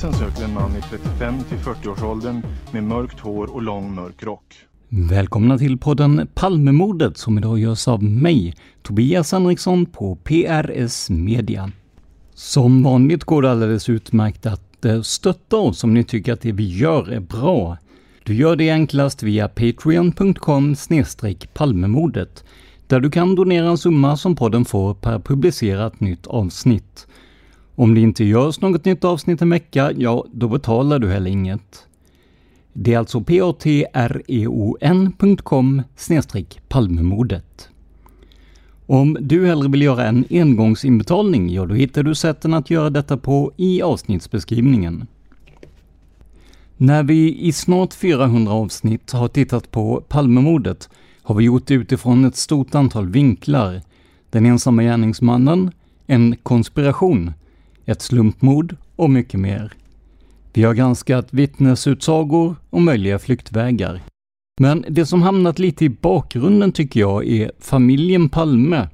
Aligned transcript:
Polisen 0.00 0.28
söker 0.28 0.44
en 0.44 0.54
man 0.54 0.76
i 0.76 0.82
35 0.90 1.34
till 1.48 1.58
40-årsåldern 1.58 2.42
med 2.72 2.84
mörkt 2.84 3.20
hår 3.20 3.54
och 3.54 3.62
lång 3.62 3.94
mörk 3.94 4.22
rock. 4.22 4.54
Välkomna 4.88 5.58
till 5.58 5.78
podden 5.78 6.28
Palmemordet 6.34 7.16
som 7.18 7.38
idag 7.38 7.58
görs 7.58 7.88
av 7.88 8.02
mig, 8.02 8.54
Tobias 8.82 9.32
Henriksson 9.32 9.86
på 9.86 10.16
PRS 10.16 11.10
Media. 11.10 11.70
Som 12.34 12.82
vanligt 12.82 13.24
går 13.24 13.42
det 13.42 13.50
alldeles 13.50 13.88
utmärkt 13.88 14.46
att 14.46 14.84
eh, 14.84 15.02
stötta 15.02 15.56
oss 15.56 15.84
om 15.84 15.94
ni 15.94 16.04
tycker 16.04 16.32
att 16.32 16.40
det 16.40 16.52
vi 16.52 16.78
gör 16.78 17.10
är 17.10 17.20
bra. 17.20 17.78
Du 18.24 18.34
gör 18.34 18.56
det 18.56 18.70
enklast 18.70 19.22
via 19.22 19.48
patreon.com 19.48 20.74
palmemordet 21.54 22.44
där 22.86 23.00
du 23.00 23.10
kan 23.10 23.34
donera 23.34 23.68
en 23.68 23.78
summa 23.78 24.16
som 24.16 24.36
podden 24.36 24.64
får 24.64 24.94
per 24.94 25.18
publicerat 25.18 26.00
nytt 26.00 26.26
avsnitt. 26.26 27.06
Om 27.78 27.94
det 27.94 28.00
inte 28.00 28.24
görs 28.24 28.60
något 28.60 28.84
nytt 28.84 29.04
avsnitt 29.04 29.42
en 29.42 29.50
vecka, 29.50 29.92
ja, 29.96 30.24
då 30.32 30.48
betalar 30.48 30.98
du 30.98 31.08
heller 31.08 31.30
inget. 31.30 31.86
Det 32.72 32.94
är 32.94 32.98
alltså 32.98 33.20
patreon.com 33.20 33.82
palmemordet. 36.68 37.68
Om 38.86 39.16
du 39.20 39.46
hellre 39.46 39.68
vill 39.68 39.82
göra 39.82 40.06
en 40.06 40.24
engångsinbetalning, 40.30 41.50
ja 41.50 41.66
då 41.66 41.74
hittar 41.74 42.02
du 42.02 42.14
sätten 42.14 42.54
att 42.54 42.70
göra 42.70 42.90
detta 42.90 43.16
på 43.16 43.52
i 43.56 43.82
avsnittsbeskrivningen. 43.82 45.06
När 46.76 47.02
vi 47.02 47.38
i 47.38 47.52
snart 47.52 47.94
400 47.94 48.52
avsnitt 48.52 49.12
har 49.12 49.28
tittat 49.28 49.70
på 49.70 50.04
Palmemordet 50.08 50.88
har 51.22 51.34
vi 51.34 51.44
gjort 51.44 51.66
det 51.66 51.74
utifrån 51.74 52.24
ett 52.24 52.36
stort 52.36 52.74
antal 52.74 53.08
vinklar. 53.08 53.82
Den 54.30 54.46
ensamma 54.46 54.82
gärningsmannen, 54.82 55.70
en 56.06 56.36
konspiration, 56.36 57.32
ett 57.88 58.02
slumpmord 58.02 58.76
och 58.96 59.10
mycket 59.10 59.40
mer. 59.40 59.72
Vi 60.52 60.62
har 60.62 60.74
granskat 60.74 61.28
vittnesutsagor 61.30 62.56
och 62.70 62.82
möjliga 62.82 63.18
flyktvägar. 63.18 64.00
Men 64.60 64.84
det 64.88 65.06
som 65.06 65.22
hamnat 65.22 65.58
lite 65.58 65.84
i 65.84 65.88
bakgrunden 65.88 66.72
tycker 66.72 67.00
jag 67.00 67.26
är 67.26 67.52
familjen 67.60 68.28
Palme, 68.28 68.88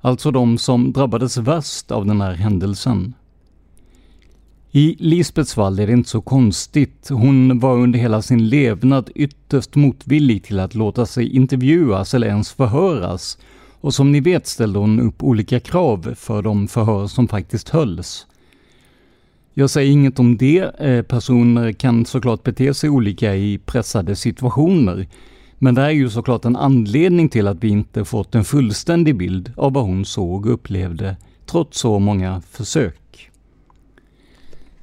alltså 0.00 0.30
de 0.30 0.58
som 0.58 0.92
drabbades 0.92 1.36
värst 1.36 1.90
av 1.90 2.06
den 2.06 2.20
här 2.20 2.34
händelsen. 2.34 3.14
I 4.70 4.96
Lisbets 4.98 5.54
fall 5.54 5.78
är 5.78 5.86
det 5.86 5.92
inte 5.92 6.08
så 6.10 6.20
konstigt. 6.20 7.08
Hon 7.10 7.58
var 7.58 7.78
under 7.78 7.98
hela 7.98 8.22
sin 8.22 8.48
levnad 8.48 9.10
ytterst 9.14 9.74
motvillig 9.74 10.44
till 10.44 10.60
att 10.60 10.74
låta 10.74 11.06
sig 11.06 11.36
intervjuas 11.36 12.14
eller 12.14 12.26
ens 12.26 12.52
förhöras. 12.52 13.38
Och 13.80 13.94
som 13.94 14.12
ni 14.12 14.20
vet 14.20 14.46
ställde 14.46 14.78
hon 14.78 15.00
upp 15.00 15.22
olika 15.22 15.60
krav 15.60 16.14
för 16.16 16.42
de 16.42 16.68
förhör 16.68 17.06
som 17.06 17.28
faktiskt 17.28 17.68
hölls. 17.68 18.26
Jag 19.58 19.70
säger 19.70 19.92
inget 19.92 20.18
om 20.18 20.36
det. 20.36 20.58
Eh, 20.58 21.02
personer 21.02 21.72
kan 21.72 22.06
såklart 22.06 22.42
bete 22.42 22.74
sig 22.74 22.90
olika 22.90 23.36
i 23.36 23.58
pressade 23.58 24.16
situationer. 24.16 25.08
Men 25.58 25.74
det 25.74 25.82
är 25.82 25.90
ju 25.90 26.10
såklart 26.10 26.44
en 26.44 26.56
anledning 26.56 27.28
till 27.28 27.48
att 27.48 27.64
vi 27.64 27.68
inte 27.68 28.04
fått 28.04 28.34
en 28.34 28.44
fullständig 28.44 29.16
bild 29.16 29.52
av 29.56 29.72
vad 29.72 29.84
hon 29.84 30.04
såg 30.04 30.46
och 30.46 30.52
upplevde, 30.52 31.16
trots 31.46 31.80
så 31.80 31.98
många 31.98 32.42
försök. 32.50 33.30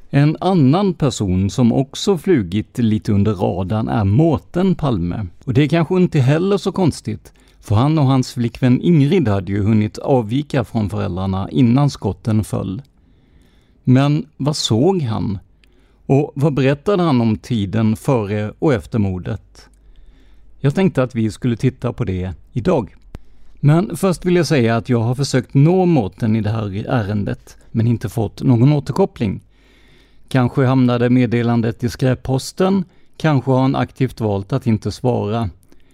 En 0.10 0.38
annan 0.40 0.94
person 0.94 1.50
som 1.50 1.74
också 1.74 2.18
flugit 2.18 2.78
lite 2.78 3.12
under 3.12 3.34
radarn 3.34 3.88
är 3.88 4.04
Mårten 4.04 4.76
Palme. 4.76 5.28
Och 5.44 5.54
det 5.54 5.64
är 5.64 5.68
kanske 5.68 5.96
inte 5.96 6.20
heller 6.20 6.58
så 6.58 6.72
konstigt, 6.72 7.34
för 7.60 7.76
han 7.76 8.00
och 8.00 8.06
hans 8.06 8.34
flickvän 8.34 8.82
Ingrid 8.82 9.28
hade 9.28 9.52
ju 9.52 9.64
hunnit 9.64 9.98
avvika 9.98 10.64
från 10.64 10.90
föräldrarna 10.90 11.50
innan 11.52 11.90
skotten 11.90 12.44
föll. 12.44 12.82
Men 13.88 14.26
vad 14.38 14.56
såg 14.56 15.02
han? 15.02 15.40
Och 16.06 16.32
vad 16.36 16.54
berättade 16.54 17.04
han 17.04 17.22
om 17.22 17.38
tiden 17.38 17.96
före 17.96 18.54
och 18.60 18.74
efter 18.74 19.00
mordet? 19.00 19.70
Jag 20.60 20.76
tänkte 20.76 21.04
att 21.04 21.16
vi 21.16 21.32
skulle 21.32 21.58
titta 21.58 21.94
på 21.94 22.04
det 22.04 22.34
idag. 22.52 22.96
Men 23.60 23.98
först 23.98 24.26
vill 24.26 24.36
jag 24.36 24.48
säga 24.48 24.76
att 24.76 24.90
jag 24.90 25.00
har 25.00 25.16
försökt 25.16 25.54
nå 25.54 25.86
Mårten 25.86 26.36
i 26.36 26.42
det 26.42 26.50
här 26.50 26.86
ärendet, 26.88 27.58
men 27.72 27.88
inte 27.88 28.10
fått 28.10 28.44
någon 28.44 28.74
återkoppling. 28.74 29.42
Kanske 30.28 30.66
hamnade 30.66 31.10
meddelandet 31.10 31.84
i 31.84 31.90
skräpposten, 31.90 32.84
kanske 33.18 33.52
har 33.52 33.62
han 33.62 33.76
aktivt 33.76 34.22
valt 34.22 34.54
att 34.54 34.68
inte 34.68 34.92
svara. 34.92 35.50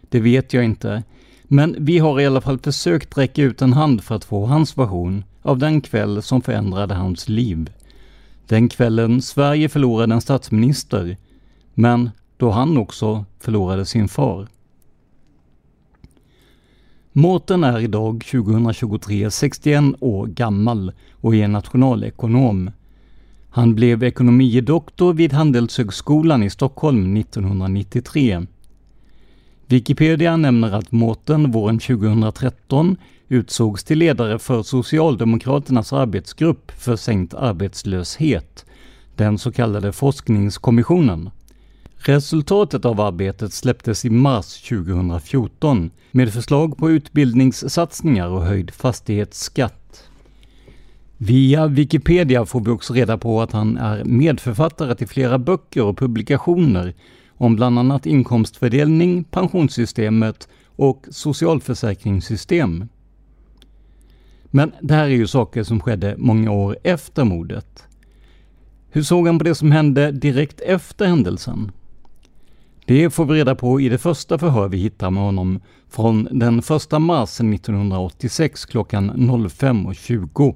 Det 0.09 0.19
vet 0.19 0.53
jag 0.53 0.65
inte. 0.65 1.03
Men 1.43 1.75
vi 1.79 1.97
har 1.97 2.19
i 2.19 2.25
alla 2.25 2.41
fall 2.41 2.59
försökt 2.59 3.17
räcka 3.17 3.41
ut 3.41 3.61
en 3.61 3.73
hand 3.73 4.03
för 4.03 4.15
att 4.15 4.23
få 4.23 4.45
hans 4.45 4.77
version 4.77 5.23
av 5.41 5.57
den 5.57 5.81
kväll 5.81 6.21
som 6.21 6.41
förändrade 6.41 6.93
hans 6.93 7.29
liv. 7.29 7.69
Den 8.51 8.69
kvällen 8.69 9.21
Sverige 9.21 9.69
förlorade 9.69 10.13
en 10.13 10.21
statsminister, 10.21 11.17
men 11.73 12.09
då 12.37 12.49
han 12.49 12.77
också 12.77 13.25
förlorade 13.39 13.85
sin 13.85 14.07
far. 14.07 14.47
Mårten 17.11 17.63
är 17.63 17.79
idag 17.79 18.23
2023 18.31 19.31
61 19.31 19.83
år 19.99 20.27
gammal 20.27 20.91
och 21.11 21.35
är 21.35 21.47
nationalekonom. 21.47 22.71
Han 23.49 23.75
blev 23.75 24.03
ekonomidoktor 24.03 25.13
vid 25.13 25.33
Handelshögskolan 25.33 26.43
i 26.43 26.49
Stockholm 26.49 27.17
1993. 27.17 28.45
Wikipedia 29.65 30.37
nämner 30.37 30.71
att 30.71 30.91
Mårten 30.91 31.51
våren 31.51 31.79
2013 31.79 32.97
utsågs 33.31 33.83
till 33.83 33.99
ledare 33.99 34.39
för 34.39 34.63
Socialdemokraternas 34.63 35.93
arbetsgrupp 35.93 36.71
för 36.71 36.95
sänkt 36.95 37.33
arbetslöshet, 37.33 38.65
den 39.15 39.37
så 39.37 39.51
kallade 39.51 39.91
forskningskommissionen. 39.91 41.29
Resultatet 41.95 42.85
av 42.85 43.01
arbetet 43.01 43.53
släpptes 43.53 44.05
i 44.05 44.09
mars 44.09 44.61
2014 44.61 45.91
med 46.11 46.33
förslag 46.33 46.77
på 46.77 46.91
utbildningssatsningar 46.91 48.27
och 48.27 48.45
höjd 48.45 48.71
fastighetsskatt. 48.71 50.09
Via 51.17 51.67
Wikipedia 51.67 52.45
får 52.45 52.61
vi 52.61 52.71
också 52.71 52.93
reda 52.93 53.17
på 53.17 53.41
att 53.41 53.51
han 53.51 53.77
är 53.77 54.03
medförfattare 54.03 54.95
till 54.95 55.07
flera 55.07 55.39
böcker 55.39 55.83
och 55.83 55.97
publikationer 55.97 56.93
om 57.29 57.55
bland 57.55 57.79
annat 57.79 58.05
inkomstfördelning, 58.05 59.23
pensionssystemet 59.23 60.47
och 60.75 61.05
socialförsäkringssystem. 61.09 62.87
Men 64.51 64.71
det 64.81 64.93
här 64.93 65.03
är 65.03 65.09
ju 65.09 65.27
saker 65.27 65.63
som 65.63 65.79
skedde 65.79 66.15
många 66.17 66.51
år 66.51 66.77
efter 66.83 67.23
mordet. 67.23 67.87
Hur 68.89 69.03
såg 69.03 69.27
han 69.27 69.37
på 69.37 69.43
det 69.43 69.55
som 69.55 69.71
hände 69.71 70.11
direkt 70.11 70.61
efter 70.61 71.05
händelsen? 71.05 71.71
Det 72.85 73.09
får 73.09 73.25
vi 73.25 73.33
reda 73.33 73.55
på 73.55 73.81
i 73.81 73.89
det 73.89 73.97
första 73.97 74.37
förhör 74.37 74.67
vi 74.67 74.77
hittar 74.77 75.11
med 75.11 75.23
honom 75.23 75.59
från 75.89 76.27
den 76.31 76.59
1 76.59 76.91
mars 76.99 77.39
1986 77.39 78.65
klockan 78.65 79.11
05.20. 79.11 80.55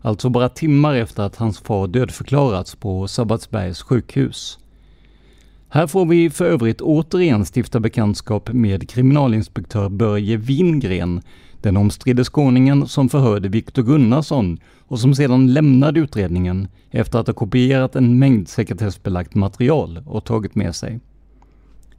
Alltså 0.00 0.28
bara 0.28 0.48
timmar 0.48 0.94
efter 0.94 1.22
att 1.22 1.36
hans 1.36 1.58
far 1.58 1.86
dödförklarats 1.86 2.74
på 2.74 3.08
Sabbatsbergs 3.08 3.82
sjukhus. 3.82 4.58
Här 5.68 5.86
får 5.86 6.06
vi 6.06 6.30
för 6.30 6.44
övrigt 6.44 6.80
återigen 6.80 7.44
stifta 7.54 7.80
bekantskap 7.80 8.52
med 8.52 8.88
kriminalinspektör 8.88 9.88
Börje 9.88 10.36
Wingren, 10.36 11.22
den 11.62 11.76
omstridde 11.76 12.24
skåningen 12.24 12.88
som 12.88 13.08
förhörde 13.08 13.48
Viktor 13.48 13.82
Gunnarsson 13.82 14.58
och 14.88 14.98
som 14.98 15.14
sedan 15.14 15.52
lämnade 15.52 16.00
utredningen 16.00 16.68
efter 16.90 17.18
att 17.18 17.26
ha 17.26 17.34
kopierat 17.34 17.96
en 17.96 18.18
mängd 18.18 18.48
sekretessbelagt 18.48 19.34
material 19.34 20.02
och 20.06 20.24
tagit 20.24 20.54
med 20.54 20.74
sig. 20.74 21.00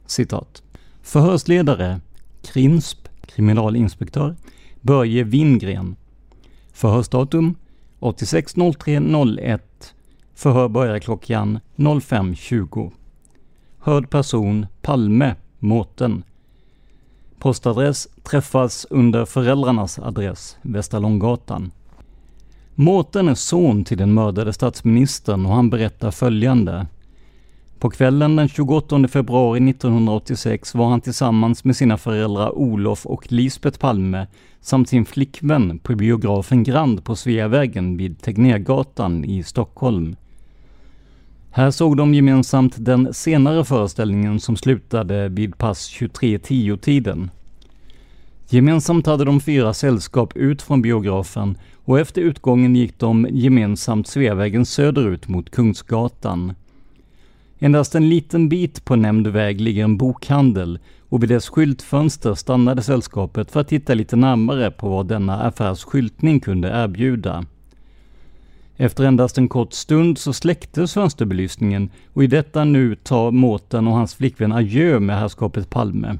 Citat. 0.06 0.62
Förhörsledare 1.02 2.00
Krinsp, 2.42 3.08
kriminalinspektör 3.26 4.36
Börje 4.80 5.24
Wingren. 5.24 5.96
Förhörsdatum 6.72 7.54
86.03.01 8.00 9.60
Förhör 10.34 10.68
börjar 10.68 10.98
klockan 10.98 11.60
05.20. 11.76 12.92
Hörd 13.78 14.10
person 14.10 14.66
Palme, 14.82 15.34
Mårten. 15.58 16.22
Postadress 17.44 18.08
träffas 18.22 18.86
under 18.90 19.24
föräldrarnas 19.24 19.98
adress, 19.98 20.56
Västra 20.62 21.00
Långgatan. 21.00 21.72
Mårten 22.74 23.28
är 23.28 23.34
son 23.34 23.84
till 23.84 23.98
den 23.98 24.14
mördade 24.14 24.52
statsministern 24.52 25.46
och 25.46 25.54
han 25.54 25.70
berättar 25.70 26.10
följande. 26.10 26.86
På 27.78 27.90
kvällen 27.90 28.36
den 28.36 28.48
28 28.48 29.08
februari 29.08 29.70
1986 29.70 30.74
var 30.74 30.88
han 30.88 31.00
tillsammans 31.00 31.64
med 31.64 31.76
sina 31.76 31.98
föräldrar 31.98 32.58
Olof 32.58 33.06
och 33.06 33.32
Lisbeth 33.32 33.78
Palme 33.78 34.26
samt 34.60 34.88
sin 34.88 35.04
flickvän 35.04 35.78
på 35.78 35.94
biografen 35.94 36.62
Grand 36.62 37.04
på 37.04 37.16
Sveavägen 37.16 37.96
vid 37.96 38.22
Tegnérgatan 38.22 39.24
i 39.24 39.42
Stockholm. 39.42 40.16
Här 41.56 41.70
såg 41.70 41.96
de 41.96 42.14
gemensamt 42.14 42.74
den 42.78 43.14
senare 43.14 43.64
föreställningen 43.64 44.40
som 44.40 44.56
slutade 44.56 45.28
vid 45.28 45.58
pass 45.58 45.90
23.10-tiden. 45.90 47.30
Gemensamt 48.48 49.06
hade 49.06 49.24
de 49.24 49.40
fyra 49.40 49.74
sällskap 49.74 50.36
ut 50.36 50.62
från 50.62 50.82
biografen 50.82 51.58
och 51.84 52.00
efter 52.00 52.22
utgången 52.22 52.76
gick 52.76 52.98
de 52.98 53.28
gemensamt 53.30 54.06
Sveavägen 54.06 54.66
söderut 54.66 55.28
mot 55.28 55.50
Kungsgatan. 55.50 56.54
Endast 57.58 57.94
en 57.94 58.08
liten 58.08 58.48
bit 58.48 58.84
på 58.84 58.96
nämnd 58.96 59.26
väg 59.26 59.60
ligger 59.60 59.84
en 59.84 59.96
bokhandel 59.96 60.78
och 61.08 61.22
vid 61.22 61.28
dess 61.28 61.48
skyltfönster 61.48 62.34
stannade 62.34 62.82
sällskapet 62.82 63.50
för 63.50 63.60
att 63.60 63.68
titta 63.68 63.94
lite 63.94 64.16
närmare 64.16 64.70
på 64.70 64.88
vad 64.88 65.06
denna 65.06 65.42
affärs 65.42 65.84
skyltning 65.84 66.40
kunde 66.40 66.68
erbjuda. 66.68 67.44
Efter 68.76 69.04
endast 69.04 69.38
en 69.38 69.48
kort 69.48 69.72
stund 69.72 70.18
så 70.18 70.32
släcktes 70.32 70.94
fönsterbelysningen 70.94 71.90
och 72.12 72.24
i 72.24 72.26
detta 72.26 72.64
nu 72.64 72.94
tar 72.94 73.30
Mårten 73.30 73.86
och 73.86 73.94
hans 73.94 74.14
flickvän 74.14 74.52
adjö 74.52 75.00
med 75.00 75.18
herrskapet 75.18 75.70
Palme. 75.70 76.18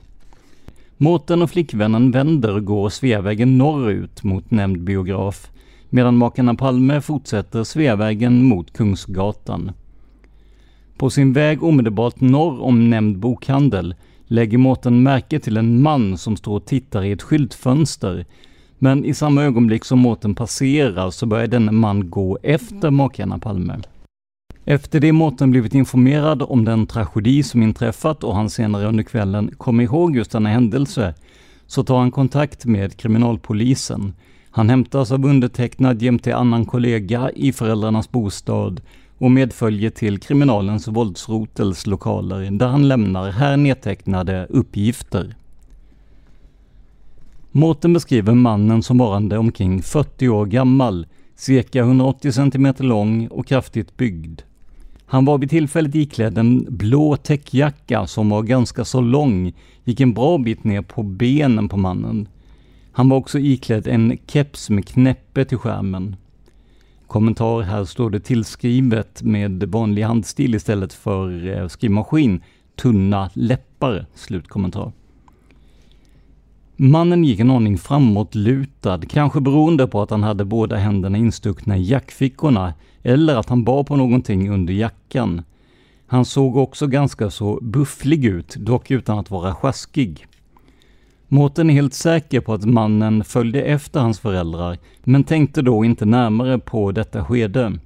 Mårten 0.97 1.43
och 1.43 1.51
flickvännen 1.51 2.11
vänder 2.11 2.55
och 2.55 2.65
går 2.65 2.89
Sveavägen 2.89 3.59
norrut 3.59 4.23
mot 4.23 4.51
nämnd 4.51 4.81
biograf, 4.81 5.51
medan 5.91 6.17
makarna 6.17 6.55
Palme 6.55 7.01
fortsätter 7.01 7.65
Sveavägen 7.65 8.43
mot 8.43 8.73
Kungsgatan. 8.73 9.73
På 10.97 11.11
sin 11.11 11.33
väg 11.33 11.63
omedelbart 11.63 12.21
norr 12.21 12.63
om 12.63 12.91
nämnd 12.91 13.19
bokhandel 13.19 13.95
lägger 14.27 14.59
Mårten 14.59 15.03
märke 15.03 15.41
till 15.41 15.57
en 15.57 15.83
man 15.83 16.19
som 16.19 16.37
står 16.37 16.57
och 16.57 16.67
tittar 16.67 17.05
i 17.05 17.13
ett 17.13 17.23
skyltfönster 17.23 18.27
men 18.85 19.05
i 19.05 19.15
samma 19.15 19.43
ögonblick 19.43 19.85
som 19.85 19.99
Mårten 19.99 20.35
passerar 20.35 21.11
så 21.11 21.27
börjar 21.27 21.47
denne 21.47 21.73
man 21.73 22.11
gå 22.11 22.39
efter 22.43 22.91
makarna 22.91 23.39
Palme. 23.39 23.81
Efter 24.65 25.01
det 25.01 25.13
Mårten 25.13 25.51
blivit 25.51 25.75
informerad 25.75 26.43
om 26.43 26.65
den 26.65 26.87
tragedi 26.87 27.43
som 27.43 27.63
inträffat 27.63 28.25
och 28.25 28.37
han 28.37 28.51
senare 28.51 28.87
under 28.87 29.05
kvällen 29.05 29.51
kom 29.57 29.81
ihåg 29.81 30.17
just 30.17 30.31
denna 30.31 30.49
händelse, 30.49 31.15
så 31.67 31.85
tar 31.85 31.99
han 31.99 32.11
kontakt 32.11 32.65
med 32.65 32.97
kriminalpolisen. 32.97 34.15
Han 34.51 34.71
hämtas 34.71 35.13
av 35.13 35.25
undertecknad 35.25 36.03
jämte 36.03 36.37
annan 36.37 36.65
kollega 36.65 37.31
i 37.31 37.53
föräldrarnas 37.53 38.11
bostad 38.11 38.81
och 39.19 39.31
medföljer 39.31 39.91
till 39.91 40.19
kriminalens 40.19 40.89
våldsrotels 40.89 41.87
lokaler 41.87 42.51
där 42.51 42.67
han 42.67 42.89
lämnar 42.89 43.31
här 43.31 43.57
nedtecknade 43.57 44.47
uppgifter. 44.51 45.35
Mårten 47.57 47.93
beskriver 47.93 48.35
mannen 48.35 48.83
som 48.83 48.99
varande 48.99 49.39
omkring 49.39 49.83
40 49.83 50.29
år 50.29 50.47
gammal, 50.47 51.07
cirka 51.35 51.81
180 51.81 52.33
cm 52.33 52.75
lång 52.79 53.27
och 53.27 53.47
kraftigt 53.47 53.97
byggd. 53.97 54.41
Han 55.07 55.25
var 55.25 55.39
vid 55.39 55.51
tillfället 55.51 55.95
iklädd 55.95 56.39
en 56.39 56.67
blå 56.69 57.17
täckjacka 57.17 58.07
som 58.07 58.31
var 58.31 58.43
ganska 58.43 58.85
så 58.85 59.01
lång, 59.01 59.53
gick 59.85 60.01
en 60.01 60.15
bra 60.15 60.39
bit 60.39 60.65
ner 60.65 60.83
på 60.83 61.03
benen 61.03 61.69
på 61.69 61.77
mannen. 61.77 62.29
Han 62.93 63.09
var 63.09 63.17
också 63.17 63.39
iklädd 63.39 63.87
en 63.87 64.19
keps 64.27 64.71
med 64.71 64.89
knäppe 64.89 65.45
till 65.45 65.59
skärmen. 65.59 66.17
Kommentar 67.07 67.61
här 67.61 67.85
står 67.85 68.11
det 68.11 68.21
tillskrivet 68.21 69.23
med 69.23 69.65
vanlig 69.65 70.03
handstil 70.03 70.55
istället 70.55 70.93
för 70.93 71.47
eh, 71.47 71.69
skrivmaskin. 71.69 72.43
Tunna 72.77 73.31
läppar. 73.35 74.07
Slutkommentar. 74.15 74.93
Mannen 76.77 77.25
gick 77.25 77.41
en 77.41 77.51
aning 77.51 77.79
framåtlutad, 77.79 79.01
kanske 79.09 79.41
beroende 79.41 79.87
på 79.87 80.03
att 80.03 80.11
han 80.11 80.23
hade 80.23 80.45
båda 80.45 80.77
händerna 80.77 81.19
instuckna 81.19 81.77
i 81.77 81.83
jackfickorna 81.83 82.75
eller 83.03 83.37
att 83.37 83.49
han 83.49 83.65
bar 83.65 83.85
på 83.85 83.97
någonting 83.97 84.51
under 84.51 84.75
jackan. 84.75 85.43
Han 86.07 86.25
såg 86.25 86.57
också 86.57 86.87
ganska 86.87 87.31
så 87.31 87.59
bufflig 87.63 88.25
ut, 88.25 88.57
dock 88.57 88.91
utan 88.91 89.19
att 89.19 89.31
vara 89.31 89.55
sjaskig. 89.55 90.27
Mårten 91.29 91.71
är 91.71 91.75
helt 91.75 91.95
säker 91.95 92.41
på 92.41 92.53
att 92.53 92.65
mannen 92.65 93.25
följde 93.25 93.63
efter 93.63 94.01
hans 94.01 94.21
föräldrar, 94.21 94.79
men 95.05 95.25
tänkte 95.25 95.63
då 95.63 95.85
inte 95.85 96.05
närmare 96.05 96.59
på 96.59 96.93
detta 96.93 97.25
skede. 97.25 97.79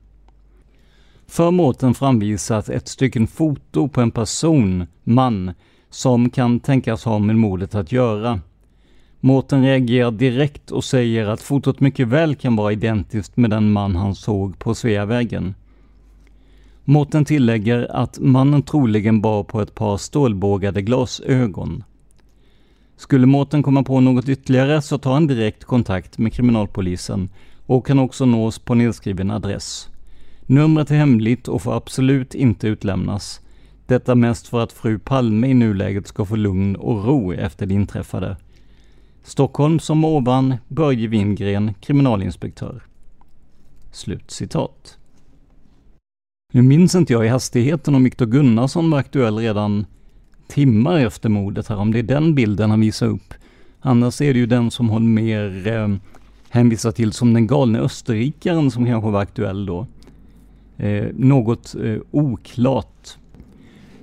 För 1.27 1.51
Mårten 1.51 1.95
framvisas 1.95 2.71
ett 2.71 2.89
stycken 2.89 3.27
foto 3.27 3.89
på 3.89 4.01
en 4.01 4.11
person, 4.11 4.87
man, 5.05 5.53
som 5.91 6.31
kan 6.31 6.61
tänkas 6.61 7.05
ha 7.05 7.19
med 7.19 7.37
mordet 7.37 7.75
att 7.75 7.93
göra. 7.93 8.41
Mårten 9.21 9.63
reagerar 9.63 10.11
direkt 10.11 10.71
och 10.71 10.85
säger 10.85 11.27
att 11.27 11.43
fotot 11.43 11.81
mycket 11.81 12.09
väl 12.09 12.35
kan 12.35 12.57
vara 12.57 12.73
identiskt 12.73 13.37
med 13.37 13.51
den 13.51 13.73
man 13.73 13.97
han 13.97 14.15
såg 14.15 14.59
på 14.59 14.75
Sveavägen. 14.75 15.55
Mårten 16.85 17.25
tillägger 17.25 17.97
att 17.97 18.19
mannen 18.21 18.63
troligen 18.63 19.21
bar 19.21 19.45
på 19.45 19.61
ett 19.61 19.75
par 19.75 19.97
stålbågade 19.97 20.83
glasögon. 20.83 21.85
Skulle 22.97 23.27
Mårten 23.27 23.63
komma 23.63 23.83
på 23.83 24.01
något 24.01 24.29
ytterligare 24.29 24.83
så 24.83 24.99
tar 24.99 25.13
han 25.13 25.27
direkt 25.27 25.65
kontakt 25.65 26.19
med 26.19 26.33
kriminalpolisen 26.33 27.31
och 27.67 27.87
kan 27.87 27.99
också 27.99 28.25
nås 28.27 28.59
på 28.59 28.75
nedskriven 28.75 29.31
adress. 29.31 29.89
Numret 30.41 30.91
är 30.91 30.95
hemligt 30.95 31.49
och 31.49 31.63
får 31.63 31.77
absolut 31.77 32.35
inte 32.35 32.69
utlämnas. 32.69 33.41
Detta 33.87 34.15
mest 34.15 34.49
för 34.49 34.61
att 34.61 34.73
fru 34.73 34.99
Palme 34.99 35.49
i 35.49 35.55
nuläget 35.55 36.07
ska 36.07 36.25
få 36.25 36.37
lugn 36.37 36.77
och 36.77 37.05
ro 37.05 37.33
efter 37.33 37.67
det 37.67 37.75
inträffade. 37.75 38.37
Stockholm 39.29 39.79
som 39.79 40.05
ovan, 40.05 40.55
Börje 40.69 41.09
Wingren, 41.09 41.75
kriminalinspektör. 41.75 42.83
Slut 43.93 44.31
citat. 44.31 44.99
Nu 46.53 46.63
minns 46.63 46.95
inte 46.95 47.13
jag 47.13 47.27
i 47.27 47.29
hastigheten 47.29 47.95
om 47.95 48.05
Viktor 48.05 48.27
Gunnarsson 48.27 48.91
var 48.91 48.99
aktuell 48.99 49.39
redan 49.39 49.87
timmar 50.47 50.99
efter 50.99 51.29
mordet 51.29 51.69
här, 51.69 51.77
om 51.77 51.93
det 51.93 51.99
är 51.99 52.03
den 52.03 52.35
bilden 52.35 52.71
han 52.71 52.81
visar 52.81 53.07
upp. 53.07 53.35
Annars 53.81 54.21
är 54.21 54.33
det 54.33 54.39
ju 54.39 54.47
den 54.47 54.71
som 54.71 54.89
hon 54.89 55.15
mer 55.15 55.67
eh, 55.67 55.89
hänvisar 56.49 56.93
till 56.93 57.13
som 57.13 57.35
den 57.35 57.47
galne 57.47 57.79
österrikaren 57.79 58.71
som 58.71 58.87
kanske 58.87 59.11
var 59.11 59.23
aktuell 59.23 59.67
då. 59.67 59.87
Eh, 60.77 61.07
något 61.15 61.75
eh, 61.75 61.99
oklart. 62.11 63.17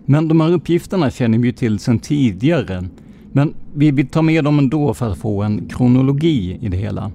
Men 0.05 0.27
de 0.27 0.41
här 0.41 0.51
uppgifterna 0.51 1.11
känner 1.11 1.37
vi 1.37 1.47
ju 1.47 1.53
till 1.53 1.79
sedan 1.79 1.99
tidigare. 1.99 2.85
Men 3.35 3.53
vi 3.73 3.91
vill 3.91 4.07
ta 4.07 4.21
med 4.21 4.43
dem 4.43 4.59
ändå 4.59 4.93
för 4.93 5.11
att 5.11 5.17
få 5.17 5.43
en 5.43 5.69
kronologi 5.69 6.57
i 6.61 6.69
det 6.69 6.77
hela. 6.77 7.11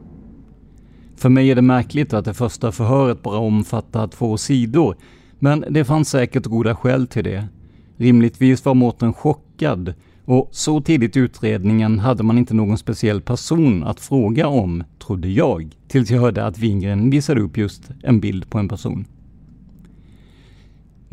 För 1.16 1.28
mig 1.28 1.50
är 1.50 1.54
det 1.54 1.62
märkligt 1.62 2.12
att 2.12 2.24
det 2.24 2.34
första 2.34 2.72
förhöret 2.72 3.22
bara 3.22 3.38
omfattar 3.38 4.08
två 4.08 4.36
sidor, 4.36 4.96
men 5.38 5.64
det 5.70 5.84
fanns 5.84 6.08
säkert 6.08 6.46
goda 6.46 6.76
skäl 6.76 7.06
till 7.06 7.24
det. 7.24 7.48
Rimligtvis 7.96 8.64
var 8.64 8.74
Mårten 8.74 9.12
chockad 9.12 9.94
och 10.24 10.48
så 10.52 10.80
tidigt 10.80 11.16
i 11.16 11.20
utredningen 11.20 11.98
hade 11.98 12.22
man 12.22 12.38
inte 12.38 12.54
någon 12.54 12.78
speciell 12.78 13.20
person 13.20 13.84
att 13.84 14.00
fråga 14.00 14.48
om, 14.48 14.84
trodde 14.98 15.28
jag, 15.28 15.76
tills 15.88 16.10
jag 16.10 16.20
hörde 16.20 16.46
att 16.46 16.58
Wingren 16.58 17.10
visade 17.10 17.40
upp 17.40 17.56
just 17.56 17.90
en 18.02 18.20
bild 18.20 18.50
på 18.50 18.58
en 18.58 18.68
person. 18.68 19.04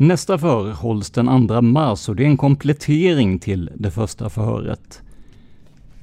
Nästa 0.00 0.38
förhör 0.38 0.72
hålls 0.72 1.10
den 1.10 1.48
2 1.48 1.62
mars 1.62 2.08
och 2.08 2.16
det 2.16 2.22
är 2.22 2.28
en 2.28 2.36
komplettering 2.36 3.38
till 3.38 3.70
det 3.74 3.90
första 3.90 4.30
förhöret. 4.30 5.02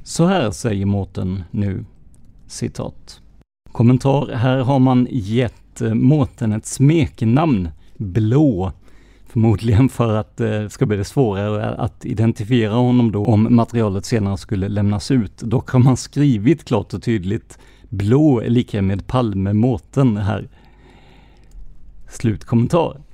Så 0.04 0.26
här 0.26 0.52
säger 0.52 0.86
Mårten 0.86 1.44
nu, 1.52 1.86
citat. 2.48 3.22
Kommentar. 3.72 4.28
Här 4.28 4.58
har 4.58 4.80
man 4.80 5.08
gett 5.12 5.82
eh, 5.82 5.94
Mårten 5.94 6.52
ett 6.52 6.66
smeknamn, 6.66 7.70
Blå. 7.98 8.72
Förmodligen 9.28 9.90
för 9.90 10.16
att 10.16 10.42
eh, 10.42 10.48
det 10.48 10.70
ska 10.70 10.86
bli 10.86 10.98
det 10.98 11.04
svårare 11.04 11.70
att 11.76 12.06
identifiera 12.06 12.74
honom 12.74 13.12
då 13.12 13.26
om 13.26 13.56
materialet 13.56 14.06
senare 14.06 14.38
skulle 14.38 14.70
lämnas 14.70 15.12
ut. 15.12 15.38
Dock 15.38 15.70
har 15.70 15.80
man 15.80 15.98
skrivit 15.98 16.66
klart 16.66 16.94
och 16.94 17.04
tydligt 17.04 17.60
Blå 17.90 18.42
är 18.42 18.50
lika 18.50 18.82
med 18.82 19.08
Palme 19.08 19.54
Mårten 19.54 20.18
här. 20.18 20.50
Slutkommentar. 22.10 23.05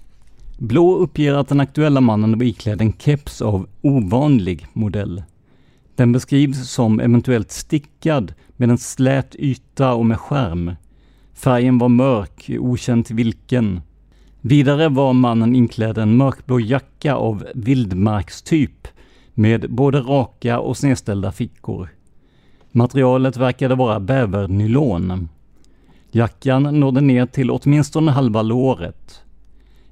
Blå 0.61 0.95
uppger 0.95 1.33
att 1.33 1.47
den 1.47 1.59
aktuella 1.59 2.01
mannen 2.01 2.37
var 2.37 2.45
iklädd 2.45 2.81
en 2.81 2.93
keps 2.93 3.41
av 3.41 3.67
ovanlig 3.81 4.67
modell. 4.73 5.23
Den 5.95 6.11
beskrivs 6.11 6.69
som 6.69 6.99
eventuellt 6.99 7.51
stickad 7.51 8.33
med 8.57 8.69
en 8.69 8.77
slät 8.77 9.35
yta 9.35 9.93
och 9.93 10.05
med 10.05 10.19
skärm. 10.19 10.75
Färgen 11.33 11.77
var 11.77 11.89
mörk, 11.89 12.49
okänt 12.59 13.11
vilken. 13.11 13.81
Vidare 14.41 14.89
var 14.89 15.13
mannen 15.13 15.55
inklädd 15.55 15.97
en 15.97 16.17
mörkblå 16.17 16.59
jacka 16.59 17.15
av 17.15 17.45
vildmarkstyp 17.55 18.87
med 19.33 19.73
både 19.73 19.99
raka 19.99 20.59
och 20.59 20.77
snedställda 20.77 21.31
fickor. 21.31 21.89
Materialet 22.71 23.37
verkade 23.37 23.75
vara 23.75 23.99
bävernylon. 23.99 25.29
Jackan 26.11 26.79
nådde 26.79 27.01
ner 27.01 27.25
till 27.25 27.51
åtminstone 27.51 28.11
halva 28.11 28.41
låret. 28.41 29.21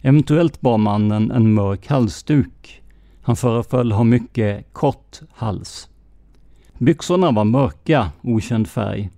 Eventuellt 0.02 0.62
bar 0.62 0.78
mannen 0.78 1.32
en 1.32 1.54
mörk 1.54 1.88
halsduk. 1.88 2.82
Han 3.22 3.36
föreföll 3.36 3.92
ha 3.92 4.04
mycket 4.04 4.74
kort 4.74 5.20
hals. 5.34 5.90
Byxorna 6.78 7.32
var 7.32 7.44
mörka, 7.44 8.12
okänd 8.22 8.68
färg. 8.68 9.10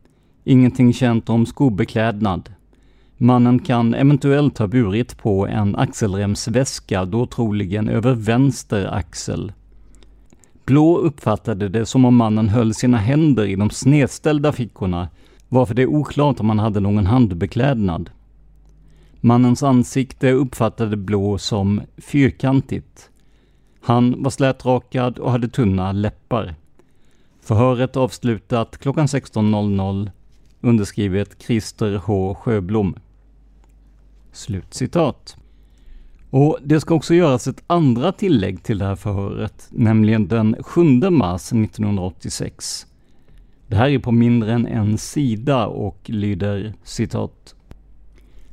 Ingenting 0.43 0.93
känt 0.93 1.29
om 1.29 1.45
skobeklädnad. 1.45 2.49
Mannen 3.17 3.59
kan 3.59 3.93
eventuellt 3.93 4.57
ha 4.57 4.67
burit 4.67 5.17
på 5.17 5.47
en 5.47 5.75
axelremsväska, 5.75 7.05
då 7.05 7.25
troligen 7.25 7.89
över 7.89 8.13
vänster 8.13 8.93
axel. 8.93 9.51
Blå 10.65 10.97
uppfattade 10.97 11.69
det 11.69 11.85
som 11.85 12.05
om 12.05 12.15
mannen 12.15 12.49
höll 12.49 12.73
sina 12.73 12.97
händer 12.97 13.45
i 13.45 13.55
de 13.55 13.69
snedställda 13.69 14.51
fickorna, 14.51 15.07
varför 15.49 15.75
det 15.75 15.81
är 15.81 15.87
oklart 15.87 16.39
om 16.39 16.49
han 16.49 16.59
hade 16.59 16.79
någon 16.79 17.05
handbeklädnad. 17.05 18.09
Mannens 19.23 19.63
ansikte 19.63 20.31
uppfattade 20.31 20.97
Blå 20.97 21.37
som 21.37 21.81
fyrkantigt. 21.97 23.09
Han 23.81 24.23
var 24.23 24.31
slätrakad 24.31 25.19
och 25.19 25.31
hade 25.31 25.47
tunna 25.47 25.91
läppar. 25.91 26.55
Förhöret 27.41 27.97
avslutat 27.97 28.77
klockan 28.77 29.07
16.00 29.07 30.11
underskrivet 30.61 31.41
Christer 31.41 31.95
H 31.95 32.35
Sjöblom. 32.35 32.95
Slutcitat. 34.31 35.37
Och 36.29 36.57
det 36.63 36.81
ska 36.81 36.95
också 36.95 37.13
göras 37.13 37.47
ett 37.47 37.63
andra 37.67 38.11
tillägg 38.11 38.63
till 38.63 38.77
det 38.77 38.85
här 38.85 38.95
förhöret, 38.95 39.67
nämligen 39.71 40.27
den 40.27 40.55
7 40.59 40.83
mars 41.09 41.53
1986. 41.53 42.87
Det 43.67 43.75
här 43.75 43.89
är 43.89 43.99
på 43.99 44.11
mindre 44.11 44.53
än 44.53 44.67
en 44.67 44.97
sida 44.97 45.67
och 45.67 45.99
lyder 46.05 46.73
citat. 46.83 47.55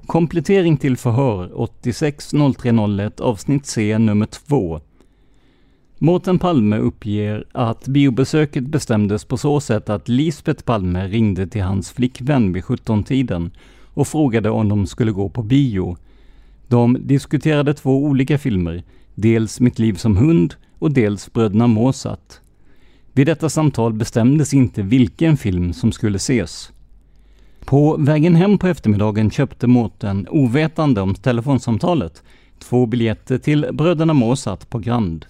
Komplettering 0.09 0.77
till 0.77 0.97
förhör 0.97 1.61
860301 1.61 3.21
avsnitt 3.21 3.67
C 3.67 3.99
nummer 3.99 4.27
2 4.27 4.81
Mårten 5.99 6.39
Palme 6.39 6.77
uppger 6.77 7.45
att 7.53 7.89
biobesöket 7.89 8.65
bestämdes 8.67 9.25
på 9.25 9.37
så 9.37 9.61
sätt 9.61 9.89
att 9.89 10.09
Lisbeth 10.09 10.65
Palme 10.65 11.09
ringde 11.09 11.47
till 11.47 11.63
hans 11.63 11.91
flickvän 11.91 12.53
vid 12.53 12.63
17-tiden 12.63 13.51
och 13.95 14.09
frågade 14.09 14.51
om 14.51 14.69
de 14.69 14.87
skulle 14.87 15.13
gå 15.13 15.29
på 15.29 15.43
bio. 15.43 15.97
De 16.69 16.99
diskuterade 17.01 17.75
två 17.75 18.05
olika 18.05 18.39
filmer, 18.39 18.83
dels 19.15 19.61
Mitt 19.61 19.79
liv 19.79 19.95
som 19.95 20.17
hund 20.17 20.55
och 20.79 20.93
dels 20.93 21.33
Bröderna 21.33 21.67
Mozart. 21.67 22.35
Vid 23.13 23.27
detta 23.27 23.49
samtal 23.49 23.93
bestämdes 23.93 24.55
inte 24.55 24.83
vilken 24.83 25.37
film 25.37 25.73
som 25.73 25.93
skulle 25.93 26.17
ses. 26.17 26.73
På 27.69 27.97
vägen 27.97 28.35
hem 28.35 28.59
på 28.59 28.67
eftermiddagen 28.67 29.31
köpte 29.31 29.67
Mårten, 29.67 30.27
ovetande 30.31 31.01
om 31.01 31.15
telefonsamtalet, 31.15 32.23
två 32.59 32.87
biljetter 32.87 33.39
till 33.39 33.67
Bröderna 33.73 34.13
Mozart 34.13 34.71
på 34.71 34.79
Grand. 34.79 35.27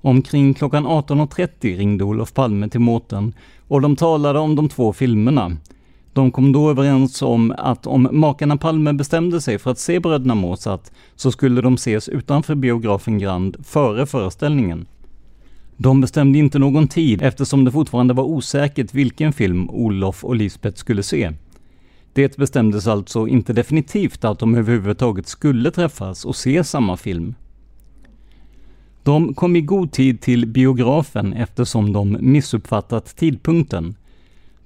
Omkring 0.00 0.54
klockan 0.54 0.86
18.30 0.86 1.76
ringde 1.76 2.04
Olof 2.04 2.34
Palme 2.34 2.68
till 2.68 2.80
Mårten 2.80 3.34
och 3.68 3.80
de 3.80 3.96
talade 3.96 4.38
om 4.38 4.56
de 4.56 4.68
två 4.68 4.92
filmerna. 4.92 5.56
De 6.12 6.30
kom 6.30 6.52
då 6.52 6.70
överens 6.70 7.22
om 7.22 7.54
att 7.58 7.86
om 7.86 8.08
makarna 8.12 8.56
Palme 8.56 8.92
bestämde 8.92 9.40
sig 9.40 9.58
för 9.58 9.70
att 9.70 9.78
se 9.78 10.00
Bröderna 10.00 10.34
Mozart 10.34 10.90
så 11.16 11.32
skulle 11.32 11.60
de 11.60 11.74
ses 11.74 12.08
utanför 12.08 12.54
biografen 12.54 13.18
Grand 13.18 13.56
före 13.66 14.06
föreställningen. 14.06 14.86
De 15.82 16.00
bestämde 16.00 16.38
inte 16.38 16.58
någon 16.58 16.88
tid 16.88 17.22
eftersom 17.22 17.64
det 17.64 17.70
fortfarande 17.70 18.14
var 18.14 18.24
osäkert 18.24 18.94
vilken 18.94 19.32
film 19.32 19.70
Olof 19.70 20.24
och 20.24 20.36
Lisbeth 20.36 20.76
skulle 20.76 21.02
se. 21.02 21.32
Det 22.12 22.36
bestämdes 22.36 22.86
alltså 22.86 23.28
inte 23.28 23.52
definitivt 23.52 24.24
att 24.24 24.38
de 24.38 24.54
överhuvudtaget 24.54 25.28
skulle 25.28 25.70
träffas 25.70 26.24
och 26.24 26.36
se 26.36 26.64
samma 26.64 26.96
film. 26.96 27.34
De 29.02 29.34
kom 29.34 29.56
i 29.56 29.60
god 29.60 29.92
tid 29.92 30.20
till 30.20 30.46
biografen 30.46 31.32
eftersom 31.32 31.92
de 31.92 32.16
missuppfattat 32.20 33.16
tidpunkten. 33.16 33.94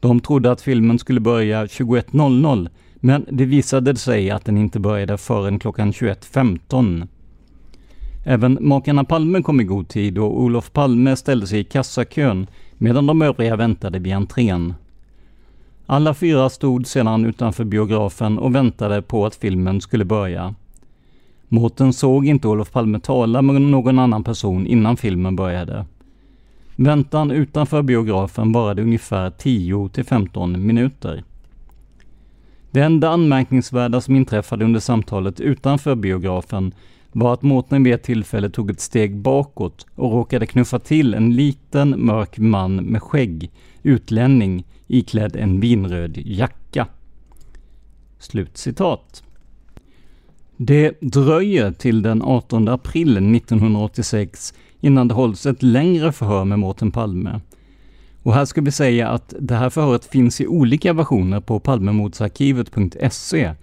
De 0.01 0.21
trodde 0.21 0.51
att 0.51 0.63
filmen 0.63 0.99
skulle 0.99 1.21
börja 1.21 1.67
21.00, 1.67 2.69
men 2.95 3.27
det 3.31 3.45
visade 3.45 3.97
sig 3.97 4.31
att 4.31 4.45
den 4.45 4.57
inte 4.57 4.81
började 4.81 5.19
förrän 5.19 5.59
klockan 5.59 5.93
21.15. 5.93 7.09
Även 8.27 8.59
makarna 8.61 9.05
Palme 9.05 9.43
kom 9.43 9.61
i 9.61 9.65
god 9.65 9.89
tid 9.89 10.19
och 10.19 10.41
Olof 10.41 10.73
Palme 10.73 11.17
ställde 11.17 11.47
sig 11.47 11.61
i 11.61 11.65
kassakön 11.65 12.47
medan 12.79 13.07
de 13.07 13.23
övriga 13.23 13.57
väntade 13.57 13.99
vid 13.99 14.13
entrén. 14.13 14.75
Alla 15.87 16.15
fyra 16.15 16.51
stod 16.51 16.87
sedan 16.87 17.25
utanför 17.25 17.65
biografen 17.65 18.39
och 18.39 18.55
väntade 18.55 19.03
på 19.03 19.27
att 19.27 19.35
filmen 19.35 19.81
skulle 19.81 20.05
börja. 20.05 20.55
Mårten 21.49 21.93
såg 21.93 22.27
inte 22.27 22.49
Olof 22.49 22.73
Palme 22.73 23.01
tala 23.01 23.43
med 23.43 23.63
någon 23.63 23.99
annan 23.99 24.25
person 24.25 24.67
innan 24.67 24.97
filmen 24.97 25.37
började. 25.37 25.87
Väntan 26.77 27.31
utanför 27.31 27.83
biografen 27.83 28.53
varade 28.53 28.83
ungefär 28.83 29.31
10 29.31 29.89
till 29.89 30.05
15 30.05 30.67
minuter. 30.67 31.25
Det 32.71 32.81
enda 32.81 33.09
anmärkningsvärda 33.09 34.01
som 34.01 34.17
inträffade 34.17 34.65
under 34.65 34.81
samtalet 34.81 35.41
utanför 35.41 35.95
biografen 35.95 36.73
var 37.15 37.33
att 37.33 37.43
Mårten 37.43 37.83
vid 37.83 37.95
ett 37.95 38.03
tillfälle 38.03 38.51
tog 38.51 38.71
ett 38.71 38.81
steg 38.81 39.17
bakåt 39.17 39.87
och 39.95 40.13
råkade 40.13 40.47
knuffa 40.47 40.79
till 40.79 41.15
en 41.15 41.35
liten 41.35 41.95
mörk 42.07 42.39
man 42.39 42.77
med 42.77 43.03
skägg, 43.03 43.51
utlänning, 43.83 44.65
iklädd 44.87 45.37
en 45.37 45.61
vinröd 45.61 46.17
jacka. 46.17 46.87
Slutcitat. 48.19 49.23
Det 50.57 51.01
dröjer 51.01 51.73
till 51.73 52.03
den 52.03 52.23
18 52.23 52.69
april 52.69 53.17
1986 53.37 54.55
innan 54.81 55.09
det 55.09 55.15
hålls 55.15 55.47
ett 55.47 55.63
längre 55.63 56.13
förhör 56.13 56.45
med 56.45 56.59
Mårten 56.59 56.91
Palme. 56.91 57.41
Och 58.23 58.35
här 58.35 58.45
ska 58.45 58.61
vi 58.61 58.71
säga 58.71 59.09
att 59.09 59.35
det 59.41 59.55
här 59.55 59.71
förhöret 59.71 60.05
finns 60.05 60.41
i 60.41 60.47
olika 60.47 60.93
versioner 60.93 61.41
på 61.41 61.61
palmemordsarkivet.se 61.61 63.55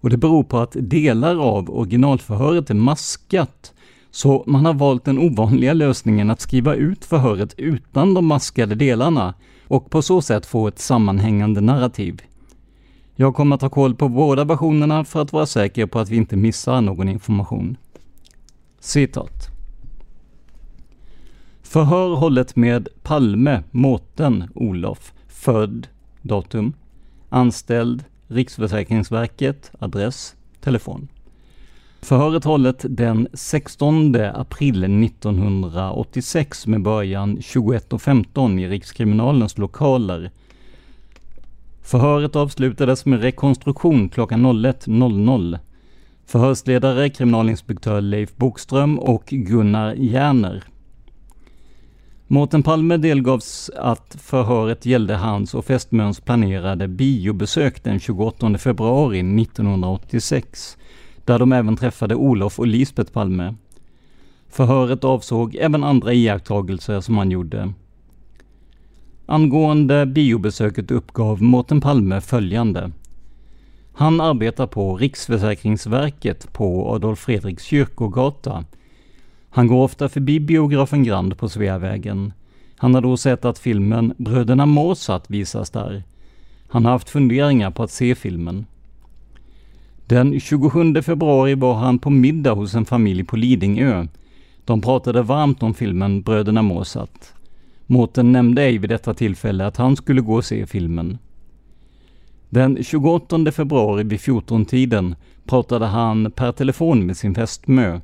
och 0.00 0.10
det 0.10 0.16
beror 0.16 0.44
på 0.44 0.58
att 0.58 0.76
delar 0.80 1.36
av 1.36 1.70
originalförhöret 1.70 2.70
är 2.70 2.74
maskat, 2.74 3.74
så 4.10 4.44
man 4.46 4.66
har 4.66 4.74
valt 4.74 5.04
den 5.04 5.18
ovanliga 5.18 5.72
lösningen 5.72 6.30
att 6.30 6.40
skriva 6.40 6.74
ut 6.74 7.04
förhöret 7.04 7.54
utan 7.56 8.14
de 8.14 8.26
maskade 8.26 8.74
delarna 8.74 9.34
och 9.68 9.90
på 9.90 10.02
så 10.02 10.22
sätt 10.22 10.46
få 10.46 10.68
ett 10.68 10.78
sammanhängande 10.78 11.60
narrativ. 11.60 12.22
Jag 13.16 13.34
kommer 13.34 13.56
att 13.56 13.62
ha 13.62 13.68
koll 13.68 13.94
på 13.94 14.08
båda 14.08 14.44
versionerna 14.44 15.04
för 15.04 15.22
att 15.22 15.32
vara 15.32 15.46
säker 15.46 15.86
på 15.86 15.98
att 15.98 16.08
vi 16.08 16.16
inte 16.16 16.36
missar 16.36 16.80
någon 16.80 17.08
information. 17.08 17.76
Citat. 18.80 19.48
Förhör 21.62 22.14
hållet 22.14 22.56
med 22.56 22.88
Palme, 23.02 23.62
Mårten, 23.70 24.50
Olof, 24.54 25.12
född, 25.28 25.86
datum, 26.22 26.72
anställd, 27.28 28.04
Riksförsäkringsverket, 28.28 29.72
adress, 29.78 30.34
telefon. 30.60 31.08
Förhöret 32.00 32.44
hållet 32.44 32.84
den 32.88 33.28
16 33.32 34.14
april 34.16 35.04
1986 35.04 36.66
med 36.66 36.82
början 36.82 37.38
21.15 37.38 38.60
i 38.60 38.68
Rikskriminalens 38.68 39.58
lokaler. 39.58 40.30
Förhöret 41.82 42.36
avslutades 42.36 43.06
med 43.06 43.22
rekonstruktion 43.22 44.08
klockan 44.08 44.46
01.00. 44.46 45.58
Förhörsledare 46.26 47.10
kriminalinspektör 47.10 48.00
Leif 48.00 48.36
Bokström 48.36 48.98
och 48.98 49.24
Gunnar 49.26 49.94
Järner. 49.94 50.64
Mårten 52.30 52.62
Palme 52.62 52.96
delgavs 52.96 53.70
att 53.76 54.16
förhöret 54.20 54.86
gällde 54.86 55.14
hans 55.14 55.54
och 55.54 55.64
fästmöns 55.64 56.20
planerade 56.20 56.88
biobesök 56.88 57.84
den 57.84 58.00
28 58.00 58.58
februari 58.58 59.18
1986, 59.42 60.76
där 61.24 61.38
de 61.38 61.52
även 61.52 61.76
träffade 61.76 62.14
Olof 62.14 62.58
och 62.58 62.66
Lisbeth 62.66 63.12
Palme. 63.12 63.54
Förhöret 64.48 65.04
avsåg 65.04 65.54
även 65.54 65.84
andra 65.84 66.12
iakttagelser 66.12 67.00
som 67.00 67.18
han 67.18 67.30
gjorde. 67.30 67.72
Angående 69.26 70.06
biobesöket 70.06 70.90
uppgav 70.90 71.42
Mårten 71.42 71.80
Palme 71.80 72.20
följande. 72.20 72.90
Han 73.92 74.20
arbetar 74.20 74.66
på 74.66 74.96
Riksförsäkringsverket 74.96 76.52
på 76.52 76.94
Adolf 76.94 77.18
Fredriks 77.18 77.64
kyrkogata 77.64 78.64
han 79.50 79.66
går 79.66 79.84
ofta 79.84 80.08
förbi 80.08 80.40
biografen 80.40 81.04
Grand 81.04 81.38
på 81.38 81.48
Sveavägen. 81.48 82.32
Han 82.76 82.94
har 82.94 83.00
då 83.00 83.16
sett 83.16 83.44
att 83.44 83.58
filmen 83.58 84.14
Bröderna 84.16 84.66
Mozart 84.66 85.30
visas 85.30 85.70
där. 85.70 86.02
Han 86.68 86.84
har 86.84 86.92
haft 86.92 87.10
funderingar 87.10 87.70
på 87.70 87.82
att 87.82 87.90
se 87.90 88.14
filmen. 88.14 88.66
Den 90.06 90.40
27 90.40 91.02
februari 91.02 91.54
var 91.54 91.74
han 91.74 91.98
på 91.98 92.10
middag 92.10 92.52
hos 92.52 92.74
en 92.74 92.84
familj 92.84 93.24
på 93.24 93.36
Lidingö. 93.36 94.06
De 94.64 94.80
pratade 94.80 95.22
varmt 95.22 95.62
om 95.62 95.74
filmen 95.74 96.22
Bröderna 96.22 96.62
Mozart. 96.62 97.26
Mårten 97.86 98.32
nämnde 98.32 98.62
ej 98.62 98.78
vid 98.78 98.90
detta 98.90 99.14
tillfälle 99.14 99.66
att 99.66 99.76
han 99.76 99.96
skulle 99.96 100.20
gå 100.20 100.34
och 100.34 100.44
se 100.44 100.66
filmen. 100.66 101.18
Den 102.48 102.84
28 102.84 103.52
februari 103.52 104.02
vid 104.02 104.20
14-tiden 104.20 105.14
pratade 105.46 105.86
han 105.86 106.30
per 106.30 106.52
telefon 106.52 107.06
med 107.06 107.16
sin 107.16 107.34
fästmö 107.34 108.00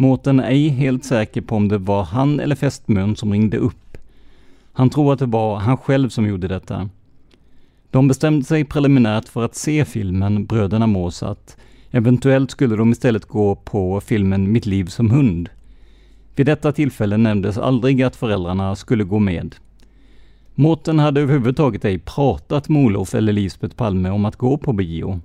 Mårten 0.00 0.40
är 0.40 0.50
ej 0.50 0.68
helt 0.68 1.04
säker 1.04 1.40
på 1.40 1.56
om 1.56 1.68
det 1.68 1.78
var 1.78 2.02
han 2.02 2.40
eller 2.40 2.56
fästmön 2.56 3.16
som 3.16 3.32
ringde 3.32 3.56
upp. 3.56 3.98
Han 4.72 4.90
tror 4.90 5.12
att 5.12 5.18
det 5.18 5.26
var 5.26 5.56
han 5.56 5.76
själv 5.76 6.08
som 6.08 6.26
gjorde 6.26 6.48
detta. 6.48 6.88
De 7.90 8.08
bestämde 8.08 8.44
sig 8.44 8.64
preliminärt 8.64 9.28
för 9.28 9.44
att 9.44 9.54
se 9.54 9.84
filmen 9.84 10.46
Bröderna 10.46 10.86
Mozart. 10.86 11.52
Eventuellt 11.90 12.50
skulle 12.50 12.76
de 12.76 12.92
istället 12.92 13.24
gå 13.24 13.54
på 13.56 14.00
filmen 14.00 14.52
Mitt 14.52 14.66
liv 14.66 14.84
som 14.84 15.10
hund. 15.10 15.48
Vid 16.36 16.46
detta 16.46 16.72
tillfälle 16.72 17.16
nämndes 17.16 17.58
aldrig 17.58 18.02
att 18.02 18.16
föräldrarna 18.16 18.76
skulle 18.76 19.04
gå 19.04 19.18
med. 19.18 19.54
Mårten 20.54 20.98
hade 20.98 21.20
överhuvudtaget 21.20 21.84
ej 21.84 21.98
pratat 21.98 22.68
med 22.68 22.84
Olof 22.84 23.14
eller 23.14 23.32
Lisbeth 23.32 23.76
Palme 23.76 24.10
om 24.10 24.24
att 24.24 24.36
gå 24.36 24.58
på 24.58 24.72
bio. 24.72 25.20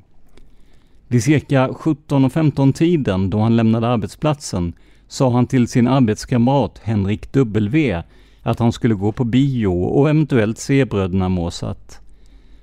Vid 1.13 1.23
cirka 1.23 1.67
17.15 1.67 2.73
tiden 2.73 3.29
då 3.29 3.39
han 3.39 3.55
lämnade 3.55 3.87
arbetsplatsen 3.87 4.73
sa 5.07 5.31
han 5.31 5.47
till 5.47 5.67
sin 5.67 5.87
arbetskamrat 5.87 6.81
Henrik 6.83 7.31
W 7.31 8.03
att 8.43 8.59
han 8.59 8.71
skulle 8.71 8.93
gå 8.93 9.11
på 9.11 9.23
bio 9.23 9.67
och 9.67 10.09
eventuellt 10.09 10.57
se 10.57 10.85
bröderna 10.85 11.29
Mozart. 11.29 11.93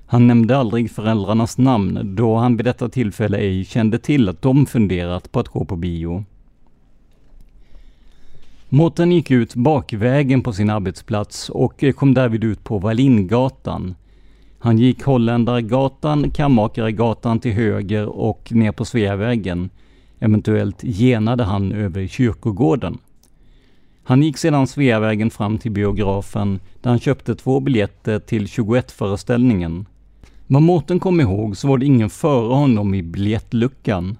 Han 0.05 0.27
nämnde 0.27 0.57
aldrig 0.57 0.91
föräldrarnas 0.91 1.57
namn 1.57 2.15
då 2.15 2.35
han 2.35 2.57
vid 2.57 2.65
detta 2.65 2.89
tillfälle 2.89 3.37
ej 3.37 3.65
kände 3.65 3.99
till 3.99 4.29
att 4.29 4.41
de 4.41 4.65
funderat 4.65 5.31
på 5.31 5.39
att 5.39 5.47
gå 5.47 5.65
på 5.65 5.75
bio. 5.75 6.23
Mårten 8.69 9.11
gick 9.11 9.31
ut 9.31 9.55
bakvägen 9.55 10.41
på 10.41 10.53
sin 10.53 10.69
arbetsplats 10.69 11.49
och 11.49 11.83
kom 11.95 12.13
därvid 12.13 12.43
ut 12.43 12.63
på 12.63 12.79
Wallingatan. 12.79 13.95
Han 14.63 14.77
gick 14.77 15.03
Holländargatan, 15.03 16.31
Kammakaregatan 16.31 17.39
till 17.39 17.51
höger 17.51 18.05
och 18.05 18.51
ner 18.51 18.71
på 18.71 18.85
Sveavägen. 18.85 19.69
Eventuellt 20.19 20.83
genade 20.83 21.43
han 21.43 21.71
över 21.71 22.07
kyrkogården. 22.07 22.97
Han 24.03 24.23
gick 24.23 24.37
sedan 24.37 24.67
Sveavägen 24.67 25.29
fram 25.29 25.57
till 25.57 25.71
biografen 25.71 26.59
där 26.81 26.89
han 26.89 26.99
köpte 26.99 27.35
två 27.35 27.59
biljetter 27.59 28.19
till 28.19 28.45
21-föreställningen. 28.45 29.85
Vad 30.47 30.61
Mårten 30.61 30.99
kom 30.99 31.21
ihåg 31.21 31.57
så 31.57 31.67
var 31.67 31.77
det 31.77 31.85
ingen 31.85 32.09
före 32.09 32.53
honom 32.53 32.93
i 32.93 33.03
biljettluckan. 33.03 34.17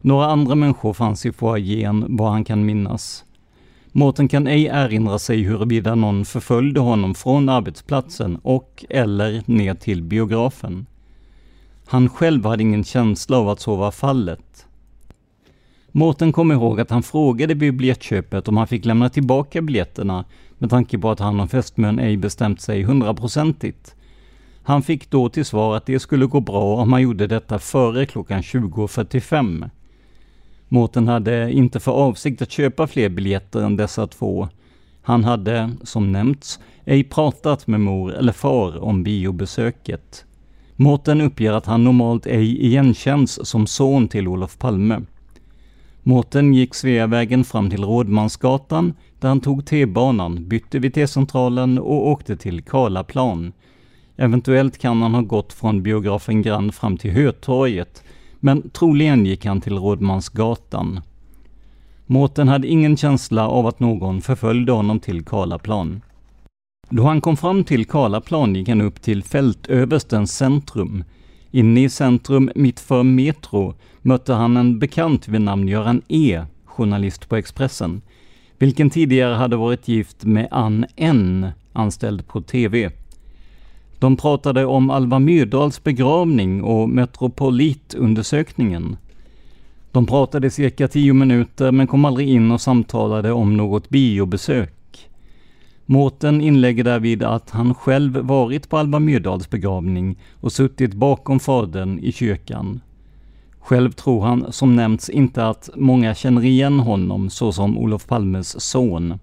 Några 0.00 0.26
andra 0.26 0.54
människor 0.54 0.92
fanns 0.92 1.26
i 1.26 1.32
foajén 1.32 2.06
vad 2.08 2.30
han 2.30 2.44
kan 2.44 2.66
minnas. 2.66 3.24
Mårten 3.96 4.28
kan 4.28 4.46
ej 4.46 4.66
erinra 4.66 5.18
sig 5.18 5.42
huruvida 5.42 5.94
någon 5.94 6.24
förföljde 6.24 6.80
honom 6.80 7.14
från 7.14 7.48
arbetsplatsen 7.48 8.36
och 8.42 8.84
eller 8.90 9.42
ner 9.46 9.74
till 9.74 10.02
biografen. 10.02 10.86
Han 11.86 12.08
själv 12.08 12.46
hade 12.46 12.62
ingen 12.62 12.84
känsla 12.84 13.36
av 13.36 13.48
att 13.48 13.60
så 13.60 13.76
var 13.76 13.90
fallet. 13.90 14.66
Mårten 15.88 16.32
kom 16.32 16.52
ihåg 16.52 16.80
att 16.80 16.90
han 16.90 17.02
frågade 17.02 17.54
vid 17.54 17.76
biljettköpet 17.76 18.48
om 18.48 18.56
han 18.56 18.66
fick 18.66 18.84
lämna 18.84 19.10
tillbaka 19.10 19.62
biljetterna 19.62 20.24
med 20.58 20.70
tanke 20.70 20.98
på 20.98 21.10
att 21.10 21.20
han 21.20 21.40
och 21.40 21.50
fästmön 21.50 21.98
ej 21.98 22.16
bestämt 22.16 22.60
sig 22.60 22.82
hundraprocentigt. 22.82 23.94
Han 24.62 24.82
fick 24.82 25.10
då 25.10 25.28
till 25.28 25.44
svar 25.44 25.76
att 25.76 25.86
det 25.86 26.00
skulle 26.00 26.26
gå 26.26 26.40
bra 26.40 26.76
om 26.76 26.92
han 26.92 27.02
gjorde 27.02 27.26
detta 27.26 27.58
före 27.58 28.06
klockan 28.06 28.40
20.45. 28.40 29.70
Mårten 30.74 31.08
hade 31.08 31.52
inte 31.52 31.80
för 31.80 31.92
avsikt 31.92 32.42
att 32.42 32.50
köpa 32.50 32.86
fler 32.86 33.08
biljetter 33.08 33.60
än 33.60 33.76
dessa 33.76 34.06
två. 34.06 34.48
Han 35.02 35.24
hade, 35.24 35.70
som 35.82 36.12
nämnts, 36.12 36.60
ej 36.84 37.04
pratat 37.04 37.66
med 37.66 37.80
mor 37.80 38.14
eller 38.14 38.32
far 38.32 38.82
om 38.84 39.02
biobesöket. 39.02 40.24
Mårten 40.76 41.20
uppger 41.20 41.52
att 41.52 41.66
han 41.66 41.84
normalt 41.84 42.26
ej 42.26 42.66
igenkänns 42.66 43.48
som 43.48 43.66
son 43.66 44.08
till 44.08 44.28
Olof 44.28 44.58
Palme. 44.58 45.00
Mårten 46.02 46.54
gick 46.54 46.74
Sveavägen 46.74 47.44
fram 47.44 47.70
till 47.70 47.84
Rådmansgatan 47.84 48.94
där 49.20 49.28
han 49.28 49.40
tog 49.40 49.66
T-banan, 49.66 50.48
bytte 50.48 50.78
vid 50.78 50.94
T-centralen 50.94 51.78
och 51.78 52.08
åkte 52.08 52.36
till 52.36 52.62
Karlaplan. 52.62 53.52
Eventuellt 54.16 54.78
kan 54.78 55.02
han 55.02 55.14
ha 55.14 55.22
gått 55.22 55.52
från 55.52 55.82
biografen 55.82 56.42
Grand 56.42 56.74
fram 56.74 56.96
till 56.96 57.10
Hötorget 57.10 58.02
men 58.44 58.70
troligen 58.70 59.26
gick 59.26 59.44
han 59.46 59.60
till 59.60 59.78
Rådmansgatan. 59.78 61.00
Mårten 62.06 62.48
hade 62.48 62.68
ingen 62.68 62.96
känsla 62.96 63.48
av 63.48 63.66
att 63.66 63.80
någon 63.80 64.20
förföljde 64.20 64.72
honom 64.72 65.00
till 65.00 65.24
Karlaplan. 65.24 66.02
Då 66.90 67.02
han 67.02 67.20
kom 67.20 67.36
fram 67.36 67.64
till 67.64 67.84
Karlaplan 67.84 68.54
gick 68.54 68.68
han 68.68 68.80
upp 68.80 69.02
till 69.02 69.22
fältöverstens 69.22 70.36
centrum. 70.36 71.04
Inne 71.50 71.82
i 71.84 71.88
centrum, 71.88 72.50
mitt 72.54 72.80
för 72.80 73.02
Metro, 73.02 73.74
mötte 74.02 74.32
han 74.32 74.56
en 74.56 74.78
bekant 74.78 75.28
vid 75.28 75.40
namn 75.40 75.68
Göran 75.68 76.02
E, 76.08 76.42
journalist 76.64 77.28
på 77.28 77.36
Expressen, 77.36 78.02
vilken 78.58 78.90
tidigare 78.90 79.34
hade 79.34 79.56
varit 79.56 79.88
gift 79.88 80.24
med 80.24 80.48
Ann 80.50 80.86
N, 80.96 81.46
anställd 81.72 82.26
på 82.26 82.40
TV. 82.40 82.90
De 83.98 84.16
pratade 84.16 84.64
om 84.64 84.90
Alva 84.90 85.18
Myrdals 85.18 85.84
begravning 85.84 86.62
och 86.62 86.88
Metropolitundersökningen. 86.88 88.96
De 89.92 90.06
pratade 90.06 90.50
cirka 90.50 90.88
tio 90.88 91.12
minuter 91.12 91.72
men 91.72 91.86
kom 91.86 92.04
aldrig 92.04 92.28
in 92.28 92.50
och 92.50 92.60
samtalade 92.60 93.32
om 93.32 93.56
något 93.56 93.88
biobesök. 93.88 94.74
Mårten 95.86 96.40
inlägger 96.40 96.84
därvid 96.84 97.22
att 97.22 97.50
han 97.50 97.74
själv 97.74 98.16
varit 98.16 98.68
på 98.68 98.78
Alva 98.78 98.98
Myrdals 98.98 99.50
begravning 99.50 100.18
och 100.40 100.52
suttit 100.52 100.94
bakom 100.94 101.40
fadern 101.40 101.98
i 101.98 102.12
kyrkan. 102.12 102.80
Själv 103.60 103.92
tror 103.92 104.22
han, 104.22 104.52
som 104.52 104.76
nämnts, 104.76 105.10
inte 105.10 105.46
att 105.46 105.70
många 105.76 106.14
känner 106.14 106.44
igen 106.44 106.80
honom 106.80 107.30
såsom 107.30 107.78
Olof 107.78 108.06
Palmes 108.06 108.60
son. 108.60 109.18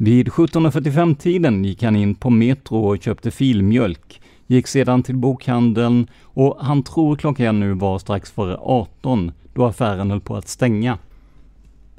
Vid 0.00 0.28
17.45-tiden 0.28 1.64
gick 1.64 1.82
han 1.82 1.96
in 1.96 2.14
på 2.14 2.30
Metro 2.30 2.76
och 2.76 3.02
köpte 3.02 3.30
filmjölk, 3.30 4.20
gick 4.46 4.66
sedan 4.66 5.02
till 5.02 5.16
bokhandeln 5.16 6.06
och 6.22 6.56
han 6.60 6.82
tror 6.82 7.16
klockan 7.16 7.60
nu 7.60 7.72
var 7.72 7.98
strax 7.98 8.30
före 8.30 8.56
18 8.60 9.32
då 9.54 9.66
affären 9.66 10.10
höll 10.10 10.20
på 10.20 10.36
att 10.36 10.48
stänga. 10.48 10.98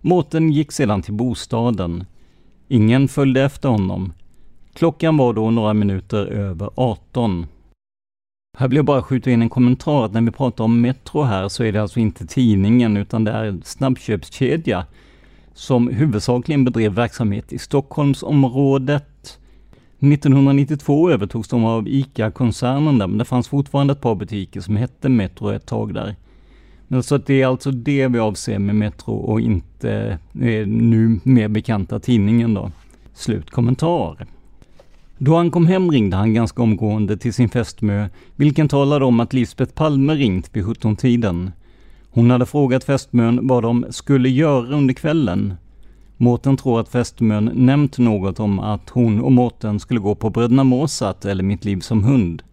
Mårten 0.02 0.52
gick 0.52 0.72
sedan 0.72 1.02
till 1.02 1.14
bostaden. 1.14 2.06
Ingen 2.68 3.08
följde 3.08 3.42
efter 3.42 3.70
honom. 3.70 4.14
Klockan 4.74 5.18
var 5.18 5.34
då 5.34 5.52
några 5.52 5.74
minuter 5.74 6.26
över 6.26 6.70
18. 6.76 7.46
Här 8.58 8.68
vill 8.68 8.76
jag 8.76 8.86
bara 8.86 9.02
skjuta 9.02 9.32
in 9.32 9.42
en 9.42 9.50
kommentar 9.50 10.06
att 10.06 10.14
när 10.14 10.22
vi 10.22 10.32
pratar 10.32 10.64
om 10.64 10.82
Metro 10.82 11.22
här 11.22 11.48
så 11.48 11.64
är 11.64 11.72
det 11.72 11.82
alltså 11.82 12.00
inte 12.00 12.28
tidningen 12.28 12.98
utan 12.98 13.24
det 13.24 13.32
är 13.32 13.46
en 13.46 13.62
snabbköpskedja 13.66 14.86
som 15.54 15.88
huvudsakligen 15.88 16.66
bedrev 16.66 16.94
verksamhet 16.94 17.54
i 17.54 17.60
Stockholmsområdet. 17.60 19.40
1992 20.00 21.10
övertogs 21.12 21.48
de 21.48 21.66
av 21.66 21.88
ICA-koncernen 21.88 22.98
där, 22.98 23.08
men 23.08 23.18
det 23.18 23.26
fanns 23.26 23.48
fortfarande 23.48 23.92
ett 23.92 24.02
par 24.02 24.16
butiker 24.16 24.62
som 24.62 24.76
hette 24.76 25.10
Metro 25.10 25.50
ett 25.50 25.66
tag 25.66 25.94
där. 25.94 26.16
Men 26.88 27.04
så 27.04 27.16
att 27.16 27.26
det 27.26 27.42
är 27.42 27.48
alltså 27.48 27.72
det 27.72 28.08
vi 28.08 28.20
avser 28.20 28.60
med 28.60 28.76
Metro 28.76 29.14
och 29.14 29.42
inte 29.42 30.20
eh, 30.34 30.68
nu 30.68 31.20
mer 31.24 31.48
bekanta 31.48 32.00
tidningen 32.00 32.54
då. 32.54 32.72
Slutkommentar. 33.14 34.28
Då 35.18 35.36
han 35.36 35.52
kom 35.52 35.68
hem 35.68 35.92
ringde 35.92 36.18
han 36.18 36.34
ganska 36.34 36.62
omgående 36.62 37.18
till 37.18 37.34
sin 37.34 37.50
fästmö, 37.50 38.08
vilken 38.36 38.68
talade 38.68 39.06
om 39.06 39.20
att 39.20 39.34
Lisbeth 39.34 39.74
Palme 39.74 40.16
ringt 40.16 40.50
vid 40.54 40.64
17-tiden. 40.64 41.52
Hon 42.12 42.32
hade 42.32 42.46
frågat 42.46 42.84
fästmön 42.84 43.48
vad 43.48 43.64
de 43.64 43.86
skulle 43.90 44.30
göra 44.30 44.76
under 44.76 44.94
kvällen. 44.94 45.54
Mårten 46.18 46.58
tror 46.58 46.80
att 46.80 46.90
fästmön 46.90 47.52
nämnt 47.54 47.98
något 47.98 48.40
om 48.40 48.60
att 48.60 48.90
hon 48.90 49.22
och 49.22 49.32
Mårten 49.32 49.80
skulle 49.80 50.00
gå 50.00 50.16
på 50.16 50.30
Bröderna 50.30 50.64
Mozart 50.64 51.26
eller 51.26 51.44
Mitt 51.44 51.66
liv 51.66 51.80
som 51.80 52.04
hund. 52.04 52.44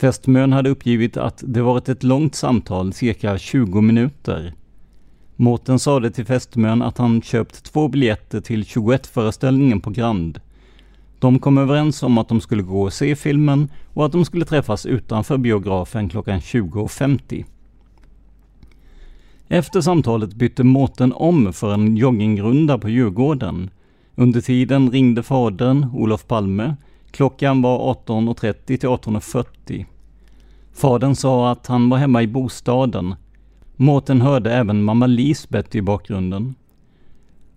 Fästmön 0.00 0.52
hade 0.52 0.70
uppgivit 0.70 1.16
att 1.16 1.42
det 1.46 1.62
varit 1.62 1.88
ett 1.88 2.02
långt 2.02 2.34
samtal, 2.34 2.92
cirka 2.92 3.38
20 3.38 3.80
minuter. 3.80 4.54
Mårten 5.36 5.78
sade 5.78 6.10
till 6.10 6.26
fästmön 6.26 6.82
att 6.82 6.98
han 6.98 7.22
köpt 7.22 7.64
två 7.64 7.88
biljetter 7.88 8.40
till 8.40 8.62
21-föreställningen 8.62 9.80
på 9.80 9.90
Grand. 9.90 10.40
De 11.18 11.38
kom 11.38 11.58
överens 11.58 12.02
om 12.02 12.18
att 12.18 12.28
de 12.28 12.40
skulle 12.40 12.62
gå 12.62 12.82
och 12.82 12.92
se 12.92 13.16
filmen 13.16 13.68
och 13.94 14.06
att 14.06 14.12
de 14.12 14.24
skulle 14.24 14.44
träffas 14.44 14.86
utanför 14.86 15.38
biografen 15.38 16.08
klockan 16.08 16.40
20.50. 16.40 17.44
Efter 19.52 19.80
samtalet 19.80 20.34
bytte 20.34 20.64
Mårten 20.64 21.12
om 21.12 21.52
för 21.52 21.74
en 21.74 21.96
joggingrunda 21.96 22.78
på 22.78 22.88
Djurgården. 22.88 23.70
Under 24.14 24.40
tiden 24.40 24.90
ringde 24.90 25.22
fadern, 25.22 25.86
Olof 25.94 26.26
Palme. 26.26 26.76
Klockan 27.10 27.62
var 27.62 27.94
18.30 28.06 28.54
till 28.64 28.88
18.40. 28.88 29.86
Fadern 30.72 31.14
sa 31.14 31.50
att 31.50 31.66
han 31.66 31.88
var 31.88 31.98
hemma 31.98 32.22
i 32.22 32.26
bostaden. 32.26 33.14
Mårten 33.76 34.20
hörde 34.20 34.54
även 34.54 34.82
mamma 34.82 35.06
Lisbeth 35.06 35.76
i 35.76 35.82
bakgrunden. 35.82 36.54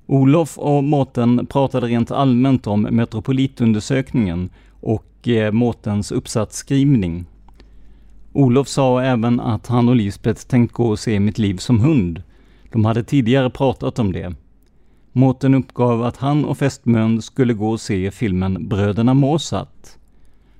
Olof 0.06 0.58
och 0.58 0.84
Mårten 0.84 1.46
pratade 1.46 1.88
rent 1.88 2.12
allmänt 2.12 2.68
om 2.68 2.82
Metropolitundersökningen 2.82 4.50
och 4.82 5.28
eh, 5.28 5.52
Mårtens 5.52 6.12
uppsatsskrivning. 6.12 7.26
Olof 8.38 8.68
sa 8.68 9.02
även 9.02 9.40
att 9.40 9.68
han 9.68 9.90
och 9.90 9.96
Lisbeth 9.96 10.48
tänkt 10.48 10.74
gå 10.74 10.90
och 10.90 11.00
se 11.00 11.20
Mitt 11.20 11.38
liv 11.38 11.58
som 11.58 11.80
hund. 11.80 12.24
De 12.72 12.86
hade 12.86 13.04
tidigare 13.04 13.50
pratat 13.50 14.00
om 14.00 14.12
det. 14.12 14.36
Mårten 15.12 15.56
uppgav 15.56 16.04
att 16.04 16.18
han 16.18 16.46
och 16.46 16.58
fästmön 16.58 17.22
skulle 17.22 17.54
gå 17.54 17.70
och 17.70 17.82
se 17.82 18.12
filmen 18.12 18.68
Bröderna 18.68 19.14
Mozart. 19.14 19.88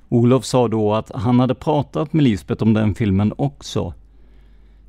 Olof 0.10 0.46
sa 0.46 0.68
då 0.68 0.94
att 0.94 1.12
han 1.16 1.40
hade 1.40 1.56
pratat 1.56 2.14
med 2.14 2.24
Lisbeth 2.24 2.64
om 2.64 2.74
den 2.74 2.96
filmen 2.96 3.34
också. 3.38 3.94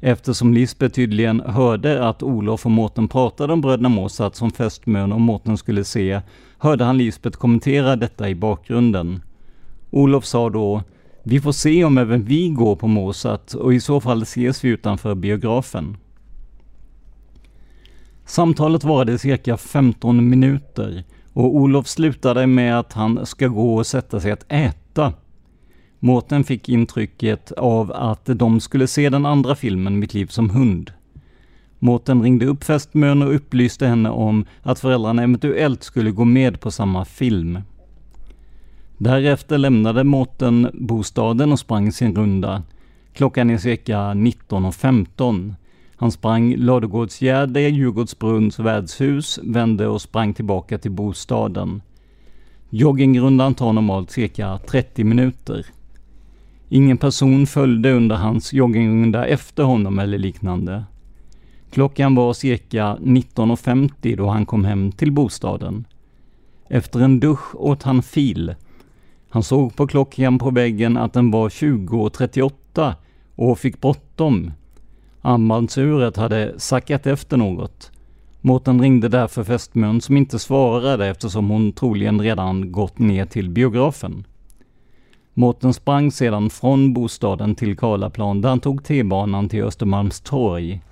Eftersom 0.00 0.54
Lisbeth 0.54 0.94
tydligen 0.94 1.40
hörde 1.40 2.08
att 2.08 2.22
Olof 2.22 2.66
och 2.66 2.72
Mårten 2.72 3.08
pratade 3.08 3.52
om 3.52 3.60
bröderna 3.60 3.88
Mozart 3.88 4.34
som 4.34 4.50
fästmön 4.50 5.12
och 5.12 5.20
Mårten 5.20 5.58
skulle 5.58 5.84
se, 5.84 6.20
hörde 6.58 6.84
han 6.84 6.98
Lisbeth 6.98 7.38
kommentera 7.38 7.96
detta 7.96 8.28
i 8.28 8.34
bakgrunden. 8.34 9.22
Olof 9.90 10.24
sa 10.24 10.50
då 10.50 10.82
vi 11.28 11.40
får 11.40 11.52
se 11.52 11.84
om 11.84 11.98
även 11.98 12.24
vi 12.24 12.48
går 12.48 12.76
på 12.76 12.86
Mozart 12.86 13.54
och 13.54 13.74
i 13.74 13.80
så 13.80 14.00
fall 14.00 14.22
ses 14.22 14.64
vi 14.64 14.68
utanför 14.68 15.14
biografen. 15.14 15.96
Samtalet 18.24 18.84
varade 18.84 19.18
cirka 19.18 19.56
15 19.56 20.28
minuter 20.28 21.04
och 21.32 21.56
Olof 21.56 21.86
slutade 21.86 22.46
med 22.46 22.78
att 22.78 22.92
han 22.92 23.26
ska 23.26 23.48
gå 23.48 23.74
och 23.74 23.86
sätta 23.86 24.20
sig 24.20 24.32
att 24.32 24.44
äta. 24.48 25.12
Mårten 25.98 26.44
fick 26.44 26.68
intrycket 26.68 27.52
av 27.52 27.92
att 27.92 28.26
de 28.26 28.60
skulle 28.60 28.86
se 28.86 29.10
den 29.10 29.26
andra 29.26 29.54
filmen 29.54 29.98
Mitt 29.98 30.14
liv 30.14 30.26
som 30.26 30.50
hund. 30.50 30.92
Mårten 31.78 32.22
ringde 32.22 32.46
upp 32.46 32.64
fästmön 32.64 33.22
och 33.22 33.34
upplyste 33.34 33.86
henne 33.86 34.10
om 34.10 34.44
att 34.62 34.80
föräldrarna 34.80 35.22
eventuellt 35.22 35.82
skulle 35.82 36.10
gå 36.10 36.24
med 36.24 36.60
på 36.60 36.70
samma 36.70 37.04
film. 37.04 37.58
Därefter 38.98 39.58
lämnade 39.58 40.04
Mårten 40.04 40.70
bostaden 40.74 41.52
och 41.52 41.58
sprang 41.58 41.92
sin 41.92 42.16
runda. 42.16 42.62
Klockan 43.12 43.50
är 43.50 43.58
cirka 43.58 43.96
19.15. 43.98 45.54
Han 45.96 46.12
sprang 46.12 46.56
Ladugårdsgärde, 46.56 47.60
Djurgårdsbrunns 47.60 48.58
värdshus, 48.58 49.38
vände 49.42 49.86
och 49.86 50.02
sprang 50.02 50.34
tillbaka 50.34 50.78
till 50.78 50.90
bostaden. 50.90 51.82
Joggingrundan 52.70 53.54
tar 53.54 53.72
normalt 53.72 54.10
cirka 54.10 54.58
30 54.58 55.04
minuter. 55.04 55.66
Ingen 56.68 56.98
person 56.98 57.46
följde 57.46 57.92
under 57.92 58.16
hans 58.16 58.52
joggingrunda 58.52 59.26
efter 59.26 59.62
honom 59.62 59.98
eller 59.98 60.18
liknande. 60.18 60.84
Klockan 61.70 62.14
var 62.14 62.32
cirka 62.32 62.96
19.50 63.00 64.16
då 64.16 64.28
han 64.28 64.46
kom 64.46 64.64
hem 64.64 64.92
till 64.92 65.12
bostaden. 65.12 65.84
Efter 66.68 67.00
en 67.00 67.20
dusch 67.20 67.54
åt 67.54 67.82
han 67.82 68.02
fil. 68.02 68.54
Han 69.36 69.42
såg 69.42 69.76
på 69.76 69.86
klockan 69.86 70.38
på 70.38 70.50
väggen 70.50 70.96
att 70.96 71.12
den 71.12 71.30
var 71.30 71.48
20.38 71.48 72.94
och 73.34 73.58
fick 73.58 73.80
bråttom. 73.80 74.52
Armbandsuret 75.20 76.16
hade 76.16 76.60
sackat 76.60 77.06
efter 77.06 77.36
något. 77.36 77.90
Mårten 78.40 78.80
ringde 78.80 79.08
därför 79.08 79.44
fästmön 79.44 80.00
som 80.00 80.16
inte 80.16 80.38
svarade 80.38 81.06
eftersom 81.06 81.50
hon 81.50 81.72
troligen 81.72 82.20
redan 82.20 82.72
gått 82.72 82.98
ner 82.98 83.26
till 83.26 83.50
biografen. 83.50 84.24
Mårten 85.34 85.74
sprang 85.74 86.12
sedan 86.12 86.50
från 86.50 86.92
bostaden 86.92 87.54
till 87.54 87.76
Karlaplan 87.76 88.40
där 88.40 88.48
han 88.48 88.60
tog 88.60 88.84
T-banan 88.84 89.48
till 89.48 89.64
Östermalmstorg. 89.64 90.82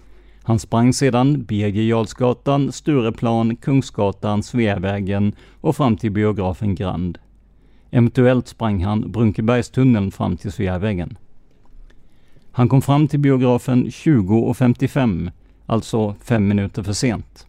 Han 0.42 0.58
sprang 0.58 0.92
sedan 0.92 1.44
Birger 1.44 1.82
Jarlsgatan, 1.82 2.72
Stureplan, 2.72 3.56
Kungsgatan, 3.56 4.42
Sveavägen 4.42 5.32
och 5.60 5.76
fram 5.76 5.96
till 5.96 6.10
biografen 6.12 6.74
Grand. 6.74 7.18
Eventuellt 7.94 8.48
sprang 8.48 8.84
han 8.84 9.12
Brunkebergstunneln 9.12 10.10
fram 10.10 10.36
till 10.36 10.52
Sveavägen. 10.52 11.18
Han 12.52 12.68
kom 12.68 12.82
fram 12.82 13.08
till 13.08 13.20
biografen 13.20 13.86
20.55, 13.86 15.30
alltså 15.66 16.14
fem 16.20 16.48
minuter 16.48 16.82
för 16.82 16.92
sent. 16.92 17.46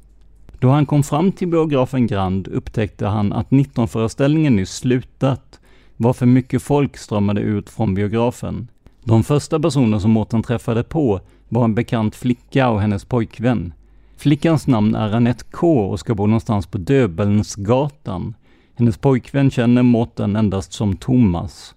Då 0.59 0.69
han 0.69 0.85
kom 0.85 1.03
fram 1.03 1.31
till 1.31 1.47
biografen 1.47 2.07
Grand 2.07 2.47
upptäckte 2.47 3.05
han 3.05 3.33
att 3.33 3.49
19-föreställningen 3.49 4.55
nyss 4.55 4.75
slutat, 4.75 5.59
varför 5.97 6.25
mycket 6.25 6.61
folk 6.61 6.97
strömmade 6.97 7.41
ut 7.41 7.69
från 7.69 7.93
biografen. 7.93 8.67
De 9.03 9.23
första 9.23 9.59
personer 9.59 9.99
som 9.99 10.11
Mårten 10.11 10.43
träffade 10.43 10.83
på 10.83 11.19
var 11.49 11.63
en 11.63 11.75
bekant 11.75 12.15
flicka 12.15 12.69
och 12.69 12.81
hennes 12.81 13.05
pojkvän. 13.05 13.73
Flickans 14.17 14.67
namn 14.67 14.95
är 14.95 15.13
Anette 15.13 15.43
K 15.51 15.89
och 15.89 15.99
ska 15.99 16.15
bo 16.15 16.25
någonstans 16.27 16.67
på 16.67 16.77
Döbelnsgatan. 16.77 18.33
Hennes 18.77 18.97
pojkvän 18.97 19.51
känner 19.51 19.83
Mårten 19.83 20.35
endast 20.35 20.73
som 20.73 20.95
Thomas. 20.95 21.75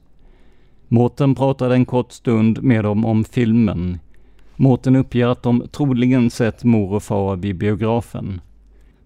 Mårten 0.88 1.34
pratade 1.34 1.74
en 1.74 1.84
kort 1.84 2.12
stund 2.12 2.62
med 2.62 2.84
dem 2.84 3.04
om 3.04 3.24
filmen. 3.24 3.98
Mårten 4.56 4.96
uppger 4.96 5.26
att 5.26 5.42
de 5.42 5.68
troligen 5.72 6.30
sett 6.30 6.64
mor 6.64 6.92
och 6.92 7.02
far 7.02 7.36
vid 7.36 7.58
biografen. 7.58 8.40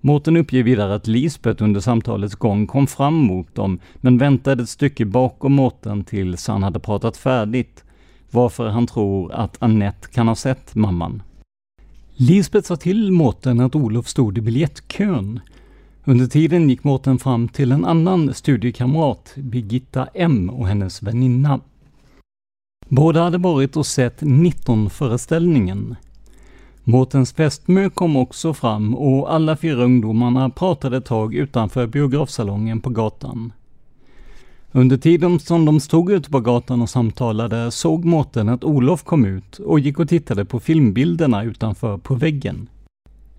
Mårten 0.00 0.36
uppger 0.36 0.62
vidare 0.62 0.94
att 0.94 1.06
Lisbeth 1.06 1.62
under 1.62 1.80
samtalets 1.80 2.34
gång 2.34 2.66
kom 2.66 2.86
fram 2.86 3.14
mot 3.14 3.54
dem, 3.54 3.78
men 3.96 4.18
väntade 4.18 4.62
ett 4.62 4.68
stycke 4.68 5.04
bakom 5.04 5.52
Mårten 5.52 6.04
tills 6.04 6.48
han 6.48 6.62
hade 6.62 6.78
pratat 6.78 7.16
färdigt, 7.16 7.84
varför 8.30 8.68
han 8.68 8.86
tror 8.86 9.32
att 9.32 9.62
Annette 9.62 10.08
kan 10.08 10.28
ha 10.28 10.34
sett 10.34 10.74
mamman. 10.74 11.22
Lisbeth 12.14 12.66
sa 12.66 12.76
till 12.76 13.12
Mårten 13.12 13.60
att 13.60 13.74
Olof 13.74 14.08
stod 14.08 14.38
i 14.38 14.40
biljettkön. 14.40 15.40
Under 16.04 16.26
tiden 16.26 16.70
gick 16.70 16.84
Mårten 16.84 17.18
fram 17.18 17.48
till 17.48 17.72
en 17.72 17.84
annan 17.84 18.34
studiekamrat, 18.34 19.32
Birgitta 19.36 20.08
M 20.14 20.50
och 20.50 20.68
hennes 20.68 21.02
väninna. 21.02 21.60
Båda 22.88 23.22
hade 23.22 23.38
varit 23.38 23.76
och 23.76 23.86
sett 23.86 24.22
19-föreställningen. 24.22 25.96
Mårtens 26.84 27.32
fästmö 27.32 27.90
kom 27.90 28.16
också 28.16 28.54
fram 28.54 28.94
och 28.94 29.34
alla 29.34 29.56
fyra 29.56 29.84
ungdomarna 29.84 30.50
pratade 30.50 30.96
ett 30.96 31.04
tag 31.04 31.34
utanför 31.34 31.86
biografsalongen 31.86 32.80
på 32.80 32.90
gatan. 32.90 33.52
Under 34.72 34.96
tiden 34.96 35.38
som 35.38 35.64
de 35.64 35.80
stod 35.80 36.12
ute 36.12 36.30
på 36.30 36.40
gatan 36.40 36.82
och 36.82 36.90
samtalade 36.90 37.70
såg 37.70 38.04
Mårten 38.04 38.48
att 38.48 38.64
Olof 38.64 39.04
kom 39.04 39.24
ut 39.24 39.58
och 39.58 39.80
gick 39.80 39.98
och 39.98 40.08
tittade 40.08 40.44
på 40.44 40.60
filmbilderna 40.60 41.42
utanför 41.42 41.98
på 41.98 42.14
väggen. 42.14 42.68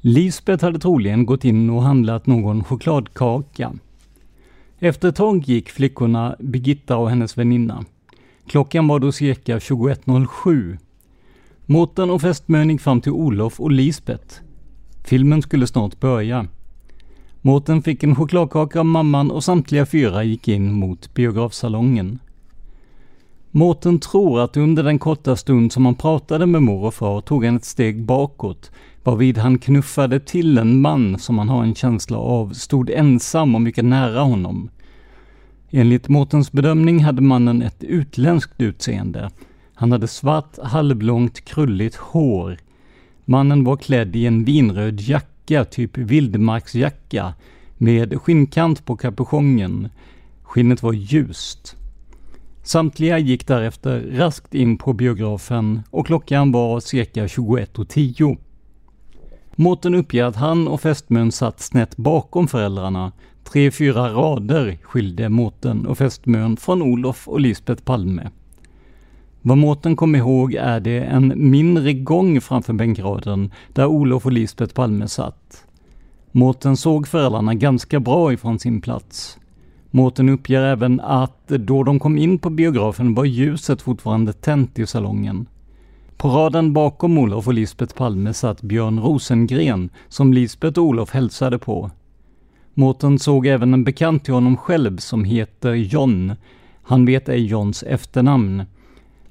Lisbeth 0.05 0.63
hade 0.63 0.79
troligen 0.79 1.25
gått 1.25 1.45
in 1.45 1.69
och 1.69 1.83
handlat 1.83 2.27
någon 2.27 2.63
chokladkaka. 2.63 3.73
Efter 4.79 5.09
ett 5.09 5.15
tag 5.15 5.43
gick 5.49 5.69
flickorna 5.69 6.35
Birgitta 6.39 6.97
och 6.97 7.09
hennes 7.09 7.37
väninna. 7.37 7.85
Klockan 8.47 8.87
var 8.87 8.99
då 8.99 9.11
cirka 9.11 9.57
21.07. 9.57 10.77
Mårten 11.65 12.09
och 12.09 12.21
fästmön 12.21 12.69
gick 12.69 12.81
fram 12.81 13.01
till 13.01 13.11
Olof 13.11 13.59
och 13.59 13.71
Lisbeth. 13.71 14.41
Filmen 15.03 15.41
skulle 15.41 15.67
snart 15.67 15.99
börja. 15.99 16.47
Mårten 17.41 17.81
fick 17.81 18.03
en 18.03 18.15
chokladkaka 18.15 18.79
av 18.79 18.85
mamman 18.85 19.31
och 19.31 19.43
samtliga 19.43 19.85
fyra 19.85 20.23
gick 20.23 20.47
in 20.47 20.73
mot 20.73 21.13
biografsalongen. 21.13 22.19
Mårten 23.51 23.99
tror 23.99 24.39
att 24.39 24.57
under 24.57 24.83
den 24.83 24.99
korta 24.99 25.35
stund 25.35 25.71
som 25.71 25.85
han 25.85 25.95
pratade 25.95 26.45
med 26.45 26.63
mor 26.63 26.85
och 26.85 26.93
far 26.93 27.21
tog 27.21 27.45
han 27.45 27.55
ett 27.55 27.65
steg 27.65 28.03
bakåt, 28.03 28.71
varvid 29.03 29.37
han 29.37 29.57
knuffade 29.57 30.19
till 30.19 30.57
en 30.57 30.81
man 30.81 31.19
som 31.19 31.37
han 31.37 31.49
har 31.49 31.63
en 31.63 31.75
känsla 31.75 32.17
av 32.17 32.53
stod 32.53 32.89
ensam 32.89 33.55
och 33.55 33.61
mycket 33.61 33.85
nära 33.85 34.19
honom. 34.19 34.69
Enligt 35.71 36.09
Mårtens 36.09 36.51
bedömning 36.51 37.03
hade 37.03 37.21
mannen 37.21 37.61
ett 37.61 37.83
utländskt 37.83 38.61
utseende. 38.61 39.29
Han 39.73 39.91
hade 39.91 40.07
svart, 40.07 40.57
halvlångt, 40.63 41.45
krulligt 41.45 41.95
hår. 41.95 42.57
Mannen 43.25 43.63
var 43.63 43.77
klädd 43.77 44.15
i 44.15 44.25
en 44.25 44.43
vinröd 44.43 45.01
jacka, 45.01 45.65
typ 45.65 45.97
vildmarksjacka, 45.97 47.33
med 47.77 48.21
skinnkant 48.21 48.85
på 48.85 48.97
kapuschongen. 48.97 49.89
Skinnet 50.43 50.83
var 50.83 50.93
ljust. 50.93 51.75
Samtliga 52.63 53.19
gick 53.19 53.47
därefter 53.47 54.01
raskt 54.11 54.55
in 54.55 54.77
på 54.77 54.93
biografen 54.93 55.81
och 55.89 56.07
klockan 56.07 56.51
var 56.51 56.79
cirka 56.79 57.25
21.10. 57.25 58.37
Mårten 59.55 59.95
uppger 59.95 60.23
att 60.23 60.35
han 60.35 60.67
och 60.67 60.81
fästmön 60.81 61.31
satt 61.31 61.59
snett 61.59 61.97
bakom 61.97 62.47
föräldrarna. 62.47 63.11
Tre, 63.43 63.71
fyra 63.71 64.09
rader 64.09 64.77
skilde 64.81 65.29
Mårten 65.29 65.85
och 65.85 65.97
fästmön 65.97 66.57
från 66.57 66.81
Olof 66.81 67.27
och 67.27 67.39
Lisbeth 67.39 67.83
Palme. 67.83 68.29
Vad 69.41 69.57
Mårten 69.57 69.95
kom 69.95 70.15
ihåg 70.15 70.53
är 70.53 70.79
det 70.79 70.99
en 70.99 71.33
mindre 71.35 71.93
gång 71.93 72.41
framför 72.41 72.73
bänkraden 72.73 73.51
där 73.73 73.85
Olof 73.85 74.25
och 74.25 74.31
Lisbeth 74.31 74.73
Palme 74.73 75.07
satt. 75.07 75.65
Mårten 76.31 76.77
såg 76.77 77.07
föräldrarna 77.07 77.53
ganska 77.53 77.99
bra 77.99 78.33
ifrån 78.33 78.59
sin 78.59 78.81
plats. 78.81 79.37
Mårten 79.91 80.29
uppger 80.29 80.61
även 80.61 80.99
att 80.99 81.47
då 81.47 81.83
de 81.83 81.99
kom 81.99 82.17
in 82.17 82.39
på 82.39 82.49
biografen 82.49 83.13
var 83.13 83.25
ljuset 83.25 83.81
fortfarande 83.81 84.33
tänt 84.33 84.79
i 84.79 84.87
salongen. 84.87 85.45
På 86.17 86.29
raden 86.29 86.73
bakom 86.73 87.17
Olof 87.17 87.47
och 87.47 87.53
Lisbeth 87.53 87.95
Palme 87.95 88.33
satt 88.33 88.61
Björn 88.61 88.99
Rosengren, 88.99 89.89
som 90.07 90.33
Lisbeth 90.33 90.79
och 90.79 90.85
Olof 90.85 91.11
hälsade 91.11 91.59
på. 91.59 91.91
Mårten 92.73 93.19
såg 93.19 93.47
även 93.47 93.73
en 93.73 93.83
bekant 93.83 94.25
till 94.25 94.33
honom 94.33 94.57
själv 94.57 94.97
som 94.97 95.23
heter 95.23 95.73
John. 95.73 96.35
Han 96.83 97.05
vet 97.05 97.29
ej 97.29 97.45
Johns 97.45 97.83
efternamn. 97.83 98.63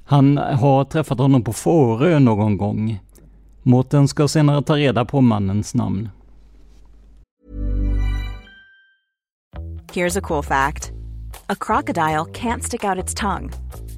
Han 0.04 0.36
har 0.36 0.84
träffat 0.84 1.18
honom 1.18 1.44
på 1.44 1.52
Fårö 1.52 2.18
någon 2.18 2.56
gång. 2.56 3.00
Mårten 3.62 4.08
ska 4.08 4.28
senare 4.28 4.62
ta 4.62 4.76
reda 4.76 5.04
på 5.04 5.20
mannens 5.20 5.74
namn. 5.74 6.08
Here's 9.92 10.18
a 10.18 10.20
cool 10.20 10.42
fact. 10.42 10.92
A 11.46 11.54
crocodile 11.54 12.24
can't 12.32 12.62
stick 12.62 12.84
out 12.84 12.98
its 12.98 13.14
tongue. 13.14 13.50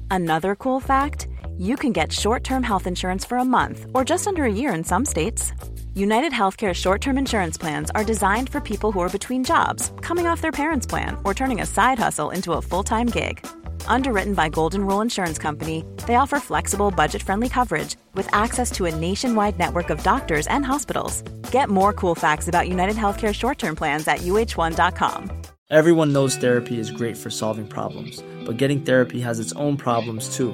Another 0.09 0.55
cool 0.55 0.81
fact, 0.81 1.27
you 1.57 1.75
can 1.75 1.91
get 1.91 2.11
short-term 2.11 2.63
health 2.63 2.87
insurance 2.87 3.25
for 3.25 3.37
a 3.37 3.45
month 3.45 3.85
or 3.93 4.03
just 4.03 4.27
under 4.27 4.43
a 4.43 4.51
year 4.51 4.73
in 4.73 4.83
some 4.83 5.05
states. 5.05 5.53
United 5.93 6.33
Healthcare 6.33 6.73
short 6.73 6.99
term 7.01 7.17
insurance 7.17 7.57
plans 7.57 7.89
are 7.91 8.03
designed 8.03 8.49
for 8.49 8.59
people 8.59 8.91
who 8.91 8.99
are 8.99 9.09
between 9.09 9.43
jobs, 9.43 9.91
coming 10.01 10.27
off 10.27 10.41
their 10.41 10.51
parents' 10.51 10.85
plan, 10.85 11.17
or 11.23 11.33
turning 11.33 11.61
a 11.61 11.65
side 11.65 11.97
hustle 11.99 12.31
into 12.31 12.51
a 12.53 12.61
full 12.61 12.83
time 12.83 13.07
gig. 13.07 13.45
Underwritten 13.87 14.33
by 14.33 14.49
Golden 14.49 14.85
Rule 14.85 14.99
Insurance 14.99 15.37
Company, 15.37 15.85
they 16.05 16.15
offer 16.15 16.39
flexible, 16.39 16.91
budget 16.91 17.23
friendly 17.23 17.47
coverage 17.47 17.95
with 18.13 18.27
access 18.33 18.71
to 18.71 18.85
a 18.85 18.95
nationwide 18.95 19.57
network 19.57 19.89
of 19.89 20.03
doctors 20.03 20.47
and 20.47 20.65
hospitals. 20.65 21.21
Get 21.51 21.69
more 21.69 21.93
cool 21.93 22.15
facts 22.15 22.49
about 22.49 22.67
United 22.67 22.97
Healthcare 22.97 23.33
short 23.33 23.57
term 23.57 23.75
plans 23.77 24.05
at 24.07 24.19
uh1.com. 24.19 25.31
Everyone 25.71 26.13
knows 26.13 26.35
therapy 26.35 26.77
is 26.77 26.91
great 26.91 27.17
for 27.17 27.31
solving 27.31 27.67
problems, 27.67 28.21
but 28.45 28.57
getting 28.57 28.81
therapy 28.81 29.21
has 29.21 29.39
its 29.39 29.53
own 29.53 29.77
problems 29.77 30.35
too, 30.35 30.53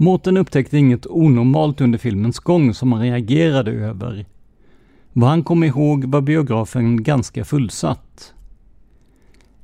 Mårten 0.00 0.36
upptäckte 0.36 0.78
inget 0.78 1.06
onormalt 1.06 1.80
under 1.80 1.98
filmens 1.98 2.38
gång 2.38 2.74
som 2.74 2.92
han 2.92 3.02
reagerade 3.02 3.70
över. 3.70 4.26
Vad 5.12 5.28
han 5.30 5.44
kom 5.44 5.64
ihåg 5.64 6.04
var 6.04 6.20
biografen 6.20 7.02
ganska 7.02 7.44
fullsatt. 7.44 8.34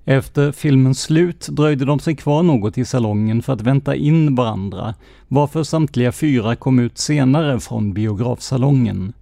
Efter 0.04 0.52
filmens 0.52 1.00
slut 1.00 1.48
dröjde 1.50 1.84
de 1.84 1.98
sig 1.98 2.16
kvar 2.16 2.42
något 2.42 2.78
i 2.78 2.84
salongen 2.84 3.42
för 3.42 3.52
att 3.52 3.60
vänta 3.60 3.94
in 3.94 4.34
varandra, 4.34 4.94
varför 5.28 5.62
samtliga 5.62 6.12
fyra 6.12 6.56
kom 6.56 6.78
ut 6.78 6.98
senare 6.98 7.60
från 7.60 7.92
biografsalongen. 7.92 9.12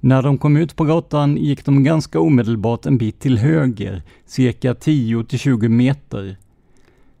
När 0.00 0.22
de 0.22 0.38
kom 0.38 0.56
ut 0.56 0.76
på 0.76 0.84
gatan 0.84 1.36
gick 1.36 1.64
de 1.64 1.84
ganska 1.84 2.20
omedelbart 2.20 2.86
en 2.86 2.98
bit 2.98 3.20
till 3.20 3.38
höger, 3.38 4.02
cirka 4.26 4.72
10-20 4.72 5.68
meter. 5.68 6.36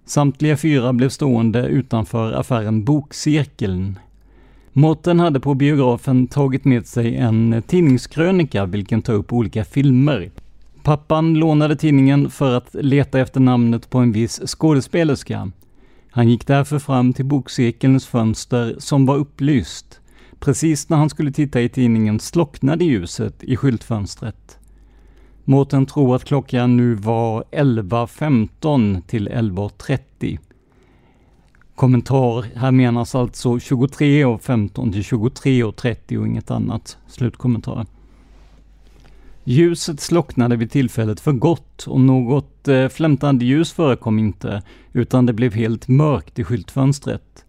Samtliga 0.08 0.56
fyra 0.56 0.92
blev 0.92 1.08
stående 1.08 1.66
utanför 1.66 2.32
affären 2.32 2.84
Bokcirkeln. 2.84 3.98
Mårten 4.72 5.20
hade 5.20 5.40
på 5.40 5.54
biografen 5.54 6.26
tagit 6.26 6.64
med 6.64 6.86
sig 6.86 7.16
en 7.16 7.62
tidningskrönika 7.66 8.66
vilken 8.66 9.02
tar 9.02 9.12
upp 9.12 9.32
olika 9.32 9.64
filmer. 9.64 10.30
Pappan 10.82 11.34
lånade 11.34 11.76
tidningen 11.76 12.30
för 12.30 12.56
att 12.56 12.74
leta 12.74 13.20
efter 13.20 13.40
namnet 13.40 13.90
på 13.90 13.98
en 13.98 14.12
viss 14.12 14.40
skådespelerska. 14.46 15.50
Han 16.10 16.28
gick 16.28 16.46
därför 16.46 16.78
fram 16.78 17.12
till 17.12 17.24
bokcirkelns 17.24 18.06
fönster 18.06 18.76
som 18.78 19.06
var 19.06 19.16
upplyst. 19.16 20.00
Precis 20.40 20.88
när 20.88 20.96
han 20.96 21.10
skulle 21.10 21.32
titta 21.32 21.60
i 21.60 21.68
tidningen 21.68 22.20
slocknade 22.20 22.84
ljuset 22.84 23.44
i 23.44 23.56
skyltfönstret. 23.56 24.57
Mårten 25.48 25.86
tror 25.86 26.16
att 26.16 26.24
klockan 26.24 26.76
nu 26.76 26.94
var 26.94 27.44
11.15 27.52 29.02
till 29.06 29.28
11.30. 29.28 30.38
Kommentar, 31.74 32.44
här 32.56 32.70
menas 32.70 33.14
alltså 33.14 33.48
23.15 33.54 34.92
till 34.92 35.02
23.30 35.02 36.18
och 36.18 36.26
inget 36.26 36.50
annat. 36.50 36.98
Slutkommentar. 37.06 37.86
Ljuset 39.44 40.00
slocknade 40.00 40.56
vid 40.56 40.70
tillfället 40.70 41.20
för 41.20 41.32
gott 41.32 41.86
och 41.86 42.00
något 42.00 42.68
eh, 42.68 42.88
flämtande 42.88 43.44
ljus 43.44 43.72
förekom 43.72 44.18
inte, 44.18 44.62
utan 44.92 45.26
det 45.26 45.32
blev 45.32 45.54
helt 45.54 45.88
mörkt 45.88 46.38
i 46.38 46.44
skyltfönstret. 46.44 47.44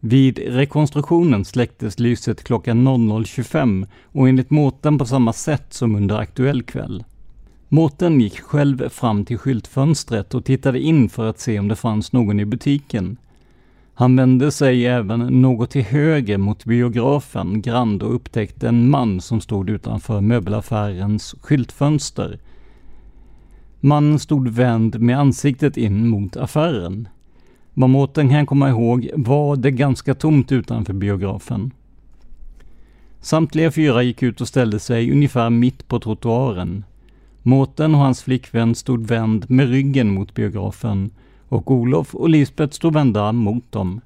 Vid 0.00 0.38
rekonstruktionen 0.38 1.44
släcktes 1.44 1.98
lyset 1.98 2.44
klockan 2.44 2.88
00.25 2.88 3.86
och 4.04 4.28
enligt 4.28 4.50
Mårten 4.50 4.98
på 4.98 5.06
samma 5.06 5.32
sätt 5.32 5.72
som 5.72 5.96
under 5.96 6.18
aktuell 6.18 6.62
kväll. 6.62 7.04
Mårten 7.72 8.20
gick 8.20 8.40
själv 8.40 8.88
fram 8.88 9.24
till 9.24 9.38
skyltfönstret 9.38 10.34
och 10.34 10.44
tittade 10.44 10.80
in 10.80 11.08
för 11.08 11.26
att 11.26 11.40
se 11.40 11.58
om 11.58 11.68
det 11.68 11.76
fanns 11.76 12.12
någon 12.12 12.40
i 12.40 12.44
butiken. 12.44 13.16
Han 13.94 14.16
vände 14.16 14.52
sig 14.52 14.86
även 14.86 15.42
något 15.42 15.70
till 15.70 15.82
höger 15.82 16.38
mot 16.38 16.64
biografen 16.64 17.62
Grand 17.62 18.02
och 18.02 18.14
upptäckte 18.14 18.68
en 18.68 18.90
man 18.90 19.20
som 19.20 19.40
stod 19.40 19.70
utanför 19.70 20.20
möbelaffärens 20.20 21.34
skyltfönster. 21.40 22.38
Mannen 23.80 24.18
stod 24.18 24.48
vänd 24.48 25.00
med 25.00 25.18
ansiktet 25.18 25.76
in 25.76 26.08
mot 26.08 26.36
affären. 26.36 27.08
Vad 27.74 27.90
Mårten 27.90 28.28
kan 28.28 28.46
komma 28.46 28.68
ihåg 28.68 29.10
var 29.14 29.56
det 29.56 29.70
ganska 29.70 30.14
tomt 30.14 30.52
utanför 30.52 30.92
biografen. 30.92 31.70
Samtliga 33.20 33.70
fyra 33.70 34.02
gick 34.02 34.22
ut 34.22 34.40
och 34.40 34.48
ställde 34.48 34.78
sig 34.78 35.12
ungefär 35.12 35.50
mitt 35.50 35.88
på 35.88 36.00
trottoaren. 36.00 36.84
Mårten 37.42 37.94
och 37.94 38.00
hans 38.00 38.22
flickvän 38.22 38.74
stod 38.74 39.06
vänd 39.06 39.50
med 39.50 39.68
ryggen 39.68 40.10
mot 40.10 40.34
biografen 40.34 41.10
och 41.48 41.70
Olof 41.70 42.14
och 42.14 42.28
Lisbeth 42.28 42.72
stod 42.72 42.94
vända 42.94 43.32
mot 43.32 43.72
dem. 43.72 44.00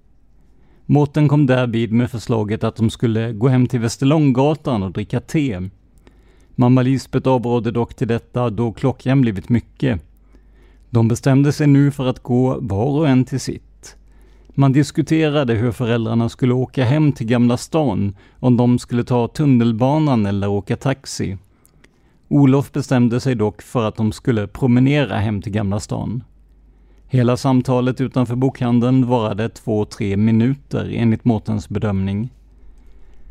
Mårten 0.86 1.28
kom 1.28 1.46
därvid 1.46 1.92
med 1.92 2.10
förslaget 2.10 2.64
att 2.64 2.76
de 2.76 2.90
skulle 2.90 3.32
gå 3.32 3.48
hem 3.48 3.66
till 3.66 3.80
Västerlånggatan 3.80 4.82
och 4.82 4.92
dricka 4.92 5.20
te. 5.20 5.60
Mamma 6.54 6.82
Lisbeth 6.82 7.28
avrådde 7.28 7.70
dock 7.70 7.94
till 7.94 8.08
detta 8.08 8.50
då 8.50 8.72
klockan 8.72 9.20
blivit 9.20 9.48
mycket. 9.48 10.00
De 10.90 11.08
bestämde 11.08 11.52
sig 11.52 11.66
nu 11.66 11.90
för 11.90 12.06
att 12.06 12.22
gå 12.22 12.58
var 12.60 12.86
och 12.86 13.08
en 13.08 13.24
till 13.24 13.40
sitt. 13.40 13.96
Man 14.48 14.72
diskuterade 14.72 15.54
hur 15.54 15.72
föräldrarna 15.72 16.28
skulle 16.28 16.54
åka 16.54 16.84
hem 16.84 17.12
till 17.12 17.26
Gamla 17.26 17.56
stan, 17.56 18.16
om 18.38 18.56
de 18.56 18.78
skulle 18.78 19.04
ta 19.04 19.28
tunnelbanan 19.28 20.26
eller 20.26 20.48
åka 20.48 20.76
taxi. 20.76 21.38
Olof 22.28 22.72
bestämde 22.72 23.20
sig 23.20 23.34
dock 23.34 23.62
för 23.62 23.88
att 23.88 23.96
de 23.96 24.12
skulle 24.12 24.46
promenera 24.46 25.16
hem 25.16 25.42
till 25.42 25.52
Gamla 25.52 25.80
stan. 25.80 26.24
Hela 27.06 27.36
samtalet 27.36 28.00
utanför 28.00 28.36
bokhandeln 28.36 29.06
varade 29.06 29.48
två-tre 29.48 30.16
minuter 30.16 30.90
enligt 30.94 31.24
Mårtens 31.24 31.68
bedömning. 31.68 32.32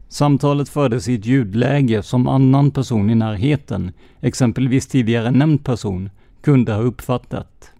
Samtalet 0.07 0.69
fördes 0.69 1.07
i 1.07 1.15
ett 1.15 1.25
ljudläge 1.25 2.03
som 2.03 2.27
annan 2.27 2.71
person 2.71 3.09
i 3.09 3.15
närheten, 3.15 3.91
exempelvis 4.21 4.87
tidigare 4.87 5.31
nämnd 5.31 5.63
person, 5.63 6.09
kunde 6.41 6.73
ha 6.73 6.81
uppfattat. 6.81 7.71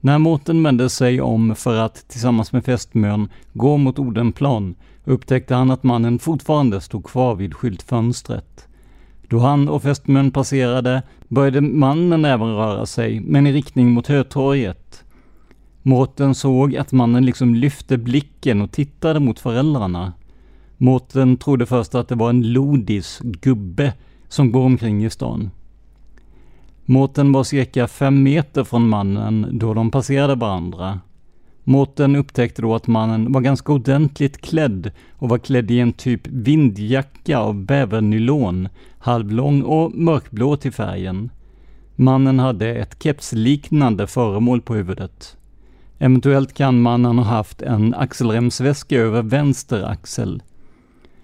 När 0.00 0.18
Mårten 0.18 0.62
vände 0.62 0.90
sig 0.90 1.20
om 1.20 1.54
för 1.54 1.76
att 1.76 2.08
tillsammans 2.08 2.52
med 2.52 2.64
fästmön 2.64 3.28
gå 3.52 3.76
mot 3.76 3.98
Odenplan 3.98 4.74
upptäckte 5.04 5.54
han 5.54 5.70
att 5.70 5.82
mannen 5.82 6.18
fortfarande 6.18 6.80
stod 6.80 7.04
kvar 7.04 7.34
vid 7.34 7.54
skyltfönstret. 7.54 8.68
Då 9.30 9.38
han 9.38 9.68
och 9.68 9.82
fästmön 9.82 10.30
passerade 10.30 11.02
började 11.28 11.60
mannen 11.60 12.24
även 12.24 12.54
röra 12.56 12.86
sig, 12.86 13.20
men 13.20 13.46
i 13.46 13.52
riktning 13.52 13.90
mot 13.90 14.06
Hötorget. 14.06 15.04
Mårten 15.82 16.34
såg 16.34 16.76
att 16.76 16.92
mannen 16.92 17.26
liksom 17.26 17.54
lyfte 17.54 17.98
blicken 17.98 18.62
och 18.62 18.72
tittade 18.72 19.20
mot 19.20 19.40
föräldrarna. 19.40 20.12
Mårten 20.76 21.36
trodde 21.36 21.66
först 21.66 21.94
att 21.94 22.08
det 22.08 22.14
var 22.14 22.30
en 22.30 22.52
lodis 22.52 23.20
gubbe 23.22 23.92
som 24.28 24.52
går 24.52 24.64
omkring 24.64 25.04
i 25.04 25.10
stan. 25.10 25.50
Mårten 26.84 27.32
var 27.32 27.44
cirka 27.44 27.88
fem 27.88 28.22
meter 28.22 28.64
från 28.64 28.88
mannen 28.88 29.46
då 29.52 29.74
de 29.74 29.90
passerade 29.90 30.34
varandra. 30.34 31.00
Mårten 31.64 32.16
upptäckte 32.16 32.62
då 32.62 32.74
att 32.74 32.86
mannen 32.86 33.32
var 33.32 33.40
ganska 33.40 33.72
ordentligt 33.72 34.40
klädd 34.40 34.90
och 35.12 35.28
var 35.28 35.38
klädd 35.38 35.70
i 35.70 35.80
en 35.80 35.92
typ 35.92 36.26
vindjacka 36.26 37.38
av 37.38 37.54
bävernylon, 37.54 38.68
halvlång 38.98 39.62
och 39.62 39.94
mörkblå 39.94 40.56
till 40.56 40.72
färgen. 40.72 41.30
Mannen 41.96 42.38
hade 42.38 42.74
ett 42.74 43.02
kepsliknande 43.02 44.06
föremål 44.06 44.60
på 44.60 44.74
huvudet. 44.74 45.36
Eventuellt 45.98 46.54
kan 46.54 46.80
mannen 46.80 47.18
ha 47.18 47.24
haft 47.24 47.62
en 47.62 47.94
axelremsväska 47.94 48.96
över 48.96 49.22
vänster 49.22 49.82
axel. 49.82 50.42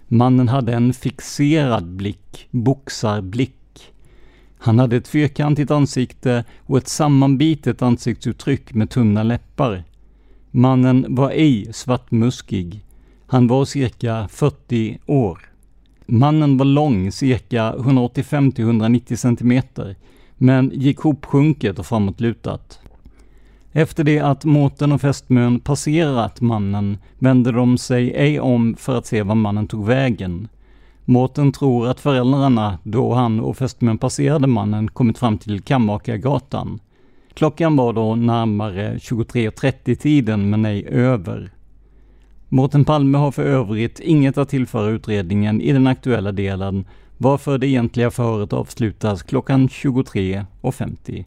Mannen 0.09 0.49
hade 0.49 0.73
en 0.73 0.93
fixerad 0.93 1.87
blick, 1.87 2.49
boxarblick. 2.51 3.53
Han 4.59 4.79
hade 4.79 4.97
ett 4.97 5.09
fyrkantigt 5.09 5.71
ansikte 5.71 6.45
och 6.59 6.79
ett 6.79 6.89
sammanbitet 6.89 7.83
ansiktsuttryck 7.83 8.75
med 8.75 8.91
tunna 8.91 9.23
läppar. 9.23 9.85
Mannen 10.51 11.07
var 11.09 11.31
ej 11.31 11.73
svartmuskig. 11.73 12.85
Han 13.27 13.47
var 13.47 13.65
cirka 13.65 14.29
40 14.31 14.99
år. 15.07 15.39
Mannen 16.07 16.57
var 16.57 16.65
lång, 16.65 17.13
cirka 17.13 17.75
185-190 17.79 19.17
cm, 19.17 19.63
men 20.37 20.71
gick 20.75 20.99
hopsjunket 20.99 21.79
och 21.79 21.87
framåtlutat. 21.87 22.81
Efter 23.73 24.05
det 24.05 24.21
att 24.21 24.45
Mårten 24.45 24.93
och 24.93 25.01
fästmön 25.01 25.61
passerat 25.61 26.41
mannen 26.41 26.99
vände 27.19 27.53
de 27.53 27.79
sig 27.79 28.13
ej 28.15 28.41
om 28.41 28.75
för 28.79 28.99
att 28.99 29.07
se 29.07 29.23
var 29.23 29.35
mannen 29.35 29.67
tog 29.67 29.87
vägen. 29.87 30.49
Mårten 31.05 31.53
tror 31.53 31.89
att 31.89 32.01
föräldrarna, 32.01 32.79
då 32.83 33.15
han 33.15 33.41
och 33.41 33.57
fästmön 33.57 33.99
passerade 33.99 34.47
mannen, 34.47 34.89
kommit 34.89 35.19
fram 35.19 35.39
till 35.39 35.63
Kammakargatan. 35.63 36.81
Klockan 37.37 37.77
var 37.77 37.93
då 37.93 38.15
närmare 38.15 38.97
23.30-tiden, 38.97 40.51
men 40.51 40.65
ej 40.67 40.87
över. 40.89 41.51
Mårten 42.49 42.85
Palme 42.85 43.19
har 43.19 43.33
för 43.33 43.45
övrigt 43.45 44.01
inget 44.01 44.39
att 44.39 44.49
tillföra 44.49 44.91
utredningen 44.91 45.61
i 45.61 45.73
den 45.73 45.87
aktuella 45.87 46.33
delen, 46.33 46.85
varför 47.17 47.59
det 47.59 47.67
egentliga 47.67 48.11
förhöret 48.11 48.53
avslutas 48.53 49.23
klockan 49.23 49.69
23.50. 49.69 51.25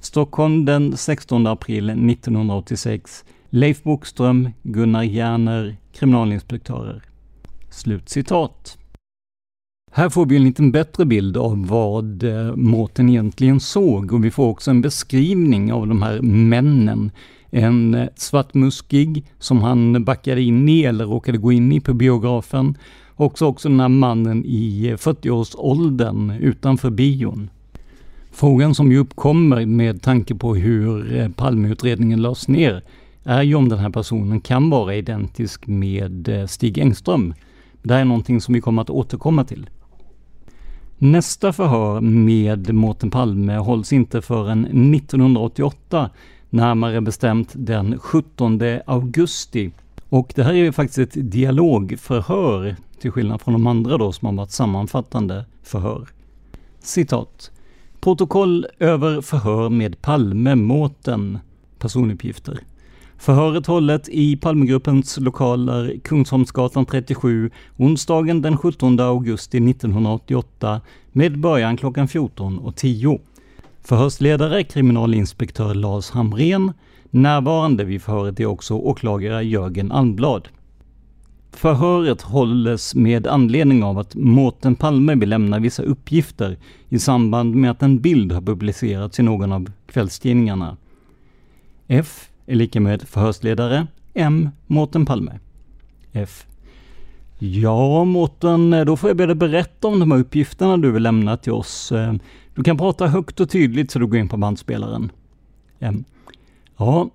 Stockholm 0.00 0.64
den 0.64 0.96
16 0.96 1.46
april 1.46 1.90
1986. 1.90 3.24
Leif 3.50 3.82
Bokström, 3.82 4.50
Gunnar 4.62 5.02
Järner, 5.02 5.76
kriminalinspektörer. 5.92 7.02
Slut 7.70 8.08
citat. 8.08 8.78
Här 9.90 10.08
får 10.08 10.26
vi 10.26 10.36
en 10.36 10.44
liten 10.44 10.72
bättre 10.72 11.04
bild 11.04 11.36
av 11.36 11.66
vad 11.66 12.22
eh, 12.22 12.56
Mårten 12.56 13.08
egentligen 13.08 13.60
såg 13.60 14.12
och 14.12 14.24
vi 14.24 14.30
får 14.30 14.48
också 14.48 14.70
en 14.70 14.80
beskrivning 14.80 15.72
av 15.72 15.86
de 15.86 16.02
här 16.02 16.20
männen. 16.22 17.10
En 17.50 17.94
eh, 17.94 18.08
svartmuskig 18.16 19.24
som 19.38 19.62
han 19.62 20.04
backade 20.04 20.42
in 20.42 20.68
i 20.68 20.82
eller 20.82 21.04
råkade 21.04 21.38
gå 21.38 21.52
in 21.52 21.72
i 21.72 21.80
på 21.80 21.94
biografen. 21.94 22.76
Också 23.16 23.46
också 23.46 23.68
den 23.68 23.80
här 23.80 23.88
mannen 23.88 24.44
i 24.46 24.88
eh, 24.88 24.96
40-årsåldern 24.96 26.30
utanför 26.30 26.90
bion. 26.90 27.50
Frågan 28.30 28.74
som 28.74 28.92
ju 28.92 28.98
uppkommer 28.98 29.66
med 29.66 30.02
tanke 30.02 30.34
på 30.34 30.54
hur 30.54 31.28
Palmeutredningen 31.28 32.22
lades 32.22 32.48
ner 32.48 32.82
är 33.24 33.42
ju 33.42 33.54
om 33.54 33.68
den 33.68 33.78
här 33.78 33.90
personen 33.90 34.40
kan 34.40 34.70
vara 34.70 34.94
identisk 34.94 35.66
med 35.66 36.46
Stig 36.48 36.78
Engström. 36.78 37.34
Det 37.82 37.94
här 37.94 38.00
är 38.00 38.04
någonting 38.04 38.40
som 38.40 38.54
vi 38.54 38.60
kommer 38.60 38.82
att 38.82 38.90
återkomma 38.90 39.44
till. 39.44 39.66
Nästa 41.00 41.52
förhör 41.52 42.00
med 42.00 42.74
Mårten 42.74 43.10
Palme 43.10 43.56
hålls 43.56 43.92
inte 43.92 44.22
förrän 44.22 44.64
1988, 44.94 46.10
närmare 46.50 47.00
bestämt 47.00 47.48
den 47.52 47.98
17 47.98 48.60
augusti. 48.86 49.70
Och 50.08 50.32
det 50.34 50.42
här 50.42 50.52
är 50.52 50.56
ju 50.56 50.72
faktiskt 50.72 50.98
ett 50.98 51.30
dialogförhör, 51.32 52.76
till 53.00 53.10
skillnad 53.10 53.40
från 53.40 53.54
de 53.54 53.66
andra 53.66 53.98
då 53.98 54.12
som 54.12 54.26
har 54.26 54.32
varit 54.32 54.50
sammanfattande 54.50 55.44
förhör. 55.62 56.08
Citat. 56.80 57.50
Protokoll 58.00 58.66
över 58.78 59.20
förhör 59.20 59.68
med 59.68 60.00
Palme 60.02 60.54
Mårten. 60.54 61.38
Personuppgifter. 61.78 62.60
Förhöret 63.20 63.66
hållet 63.66 64.08
i 64.08 64.36
Palmegruppens 64.36 65.18
lokaler 65.20 65.98
Kungsholmsgatan 66.04 66.86
37 66.86 67.50
onsdagen 67.76 68.42
den 68.42 68.56
17 68.56 69.00
augusti 69.00 69.70
1988 69.70 70.80
med 71.12 71.38
början 71.38 71.76
klockan 71.76 72.06
14.10. 72.06 73.20
Förhörsledare 73.82 74.64
kriminalinspektör 74.64 75.74
Lars 75.74 76.10
Hamren. 76.10 76.72
Närvarande 77.10 77.84
vid 77.84 78.02
förhöret 78.02 78.40
är 78.40 78.46
också 78.46 78.74
åklagare 78.74 79.42
Jörgen 79.42 79.92
Almblad. 79.92 80.48
Förhöret 81.52 82.22
hålles 82.22 82.94
med 82.94 83.26
anledning 83.26 83.84
av 83.84 83.98
att 83.98 84.14
Mårten 84.14 84.74
Palme 84.74 85.14
vill 85.14 85.28
lämna 85.28 85.58
vissa 85.58 85.82
uppgifter 85.82 86.56
i 86.88 86.98
samband 86.98 87.54
med 87.54 87.70
att 87.70 87.82
en 87.82 88.00
bild 88.00 88.32
har 88.32 88.42
publicerats 88.42 89.20
i 89.20 89.22
någon 89.22 89.52
av 89.52 89.70
kvällstidningarna. 89.86 90.76
F 91.88 92.27
är 92.48 92.54
lika 92.54 92.80
med 92.80 93.02
förhörsledare 93.02 93.86
M. 94.14 94.50
Mårten 94.66 95.06
Palme. 95.06 95.38
F. 96.12 96.46
Ja, 97.38 98.04
Mårten, 98.04 98.70
då 98.86 98.96
får 98.96 99.10
jag 99.10 99.16
be 99.16 99.26
dig 99.26 99.34
berätta 99.34 99.88
om 99.88 100.00
de 100.00 100.10
här 100.10 100.18
uppgifterna 100.18 100.76
du 100.76 100.90
vill 100.90 101.02
lämna 101.02 101.36
till 101.36 101.52
oss. 101.52 101.92
Eh, 101.92 102.14
du 102.54 102.62
kan 102.62 102.78
prata 102.78 103.06
högt 103.06 103.40
och 103.40 103.50
tydligt 103.50 103.90
så 103.90 103.98
du 103.98 104.06
går 104.06 104.18
in 104.18 104.28
på 104.28 104.36
bandspelaren. 104.36 105.12
M. 105.78 106.04
Ja, 106.76 107.10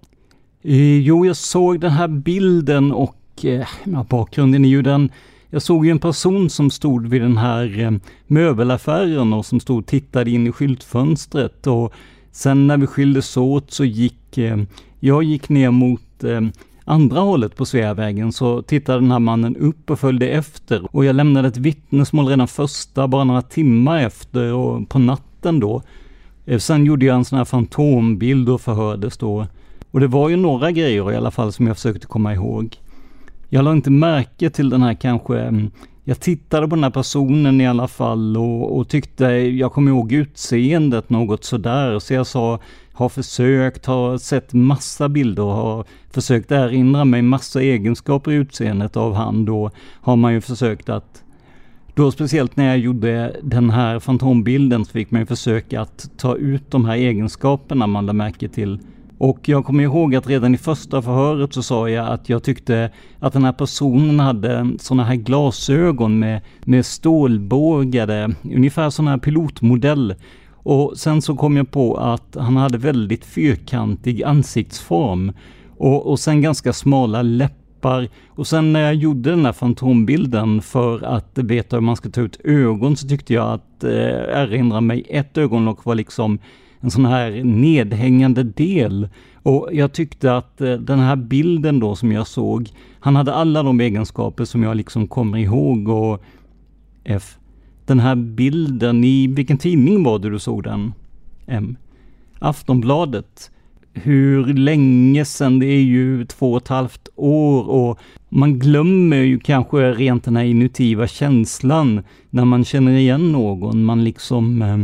eh, 0.61 0.99
jo, 0.99 1.25
jag 1.25 1.36
såg 1.36 1.79
den 1.79 1.91
här 1.91 2.07
bilden 2.07 2.91
och 2.91 3.17
eh, 3.43 3.67
ja, 3.84 4.05
bakgrunden 4.09 4.65
är 4.65 4.69
ju 4.69 4.81
den 4.81 5.11
jag 5.49 5.61
såg 5.61 5.86
ju 5.86 5.91
en 5.91 5.99
person 5.99 6.49
som 6.49 6.71
stod 6.71 7.07
vid 7.07 7.21
den 7.21 7.38
här 7.38 7.99
möbelaffären 8.27 9.34
och 9.34 9.45
som 9.45 9.59
stod 9.59 9.79
och 9.79 9.86
tittade 9.86 10.31
in 10.31 10.47
i 10.47 10.51
skyltfönstret 10.51 11.67
och 11.67 11.93
sen 12.31 12.67
när 12.67 12.77
vi 12.77 12.88
skildes 12.88 13.38
åt 13.38 13.71
så 13.71 13.86
gick 13.86 14.38
jag 15.06 15.24
gick 15.24 15.49
ner 15.49 15.72
mot 15.72 16.24
eh, 16.24 16.41
andra 16.86 17.20
hållet 17.20 17.56
på 17.56 17.66
Sveavägen 17.66 18.32
så 18.32 18.62
tittade 18.62 18.99
den 18.99 19.12
här 19.12 19.20
mannen 19.20 19.56
upp 19.56 19.89
och 19.89 19.99
följde 19.99 20.28
efter 20.28 20.95
och 20.95 21.06
jag 21.06 21.16
lämnade 21.16 21.47
ett 21.47 21.58
vittnesmål 21.58 22.28
redan 22.28 22.47
första, 22.47 23.08
bara 23.08 23.24
några 23.24 23.41
timmar 23.41 23.99
efter 23.99 24.54
och 24.54 24.89
på 24.89 24.99
natten 24.99 25.60
då. 25.60 25.82
Eh, 26.45 26.60
sen 26.60 26.86
gjorde 26.86 27.06
jag 27.06 27.16
en 27.16 27.26
sån 27.26 27.38
här 27.38 27.45
fantombild 27.45 28.49
och 28.49 28.62
förhördes 28.62 29.18
då. 29.18 29.47
Och 29.91 29.99
det 29.99 30.08
var 30.08 30.30
ju 30.30 30.36
några 30.36 30.72
grejer 30.72 31.12
i 31.12 31.16
alla 31.16 31.32
fall 31.32 31.51
som 31.51 31.68
jag 31.68 31.76
försökte 31.76 32.08
komma 32.08 32.34
ihåg. 32.34 32.78
Jag 33.49 33.64
lade 33.64 33.76
inte 33.76 33.91
märke 33.91 34.49
till 34.49 34.70
den 34.70 34.82
här 34.82 34.93
kanske 34.93 35.39
eh, 35.39 35.51
jag 36.04 36.20
tittade 36.20 36.68
på 36.68 36.76
den 36.76 36.84
här 36.84 36.91
personen 36.91 37.62
i 37.62 37.68
alla 37.68 37.88
fall 37.88 38.38
och, 38.38 38.78
och 38.78 38.89
tyckte, 38.89 39.26
jag 39.26 39.74
kommer 39.74 39.91
ihåg 39.91 40.12
utseendet 40.12 41.10
något 41.10 41.43
sådär, 41.43 41.99
så 41.99 42.14
jag 42.14 42.28
sa, 42.28 42.60
har 42.93 43.09
försökt, 43.09 43.85
har 43.85 44.17
sett 44.17 44.53
massa 44.53 45.09
bilder 45.09 45.43
och 45.43 45.53
har 45.53 45.85
försökt 46.11 46.51
erinra 46.51 47.05
mig 47.05 47.21
massa 47.21 47.61
egenskaper 47.61 48.31
i 48.31 48.35
utseendet 48.35 48.97
av 48.97 49.13
han 49.13 49.45
då, 49.45 49.71
har 50.01 50.15
man 50.15 50.33
ju 50.33 50.41
försökt 50.41 50.89
att 50.89 51.23
då 51.95 52.11
speciellt 52.11 52.55
när 52.55 52.67
jag 52.67 52.77
gjorde 52.77 53.35
den 53.43 53.69
här 53.69 53.99
fantombilden 53.99 54.85
så 54.85 54.91
fick 54.91 55.11
man 55.11 55.21
ju 55.21 55.25
försöka 55.25 55.81
att 55.81 56.09
ta 56.17 56.35
ut 56.35 56.71
de 56.71 56.85
här 56.85 56.95
egenskaperna 56.95 57.87
man 57.87 58.05
lade 58.05 58.17
märke 58.17 58.49
till 58.49 58.79
och 59.17 59.49
jag 59.49 59.65
kommer 59.65 59.83
ihåg 59.83 60.15
att 60.15 60.27
redan 60.27 60.55
i 60.55 60.57
första 60.57 61.01
förhöret 61.01 61.53
så 61.53 61.63
sa 61.63 61.89
jag 61.89 62.07
att 62.07 62.29
jag 62.29 62.43
tyckte 62.43 62.91
att 63.19 63.33
den 63.33 63.43
här 63.43 63.51
personen 63.51 64.19
hade 64.19 64.69
sådana 64.79 65.03
här 65.03 65.15
glasögon 65.15 66.19
med, 66.19 66.41
med 66.63 66.85
stålbågade, 66.85 68.35
ungefär 68.43 68.89
sådana 68.89 69.11
här 69.11 69.17
pilotmodell. 69.17 70.15
Och 70.64 70.93
sen 70.97 71.22
så 71.22 71.36
kom 71.36 71.57
jag 71.57 71.72
på 71.72 71.97
att 71.97 72.38
han 72.39 72.57
hade 72.57 72.78
väldigt 72.78 73.26
fyrkantig 73.26 74.24
ansiktsform. 74.24 75.32
Och, 75.78 76.11
och 76.11 76.20
sen 76.20 76.41
ganska 76.41 76.74
smala 76.74 77.22
läppar. 77.22 78.07
Och 78.30 78.47
sen 78.47 78.74
när 78.74 78.80
jag 78.80 78.95
gjorde 78.95 79.30
den 79.30 79.45
här 79.45 79.53
fantombilden 79.53 80.61
för 80.61 81.03
att 81.03 81.38
veta 81.38 81.76
hur 81.76 81.82
man 81.82 81.95
ska 81.95 82.09
ta 82.09 82.22
ut 82.22 82.41
ögon 82.43 82.95
så 82.95 83.07
tyckte 83.07 83.34
jag 83.34 83.53
att 83.53 83.84
eh, 83.84 83.91
erinra 83.91 84.82
mig 84.82 85.05
ett 85.09 85.38
ögonlock 85.38 85.86
var 85.86 85.95
liksom 85.95 86.39
en 86.80 86.91
sån 86.91 87.05
här 87.05 87.43
nedhängande 87.43 88.43
del. 88.43 89.09
Och 89.43 89.70
jag 89.72 89.93
tyckte 89.93 90.38
att 90.38 90.61
eh, 90.61 90.74
den 90.74 90.99
här 90.99 91.16
bilden 91.16 91.80
då 91.80 91.95
som 91.95 92.11
jag 92.11 92.28
såg, 92.28 92.70
han 92.99 93.16
hade 93.16 93.34
alla 93.34 93.64
de 93.64 93.80
egenskaper 93.80 94.45
som 94.45 94.64
jag 94.64 94.78
liksom 94.78 95.07
kommer 95.07 95.38
ihåg 95.38 95.88
och 95.88 96.24
F. 97.03 97.38
Den 97.86 97.99
här 97.99 98.15
bilden, 98.15 99.03
i 99.03 99.27
vilken 99.27 99.57
tidning 99.57 100.03
var 100.03 100.19
det 100.19 100.29
du 100.29 100.39
såg 100.39 100.63
den? 100.63 100.93
M. 101.47 101.77
Aftonbladet. 102.39 103.51
Hur 103.93 104.45
länge 104.53 105.25
sedan? 105.25 105.59
Det 105.59 105.65
är 105.65 105.81
ju 105.81 106.25
två 106.25 106.51
och 106.51 106.61
ett 106.61 106.67
halvt 106.67 107.09
år 107.15 107.69
och 107.69 107.99
man 108.29 108.59
glömmer 108.59 109.17
ju 109.17 109.39
kanske 109.39 109.93
rent 109.93 110.23
den 110.23 110.36
här 110.36 110.43
inutiva 110.43 111.07
känslan 111.07 112.03
när 112.29 112.45
man 112.45 112.65
känner 112.65 112.91
igen 112.91 113.31
någon. 113.31 113.84
Man 113.84 114.03
liksom 114.03 114.61
eh, 114.61 114.77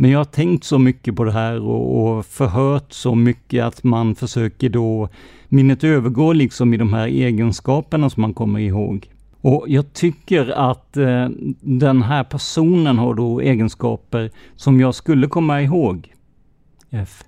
men 0.00 0.10
jag 0.10 0.18
har 0.18 0.24
tänkt 0.24 0.64
så 0.64 0.78
mycket 0.78 1.16
på 1.16 1.24
det 1.24 1.32
här 1.32 1.60
och, 1.60 2.16
och 2.18 2.26
förhört 2.26 2.92
så 2.92 3.14
mycket 3.14 3.64
att 3.64 3.84
man 3.84 4.14
försöker 4.14 4.68
då, 4.68 5.08
minnet 5.48 5.84
övergår 5.84 6.34
liksom 6.34 6.74
i 6.74 6.76
de 6.76 6.92
här 6.92 7.06
egenskaperna 7.06 8.10
som 8.10 8.20
man 8.20 8.34
kommer 8.34 8.60
ihåg. 8.60 9.08
Och 9.40 9.64
jag 9.68 9.92
tycker 9.92 10.50
att 10.50 10.96
eh, 10.96 11.28
den 11.60 12.02
här 12.02 12.24
personen 12.24 12.98
har 12.98 13.14
då 13.14 13.40
egenskaper 13.40 14.30
som 14.56 14.80
jag 14.80 14.94
skulle 14.94 15.26
komma 15.26 15.62
ihåg. 15.62 16.12
F. 16.90 17.22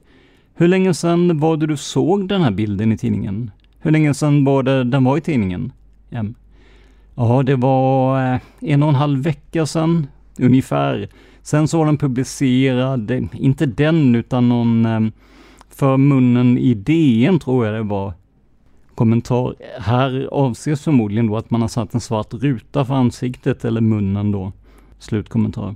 Hur 0.54 0.68
länge 0.68 0.94
sedan 0.94 1.38
var 1.38 1.56
det 1.56 1.66
du 1.66 1.76
såg 1.76 2.28
den 2.28 2.42
här 2.42 2.50
bilden 2.50 2.92
i 2.92 2.98
tidningen? 2.98 3.50
Hur 3.78 3.90
länge 3.90 4.14
sedan 4.14 4.44
var 4.44 4.62
det 4.62 4.84
den 4.84 5.04
var 5.04 5.16
i 5.16 5.20
tidningen? 5.20 5.72
M. 6.10 6.34
Ja, 7.14 7.42
det 7.42 7.56
var 7.56 8.24
eh, 8.34 8.40
en 8.60 8.82
och 8.82 8.88
en 8.88 8.94
halv 8.94 9.22
vecka 9.22 9.66
sedan, 9.66 10.06
ungefär. 10.38 11.08
Sen 11.42 11.68
så 11.68 11.78
var 11.78 11.86
den 11.86 11.98
publicerad, 11.98 13.10
eh, 13.10 13.22
inte 13.32 13.66
den 13.66 14.14
utan 14.14 14.48
någon 14.48 14.86
eh, 14.86 15.00
för 15.68 15.96
munnen 15.96 16.58
i 16.58 16.74
DN 16.74 17.38
tror 17.38 17.66
jag 17.66 17.74
det 17.74 17.82
var. 17.82 18.12
Kommentar. 18.94 19.54
Här 19.78 20.28
avses 20.32 20.84
förmodligen 20.84 21.26
då 21.26 21.36
att 21.36 21.50
man 21.50 21.60
har 21.60 21.68
satt 21.68 21.94
en 21.94 22.00
svart 22.00 22.34
ruta 22.34 22.84
för 22.84 22.94
ansiktet 22.94 23.64
eller 23.64 23.80
munnen 23.80 24.32
då. 24.32 24.52
Slutkommentar. 24.98 25.74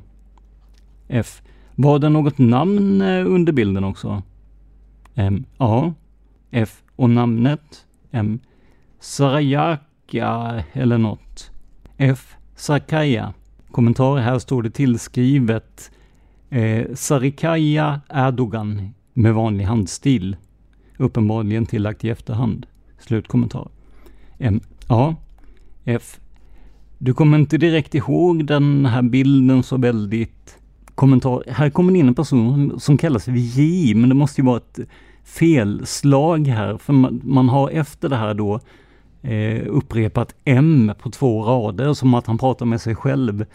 F. 1.09 1.43
Var 1.75 1.99
det 1.99 2.09
något 2.09 2.39
namn 2.39 3.01
eh, 3.01 3.27
under 3.27 3.53
bilden 3.53 3.85
också? 3.85 4.23
M. 5.14 5.45
Ja. 5.59 5.95
F. 6.51 6.83
Och 6.97 7.11
namnet? 7.11 7.87
M. 8.11 8.41
Sarajaka 9.01 10.64
eller 10.73 10.99
något. 10.99 11.51
F. 11.97 12.37
Sakaya. 12.57 13.35
Kommentar 13.71 14.17
här 14.17 14.39
står 14.39 14.62
det 14.62 14.71
tillskrivet 14.71 15.91
eh, 16.51 16.87
Sarikaya 16.95 18.01
Erdogan 18.09 18.95
med 19.12 19.35
vanlig 19.35 19.64
handstil. 19.64 20.37
Uppenbarligen 20.99 21.67
tillagt 21.67 22.05
i 22.05 22.11
efterhand. 22.11 22.67
Slutkommentar. 23.07 23.69
M. 24.39 24.61
A, 24.87 25.15
F. 25.85 26.21
Du 26.99 27.15
kommer 27.15 27.39
inte 27.39 27.59
direkt 27.59 27.95
ihåg 27.95 28.47
den 28.47 28.87
här 28.87 29.03
bilden 29.03 29.63
så 29.63 29.77
väldigt. 29.77 30.59
Kommentar. 30.95 31.43
Här 31.49 31.71
kommer 31.71 31.93
det 31.93 31.99
in 31.99 32.09
en 32.09 32.15
person 32.15 32.81
som 32.81 32.99
kallar 32.99 33.19
sig 33.19 33.39
J, 33.39 33.95
men 33.95 34.09
det 34.09 34.15
måste 34.15 34.41
ju 34.41 34.47
vara 34.47 34.57
ett 34.57 34.79
felslag 35.25 36.47
här, 36.47 36.79
för 36.79 36.93
man, 36.93 37.21
man 37.25 37.49
har 37.49 37.71
efter 37.71 38.09
det 38.09 38.17
här 38.17 38.35
då 38.35 38.61
eh, 39.23 39.63
upprepat 39.67 40.35
M 40.45 40.93
på 40.99 41.11
två 41.11 41.45
rader, 41.45 41.95
som 41.95 42.15
att 42.15 42.27
han 42.27 42.39
pratar 42.39 42.67
med 42.67 42.81
sig 42.81 42.95
själv. 42.95 43.47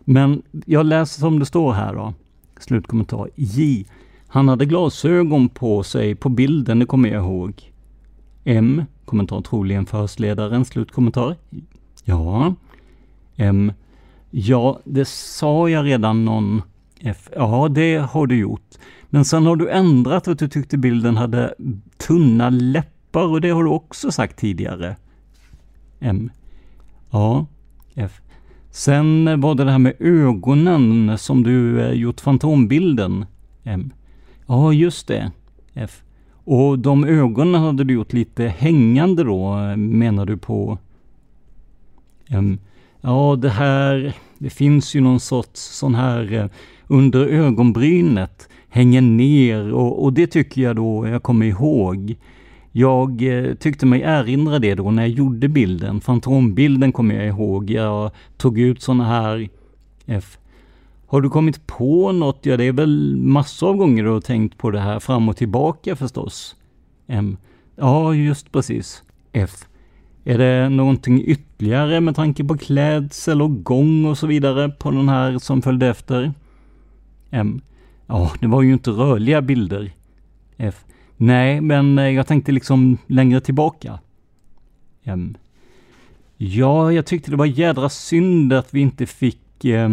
Men 0.00 0.42
jag 0.66 0.86
läser 0.86 1.20
som 1.20 1.38
det 1.38 1.46
står 1.46 1.72
här 1.72 1.94
då. 1.94 2.14
Slutkommentar. 2.60 3.30
J. 3.34 3.86
Han 4.28 4.48
hade 4.48 4.66
glasögon 4.66 5.48
på 5.48 5.82
sig 5.82 6.14
på 6.14 6.28
bilden, 6.28 6.78
det 6.78 6.86
kommer 6.86 7.08
jag 7.08 7.24
ihåg. 7.24 7.72
M. 8.48 8.84
Kommentar 9.04 9.40
troligen 9.40 9.86
förhörsledaren. 9.86 10.64
Slutkommentar. 10.64 11.36
Ja. 12.04 12.54
M. 13.36 13.72
Ja, 14.30 14.80
det 14.84 15.08
sa 15.08 15.68
jag 15.68 15.84
redan 15.84 16.24
någon 16.24 16.62
F. 17.00 17.28
Ja, 17.36 17.68
det 17.70 17.96
har 17.96 18.26
du 18.26 18.36
gjort. 18.36 18.74
Men 19.10 19.24
sen 19.24 19.46
har 19.46 19.56
du 19.56 19.70
ändrat 19.70 20.28
att 20.28 20.38
du 20.38 20.48
tyckte 20.48 20.78
bilden 20.78 21.16
hade 21.16 21.54
tunna 21.96 22.50
läppar 22.50 23.26
och 23.26 23.40
det 23.40 23.50
har 23.50 23.64
du 23.64 23.70
också 23.70 24.12
sagt 24.12 24.36
tidigare. 24.38 24.96
M. 26.00 26.30
Ja. 27.10 27.46
F. 27.94 28.20
Sen 28.70 29.40
var 29.40 29.54
det 29.54 29.64
det 29.64 29.70
här 29.70 29.78
med 29.78 29.94
ögonen 29.98 31.18
som 31.18 31.42
du 31.42 31.80
eh, 31.80 31.92
gjort 31.92 32.20
fantombilden. 32.20 33.26
M. 33.64 33.92
Ja, 34.46 34.72
just 34.72 35.06
det. 35.06 35.32
F. 35.74 36.02
Och 36.50 36.78
de 36.78 37.04
ögonen 37.04 37.62
hade 37.62 37.84
du 37.84 37.94
gjort 37.94 38.12
lite 38.12 38.44
hängande 38.48 39.24
då, 39.24 39.56
menar 39.76 40.26
du 40.26 40.36
på? 40.36 40.78
Um, 42.30 42.58
Ja, 43.00 43.36
det 43.38 43.48
här, 43.48 44.14
det 44.38 44.50
finns 44.50 44.94
ju 44.94 45.00
någon 45.00 45.20
sorts 45.20 45.60
sån 45.60 45.94
här 45.94 46.32
uh, 46.32 46.46
under 46.86 47.26
ögonbrynet, 47.26 48.48
hänger 48.68 49.00
ner 49.00 49.72
och, 49.72 50.04
och 50.04 50.12
det 50.12 50.26
tycker 50.26 50.62
jag 50.62 50.76
då 50.76 51.08
jag 51.08 51.22
kommer 51.22 51.46
ihåg. 51.46 52.16
Jag 52.72 53.22
uh, 53.22 53.54
tyckte 53.54 53.86
mig 53.86 54.02
erinra 54.02 54.58
det 54.58 54.74
då 54.74 54.90
när 54.90 55.02
jag 55.02 55.10
gjorde 55.10 55.48
bilden. 55.48 56.00
Fantombilden 56.00 56.92
kommer 56.92 57.14
jag 57.14 57.26
ihåg. 57.26 57.70
Jag 57.70 58.10
tog 58.36 58.58
ut 58.58 58.82
såna 58.82 59.04
här 59.04 59.48
uh, 60.08 60.18
har 61.10 61.20
du 61.20 61.30
kommit 61.30 61.66
på 61.66 62.12
något? 62.12 62.38
Ja, 62.42 62.56
det 62.56 62.64
är 62.64 62.72
väl 62.72 63.16
massor 63.16 63.68
av 63.68 63.76
gånger 63.76 64.04
du 64.04 64.10
har 64.10 64.20
tänkt 64.20 64.58
på 64.58 64.70
det 64.70 64.80
här 64.80 65.00
fram 65.00 65.28
och 65.28 65.36
tillbaka 65.36 65.96
förstås. 65.96 66.56
M. 67.06 67.36
Ja, 67.76 68.14
just 68.14 68.52
precis. 68.52 69.02
F. 69.32 69.66
Är 70.24 70.38
det 70.38 70.68
någonting 70.68 71.22
ytterligare 71.24 72.00
med 72.00 72.16
tanke 72.16 72.44
på 72.44 72.58
klädsel 72.58 73.42
och 73.42 73.64
gång 73.64 74.04
och 74.04 74.18
så 74.18 74.26
vidare 74.26 74.68
på 74.68 74.90
den 74.90 75.08
här 75.08 75.38
som 75.38 75.62
följde 75.62 75.86
efter? 75.86 76.32
M. 77.30 77.60
Ja, 78.06 78.32
det 78.40 78.46
var 78.46 78.62
ju 78.62 78.72
inte 78.72 78.90
rörliga 78.90 79.42
bilder. 79.42 79.92
F. 80.56 80.84
Nej, 81.16 81.60
men 81.60 81.96
jag 81.96 82.26
tänkte 82.26 82.52
liksom 82.52 82.98
längre 83.06 83.40
tillbaka. 83.40 83.98
M. 85.04 85.36
ja, 86.36 86.92
jag 86.92 87.06
tyckte 87.06 87.30
det 87.30 87.36
var 87.36 87.46
jädra 87.46 87.88
synd 87.88 88.52
att 88.52 88.74
vi 88.74 88.80
inte 88.80 89.06
fick... 89.06 89.64
eh, 89.64 89.88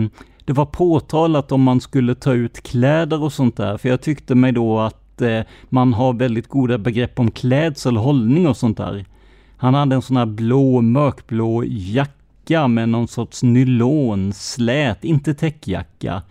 det 0.46 0.54
var 0.54 0.66
påtalat 0.66 1.52
om 1.52 1.62
man 1.62 1.82
skulle 1.82 2.16
ta 2.16 2.34
ut 2.34 2.64
kläder 2.64 3.24
och 3.24 3.34
sånt 3.34 3.58
där, 3.58 3.78
för 3.78 3.90
jag 3.90 4.02
tyckte 4.02 4.36
mig 4.36 4.52
då 4.52 4.80
att 4.80 5.22
eh, 5.22 5.42
man 5.70 5.94
har 5.94 6.14
väldigt 6.14 6.48
goda 6.48 6.78
begrepp 6.78 7.20
om 7.20 7.32
klädsel, 7.32 7.98
hållning 7.98 8.48
och 8.48 8.58
sånt 8.58 8.78
där. 8.78 9.06
Han 9.58 9.74
hade 9.74 9.96
en 9.96 10.02
sån 10.02 10.18
här 10.18 10.26
blå, 10.26 10.82
mörkblå 10.82 11.64
jacka 11.68 12.68
med 12.68 12.90
någon 12.90 13.08
sorts 13.08 13.44
nylon, 13.44 14.34
slät, 14.34 15.04
inte 15.04 15.34
täckjacka. 15.34 16.22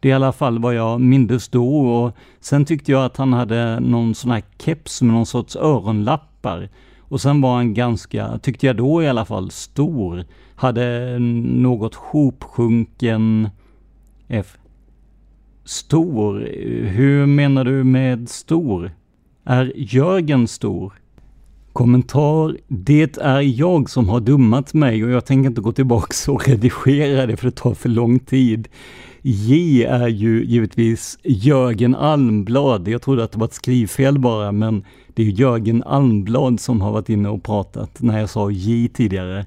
Det 0.00 0.08
är 0.08 0.10
i 0.10 0.14
alla 0.14 0.32
fall 0.32 0.58
vad 0.58 0.74
jag 0.74 1.00
mindes 1.00 1.48
då 1.48 1.78
och 1.78 2.16
sen 2.40 2.64
tyckte 2.64 2.92
jag 2.92 3.04
att 3.04 3.16
han 3.16 3.32
hade 3.32 3.80
någon 3.80 4.14
sån 4.14 4.30
här 4.30 4.42
keps 4.58 5.02
med 5.02 5.14
någon 5.14 5.26
sorts 5.26 5.56
öronlappar. 5.56 6.68
Och 7.00 7.20
sen 7.20 7.40
var 7.40 7.56
han 7.56 7.74
ganska, 7.74 8.38
tyckte 8.38 8.66
jag 8.66 8.76
då 8.76 9.02
i 9.02 9.08
alla 9.08 9.24
fall, 9.24 9.50
stor. 9.50 10.24
Hade 10.58 11.18
något 11.18 11.94
hopsjunken 11.94 13.48
F. 14.28 14.56
Stor? 15.64 16.40
Hur 16.86 17.26
menar 17.26 17.64
du 17.64 17.84
med 17.84 18.28
stor? 18.28 18.92
Är 19.44 19.72
Jörgen 19.76 20.48
stor? 20.48 20.92
Kommentar. 21.72 22.56
Det 22.68 23.18
är 23.18 23.40
jag 23.40 23.90
som 23.90 24.08
har 24.08 24.20
dummat 24.20 24.74
mig 24.74 25.04
och 25.04 25.10
jag 25.10 25.24
tänker 25.24 25.48
inte 25.48 25.60
gå 25.60 25.72
tillbaks 25.72 26.28
och 26.28 26.48
redigera 26.48 27.26
det 27.26 27.36
för 27.36 27.46
det 27.46 27.56
tar 27.56 27.74
för 27.74 27.88
lång 27.88 28.18
tid. 28.18 28.68
J 29.22 29.84
är 29.84 30.08
ju 30.08 30.44
givetvis 30.44 31.18
Jörgen 31.22 31.94
Almblad. 31.94 32.88
Jag 32.88 33.02
trodde 33.02 33.24
att 33.24 33.32
det 33.32 33.38
var 33.38 33.46
ett 33.46 33.54
skrivfel 33.54 34.18
bara, 34.18 34.52
men 34.52 34.84
det 35.14 35.22
är 35.22 35.26
Jörgen 35.26 35.82
Almblad 35.82 36.60
som 36.60 36.80
har 36.80 36.92
varit 36.92 37.08
inne 37.08 37.28
och 37.28 37.42
pratat 37.42 38.02
när 38.02 38.20
jag 38.20 38.30
sa 38.30 38.50
J 38.50 38.88
tidigare. 38.88 39.46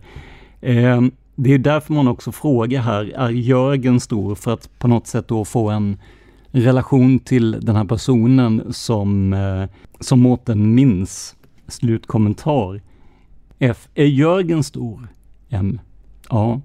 Eh, 0.62 1.02
det 1.36 1.54
är 1.54 1.58
därför 1.58 1.94
man 1.94 2.08
också 2.08 2.32
frågar 2.32 2.82
här, 2.82 3.14
är 3.16 3.30
Jörgen 3.30 4.00
stor? 4.00 4.36
För 4.36 4.54
att 4.54 4.80
på 4.80 4.88
något 4.88 5.08
sätt 5.08 5.28
då 5.28 5.46
få 5.46 5.70
en 5.70 5.98
relation 6.52 7.20
till 7.20 7.52
den 7.52 7.76
här 7.76 7.86
personen 7.86 8.74
som, 8.74 9.34
eh, 9.34 9.64
som 10.00 10.20
Mårten 10.20 10.76
minns. 10.76 11.36
Slutkommentar. 11.68 12.82
F. 13.60 13.88
Är 13.96 14.06
Jörgen 14.06 14.64
stor? 14.64 15.08
M. 15.50 15.80
Ja. 16.30 16.62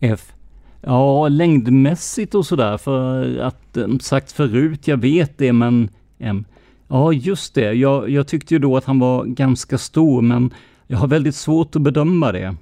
F. 0.00 0.32
Ja, 0.80 1.28
längdmässigt 1.28 2.34
och 2.34 2.46
sådär, 2.46 2.78
för 2.78 3.38
att 3.38 3.76
eh, 3.76 3.88
sagt 4.00 4.32
förut, 4.32 4.88
jag 4.88 4.96
vet 4.96 5.38
det, 5.38 5.52
men 5.52 5.88
M. 6.18 6.44
Ja, 6.88 7.12
just 7.12 7.54
det. 7.54 7.72
Jag, 7.72 8.10
jag 8.10 8.28
tyckte 8.28 8.54
ju 8.54 8.58
då 8.58 8.76
att 8.76 8.84
han 8.84 8.98
var 8.98 9.24
ganska 9.24 9.78
stor, 9.78 10.22
men 10.22 10.54
jag 10.86 10.98
har 10.98 11.08
väldigt 11.08 11.34
svårt 11.34 11.76
att 11.76 11.82
bedöma 11.82 12.32
det. 12.32 12.56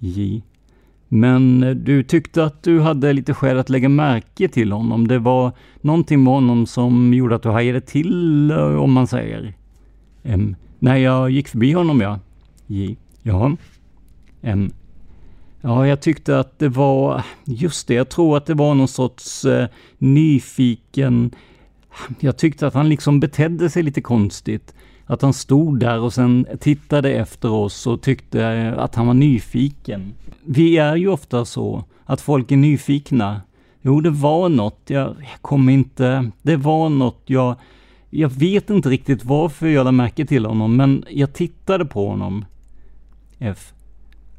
J. 0.00 0.42
Men 1.08 1.62
eh, 1.62 1.70
du 1.70 2.02
tyckte 2.02 2.44
att 2.44 2.62
du 2.62 2.80
hade 2.80 3.12
lite 3.12 3.34
skäl 3.34 3.58
att 3.58 3.68
lägga 3.68 3.88
märke 3.88 4.48
till 4.48 4.72
honom. 4.72 5.08
Det 5.08 5.18
var 5.18 5.52
någonting 5.80 6.24
med 6.24 6.32
honom 6.32 6.66
som 6.66 7.14
gjorde 7.14 7.34
att 7.34 7.42
du 7.42 7.48
hajade 7.48 7.80
till, 7.80 8.50
eh, 8.50 8.74
om 8.74 8.92
man 8.92 9.06
säger. 9.06 9.54
M. 10.22 10.56
När 10.78 10.96
jag 10.96 11.30
gick 11.30 11.48
förbi 11.48 11.72
honom, 11.72 12.00
ja. 12.00 12.18
J. 12.66 12.96
Ja. 13.22 13.56
M. 14.42 14.72
Ja, 15.60 15.86
jag 15.86 16.00
tyckte 16.00 16.38
att 16.38 16.58
det 16.58 16.68
var, 16.68 17.22
just 17.44 17.88
det, 17.88 17.94
jag 17.94 18.08
tror 18.08 18.36
att 18.36 18.46
det 18.46 18.54
var 18.54 18.74
någon 18.74 18.88
sorts 18.88 19.44
eh, 19.44 19.68
nyfiken... 19.98 21.30
Jag 22.20 22.36
tyckte 22.36 22.66
att 22.66 22.74
han 22.74 22.88
liksom 22.88 23.20
betedde 23.20 23.70
sig 23.70 23.82
lite 23.82 24.00
konstigt. 24.00 24.74
Att 25.10 25.22
han 25.22 25.32
stod 25.32 25.80
där 25.80 26.00
och 26.00 26.12
sen 26.12 26.46
tittade 26.60 27.12
efter 27.12 27.50
oss 27.50 27.86
och 27.86 28.02
tyckte 28.02 28.74
att 28.78 28.94
han 28.94 29.06
var 29.06 29.14
nyfiken. 29.14 30.14
Vi 30.44 30.78
är 30.78 30.96
ju 30.96 31.08
ofta 31.08 31.44
så, 31.44 31.84
att 32.04 32.20
folk 32.20 32.52
är 32.52 32.56
nyfikna. 32.56 33.40
Jo, 33.82 34.00
det 34.00 34.10
var 34.10 34.48
något, 34.48 34.80
jag, 34.86 35.06
jag 35.06 35.42
kommer 35.42 35.72
inte... 35.72 36.30
Det 36.42 36.56
var 36.56 36.88
något, 36.88 37.22
jag... 37.26 37.56
Jag 38.10 38.28
vet 38.28 38.70
inte 38.70 38.88
riktigt 38.88 39.24
varför 39.24 39.66
jag 39.66 39.84
lade 39.84 39.96
märke 39.96 40.26
till 40.26 40.46
honom, 40.46 40.76
men 40.76 41.04
jag 41.10 41.32
tittade 41.32 41.84
på 41.84 42.08
honom. 42.08 42.44
F. 43.38 43.72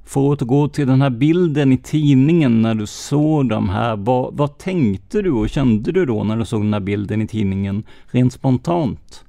För 0.05 0.19
att 0.19 0.41
återgå 0.41 0.67
till 0.67 0.88
den 0.88 1.01
här 1.01 1.09
bilden 1.09 1.74
i 1.74 1.78
tidningen 1.78 2.61
när 2.61 2.76
du 2.76 2.88
såg 2.88 3.49
de 3.49 3.69
här, 3.69 3.95
vad, 3.95 4.34
vad 4.34 4.57
tänkte 4.57 5.22
du 5.22 5.32
och 5.32 5.49
kände 5.49 5.91
du 5.91 6.05
då 6.05 6.24
när 6.24 6.38
du 6.38 6.45
såg 6.45 6.61
den 6.61 6.74
här 6.74 6.80
bilden 6.80 7.22
i 7.22 7.28
tidningen, 7.28 7.84
rent 8.11 8.34
spontant? 8.34 9.26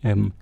M 0.00 0.32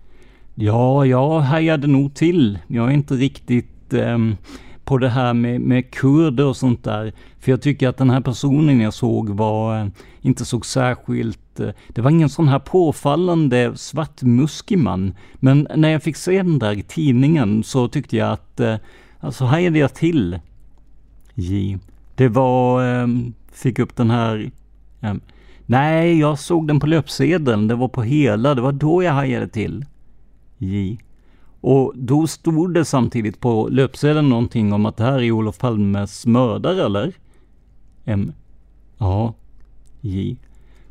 ja, 0.59 1.07
jag 1.07 1.41
hajade 1.41 1.87
nog 1.87 2.15
till. 2.15 2.59
Jag 2.67 2.89
är 2.89 2.93
inte 2.93 3.15
riktigt 3.15 3.93
um, 3.93 4.37
på 4.85 4.99
det 4.99 5.09
här 5.09 5.35
med, 5.35 5.61
med 5.61 5.91
kurder 5.91 6.47
och 6.47 6.57
sånt 6.57 6.85
där. 6.85 7.13
För 7.41 7.53
jag 7.53 7.63
tycker 7.63 7.89
att 7.89 7.97
den 7.97 8.11
här 8.11 8.21
personen 8.21 8.81
jag 8.81 8.95
såg 8.95 9.29
var, 9.29 9.83
uh, 9.83 9.91
inte 10.21 10.45
såg 10.45 10.67
särskilt, 10.67 11.61
uh, 11.61 11.71
det 11.89 12.01
var 12.01 12.11
ingen 12.11 12.29
sån 12.29 12.49
här 12.49 12.59
påfallande 12.59 13.73
svartmuskig 13.77 14.79
man. 14.79 15.15
Men 15.35 15.69
när 15.77 15.89
jag 15.89 16.03
fick 16.03 16.17
se 16.17 16.43
den 16.43 16.59
där 16.59 16.73
i 16.73 16.83
tidningen 16.83 17.63
så 17.63 17.89
tyckte 17.89 18.17
jag 18.17 18.33
att 18.33 18.61
uh, 18.61 18.77
Alltså 19.21 19.45
hajade 19.45 19.79
jag 19.79 19.95
till. 19.95 20.39
J. 21.35 21.79
Det 22.15 22.29
var, 22.29 22.85
um, 23.03 23.35
fick 23.53 23.79
upp 23.79 23.97
den 23.97 24.11
här, 24.11 24.51
um, 25.01 25.21
nej 25.67 26.19
jag 26.19 26.39
såg 26.39 26.69
den 26.69 26.81
på 26.81 26.87
löpsedeln, 26.87 27.69
det 27.69 27.75
var 27.75 27.89
på 27.89 28.03
hela, 28.03 28.55
det 28.55 28.61
var 28.61 28.73
då 28.73 29.03
jag 29.03 29.13
hajade 29.13 29.49
till. 29.49 29.85
J. 30.59 30.99
Och 31.61 31.93
då 31.97 32.27
stod 32.27 32.75
det 32.75 32.85
samtidigt 32.85 33.41
på 33.41 33.69
löpsedeln 33.71 34.29
någonting 34.29 34.73
om 34.73 34.87
att 34.87 34.97
det 34.97 35.05
här 35.05 35.23
är 35.23 35.33
Olof 35.33 35.59
Palmes 35.59 36.27
mördare 36.27 36.85
eller? 36.85 37.13
M. 38.05 38.33
Ja. 38.99 39.35
J. 40.01 40.37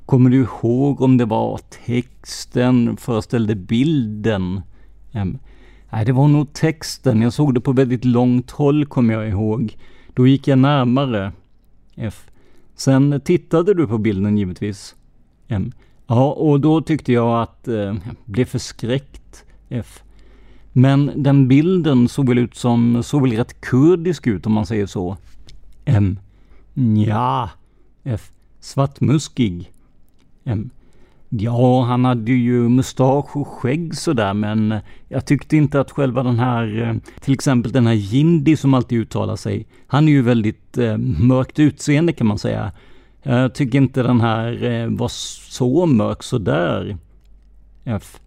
Kommer 0.05 0.29
du 0.29 0.37
ihåg 0.37 1.01
om 1.01 1.17
det 1.17 1.25
var 1.25 1.59
texten 1.85 2.97
föreställde 2.97 3.55
bilden? 3.55 4.61
M. 5.11 5.37
Nej, 5.91 6.05
det 6.05 6.11
var 6.11 6.27
nog 6.27 6.53
texten. 6.53 7.21
Jag 7.21 7.33
såg 7.33 7.53
det 7.53 7.61
på 7.61 7.71
väldigt 7.71 8.05
långt 8.05 8.51
håll, 8.51 8.85
kommer 8.85 9.13
jag 9.13 9.29
ihåg. 9.29 9.77
Då 10.13 10.27
gick 10.27 10.47
jag 10.47 10.59
närmare. 10.59 11.31
F. 11.95 12.29
Sen 12.75 13.21
tittade 13.21 13.73
du 13.73 13.87
på 13.87 13.97
bilden 13.97 14.37
givetvis. 14.37 14.95
M. 15.47 15.71
Ja, 16.07 16.31
och 16.31 16.59
då 16.59 16.81
tyckte 16.81 17.13
jag 17.13 17.41
att... 17.41 17.67
Eh, 17.67 17.75
jag 17.75 18.15
blev 18.25 18.45
förskräckt. 18.45 19.26
F. 19.69 20.03
Men 20.73 21.11
den 21.15 21.47
bilden 21.47 22.07
såg 22.07 22.29
väl 22.29 22.37
ut 22.37 22.55
som... 22.55 23.03
Såg 23.03 23.21
väl 23.21 23.31
rätt 23.31 23.61
kurdisk 23.61 24.27
ut 24.27 24.45
om 24.45 24.51
man 24.51 24.65
säger 24.65 24.85
så. 24.85 25.17
M. 25.85 26.19
Ja. 27.07 27.49
F. 28.03 28.31
Svartmuskig. 28.59 29.71
M. 30.43 30.69
Ja, 31.29 31.83
han 31.83 32.05
hade 32.05 32.31
ju 32.31 32.69
mustasch 32.69 33.35
och 33.35 33.47
skägg 33.47 33.95
sådär, 33.95 34.33
men 34.33 34.75
jag 35.07 35.25
tyckte 35.25 35.57
inte 35.57 35.79
att 35.79 35.91
själva 35.91 36.23
den 36.23 36.39
här, 36.39 36.81
eh, 36.81 37.11
till 37.19 37.33
exempel 37.33 37.71
den 37.71 37.87
här 37.87 37.93
Jindi 37.93 38.57
som 38.57 38.73
alltid 38.73 38.99
uttalar 38.99 39.35
sig, 39.35 39.67
han 39.87 40.07
är 40.07 40.11
ju 40.11 40.21
väldigt 40.21 40.77
eh, 40.77 40.97
mörkt 40.97 41.59
utseende 41.59 42.13
kan 42.13 42.27
man 42.27 42.39
säga. 42.39 42.71
Jag 43.23 43.55
tycker 43.55 43.77
inte 43.77 44.03
den 44.03 44.21
här 44.21 44.63
eh, 44.63 44.87
var 44.89 45.07
så 45.49 45.85
mörk 45.85 46.23
sådär. 46.23 46.97
F. 47.83 48.19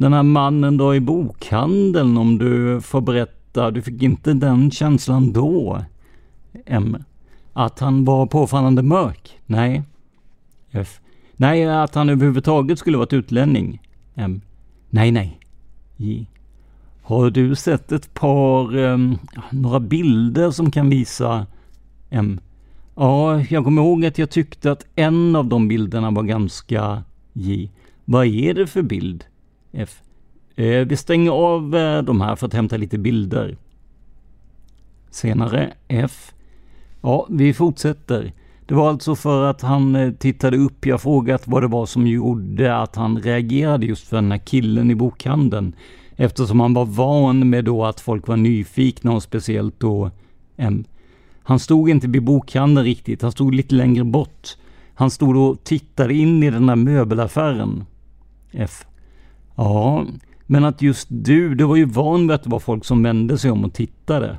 Den 0.00 0.12
här 0.12 0.22
mannen 0.22 0.76
då 0.76 0.94
i 0.94 1.00
bokhandeln, 1.00 2.16
om 2.16 2.38
du 2.38 2.80
får 2.80 3.00
berätta, 3.00 3.70
du 3.70 3.82
fick 3.82 4.02
inte 4.02 4.32
den 4.32 4.70
känslan 4.70 5.32
då? 5.32 5.84
M. 6.66 6.96
Att 7.52 7.78
han 7.80 8.04
var 8.04 8.26
påfallande 8.26 8.82
mörk? 8.82 9.38
Nej. 9.46 9.82
F. 10.70 11.00
Nej, 11.36 11.68
att 11.68 11.94
han 11.94 12.08
överhuvudtaget 12.08 12.78
skulle 12.78 12.98
varit 12.98 13.12
utlänning. 13.12 13.82
M. 14.14 14.40
Nej, 14.90 15.10
nej. 15.10 15.38
J. 15.96 16.26
Har 17.02 17.30
du 17.30 17.54
sett 17.54 17.92
ett 17.92 18.14
par, 18.14 18.76
um, 18.76 19.18
några 19.50 19.80
bilder 19.80 20.50
som 20.50 20.70
kan 20.70 20.90
visa 20.90 21.46
M? 22.10 22.40
Ja, 22.94 23.40
jag 23.40 23.64
kommer 23.64 23.82
ihåg 23.82 24.04
att 24.04 24.18
jag 24.18 24.30
tyckte 24.30 24.72
att 24.72 24.86
en 24.94 25.36
av 25.36 25.46
de 25.46 25.68
bilderna 25.68 26.10
var 26.10 26.22
ganska 26.22 27.02
J. 27.32 27.70
Vad 28.04 28.26
är 28.26 28.54
det 28.54 28.66
för 28.66 28.82
bild? 28.82 29.24
F. 29.72 30.02
Eh, 30.56 30.86
vi 30.86 30.96
stänger 30.96 31.30
av 31.30 31.76
eh, 31.76 32.02
de 32.02 32.20
här 32.20 32.36
för 32.36 32.46
att 32.46 32.54
hämta 32.54 32.76
lite 32.76 32.98
bilder. 32.98 33.56
Senare 35.10 35.72
F. 35.88 36.32
Ja, 37.02 37.26
vi 37.30 37.54
fortsätter. 37.54 38.32
Det 38.66 38.74
var 38.74 38.88
alltså 38.88 39.14
för 39.14 39.44
att 39.44 39.62
han 39.62 39.96
eh, 39.96 40.12
tittade 40.12 40.56
upp, 40.56 40.86
jag 40.86 41.00
frågat 41.00 41.48
vad 41.48 41.62
det 41.62 41.66
var 41.66 41.86
som 41.86 42.06
gjorde 42.06 42.76
att 42.76 42.96
han 42.96 43.22
reagerade 43.22 43.86
just 43.86 44.08
för 44.08 44.16
den 44.16 44.30
här 44.30 44.38
killen 44.38 44.90
i 44.90 44.94
bokhandeln. 44.94 45.72
Eftersom 46.16 46.60
han 46.60 46.74
var 46.74 46.84
van 46.84 47.50
med 47.50 47.64
då 47.64 47.84
att 47.84 48.00
folk 48.00 48.28
var 48.28 48.36
nyfikna 48.36 49.12
och 49.12 49.22
speciellt 49.22 49.80
då 49.80 50.10
M. 50.56 50.84
Han 51.42 51.58
stod 51.58 51.90
inte 51.90 52.08
vid 52.08 52.24
bokhandeln 52.24 52.84
riktigt, 52.86 53.22
han 53.22 53.32
stod 53.32 53.54
lite 53.54 53.74
längre 53.74 54.04
bort. 54.04 54.56
Han 54.94 55.10
stod 55.10 55.36
och 55.36 55.64
tittade 55.64 56.14
in 56.14 56.42
i 56.42 56.50
den 56.50 56.66
där 56.66 56.76
möbelaffären. 56.76 57.84
F. 58.52 58.84
Ja, 59.56 60.06
men 60.46 60.64
att 60.64 60.82
just 60.82 61.06
du, 61.10 61.54
du 61.54 61.64
var 61.64 61.76
ju 61.76 61.84
van 61.84 62.20
vid 62.20 62.34
att 62.34 62.42
det 62.42 62.50
var 62.50 62.58
folk 62.58 62.84
som 62.84 63.02
vände 63.02 63.38
sig 63.38 63.50
om 63.50 63.64
och 63.64 63.72
tittade. 63.72 64.38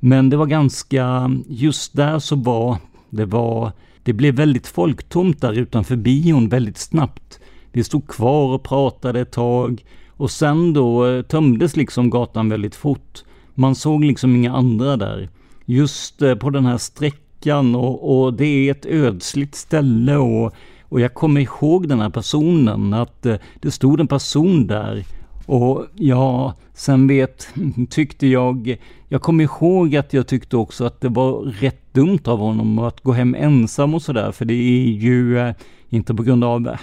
Men 0.00 0.30
det 0.30 0.36
var 0.36 0.46
ganska, 0.46 1.30
just 1.48 1.96
där 1.96 2.18
så 2.18 2.36
var, 2.36 2.76
det 3.10 3.24
var, 3.24 3.72
det 4.02 4.12
blev 4.12 4.34
väldigt 4.34 4.66
folktomt 4.66 5.40
där 5.40 5.52
utanför 5.52 5.96
bion 5.96 6.48
väldigt 6.48 6.78
snabbt. 6.78 7.40
Vi 7.72 7.84
stod 7.84 8.08
kvar 8.08 8.54
och 8.54 8.62
pratade 8.62 9.20
ett 9.20 9.32
tag 9.32 9.84
och 10.10 10.30
sen 10.30 10.72
då 10.72 11.06
eh, 11.06 11.22
tömdes 11.22 11.76
liksom 11.76 12.10
gatan 12.10 12.48
väldigt 12.48 12.74
fort. 12.74 13.24
Man 13.54 13.74
såg 13.74 14.04
liksom 14.04 14.36
inga 14.36 14.52
andra 14.52 14.96
där. 14.96 15.28
Just 15.64 16.22
eh, 16.22 16.34
på 16.34 16.50
den 16.50 16.66
här 16.66 16.78
sträckan 16.78 17.74
och, 17.74 18.24
och 18.24 18.34
det 18.34 18.44
är 18.44 18.70
ett 18.70 18.86
ödsligt 18.86 19.54
ställe 19.54 20.16
och, 20.16 20.54
och 20.94 21.00
jag 21.00 21.14
kommer 21.14 21.40
ihåg 21.40 21.88
den 21.88 22.00
här 22.00 22.08
personen, 22.08 22.92
att 22.92 23.26
eh, 23.26 23.36
det 23.60 23.70
stod 23.70 24.00
en 24.00 24.06
person 24.06 24.66
där 24.66 25.04
Och 25.46 25.86
ja, 25.94 26.54
sen 26.74 27.06
vet, 27.06 27.48
tyckte 27.90 28.26
jag, 28.26 28.76
jag 29.08 29.22
kommer 29.22 29.44
ihåg 29.44 29.96
att 29.96 30.12
jag 30.12 30.26
tyckte 30.26 30.56
också 30.56 30.84
att 30.84 31.00
det 31.00 31.08
var 31.08 31.40
rätt 31.40 31.94
dumt 31.94 32.20
av 32.24 32.38
honom 32.38 32.78
att 32.78 33.00
gå 33.00 33.12
hem 33.12 33.34
ensam 33.34 33.94
och 33.94 34.02
sådär, 34.02 34.32
för 34.32 34.44
det 34.44 34.54
är 34.54 34.88
ju 34.88 35.38
eh, 35.38 35.54
inte 35.88 36.14
på 36.14 36.22
grund 36.22 36.44
av, 36.44 36.68
eh, 36.68 36.78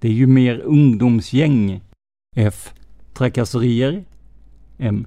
det 0.00 0.08
är 0.08 0.12
ju 0.12 0.26
mer 0.26 0.58
ungdomsgäng. 0.58 1.80
F. 2.36 2.72
Trakasserier. 3.14 4.04
M. 4.78 5.06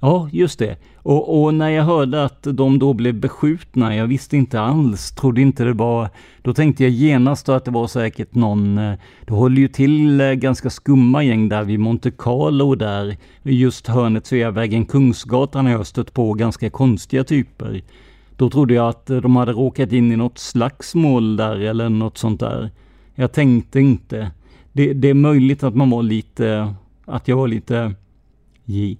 Ja, 0.00 0.28
just 0.32 0.58
det. 0.58 0.76
Och, 1.08 1.42
och, 1.42 1.54
när 1.54 1.68
jag 1.68 1.84
hörde 1.84 2.24
att 2.24 2.42
de 2.42 2.78
då 2.78 2.92
blev 2.92 3.14
beskjutna, 3.14 3.96
jag 3.96 4.06
visste 4.06 4.36
inte 4.36 4.60
alls, 4.60 5.10
trodde 5.10 5.40
inte 5.40 5.64
det 5.64 5.72
var... 5.72 6.08
Då 6.42 6.54
tänkte 6.54 6.82
jag 6.82 6.92
genast 6.92 7.48
att 7.48 7.64
det 7.64 7.70
var 7.70 7.86
säkert 7.86 8.34
någon... 8.34 8.78
Eh, 8.78 8.94
det 9.26 9.34
håller 9.34 9.60
ju 9.60 9.68
till 9.68 10.20
eh, 10.20 10.32
ganska 10.32 10.70
skumma 10.70 11.22
gäng 11.22 11.48
där 11.48 11.64
vid 11.64 11.80
Monte 11.80 12.10
Carlo 12.10 12.74
där. 12.74 13.16
Just 13.42 13.86
hörnet 13.86 14.26
Sveavägen, 14.26 14.84
Kungsgatan 14.86 15.66
har 15.66 15.72
jag 15.72 15.86
stött 15.86 16.12
på 16.12 16.34
ganska 16.34 16.70
konstiga 16.70 17.24
typer. 17.24 17.82
Då 18.36 18.50
trodde 18.50 18.74
jag 18.74 18.88
att 18.88 19.10
eh, 19.10 19.16
de 19.16 19.36
hade 19.36 19.52
råkat 19.52 19.92
in 19.92 20.12
i 20.12 20.16
något 20.16 20.38
slagsmål 20.38 21.36
där 21.36 21.56
eller 21.60 21.88
något 21.88 22.18
sånt 22.18 22.40
där. 22.40 22.70
Jag 23.14 23.32
tänkte 23.32 23.80
inte. 23.80 24.30
Det, 24.72 24.92
det 24.92 25.08
är 25.08 25.14
möjligt 25.14 25.62
att 25.62 25.74
man 25.74 25.90
var 25.90 26.02
lite... 26.02 26.74
Att 27.04 27.28
jag 27.28 27.36
var 27.36 27.48
lite... 27.48 27.94
J. 28.64 28.96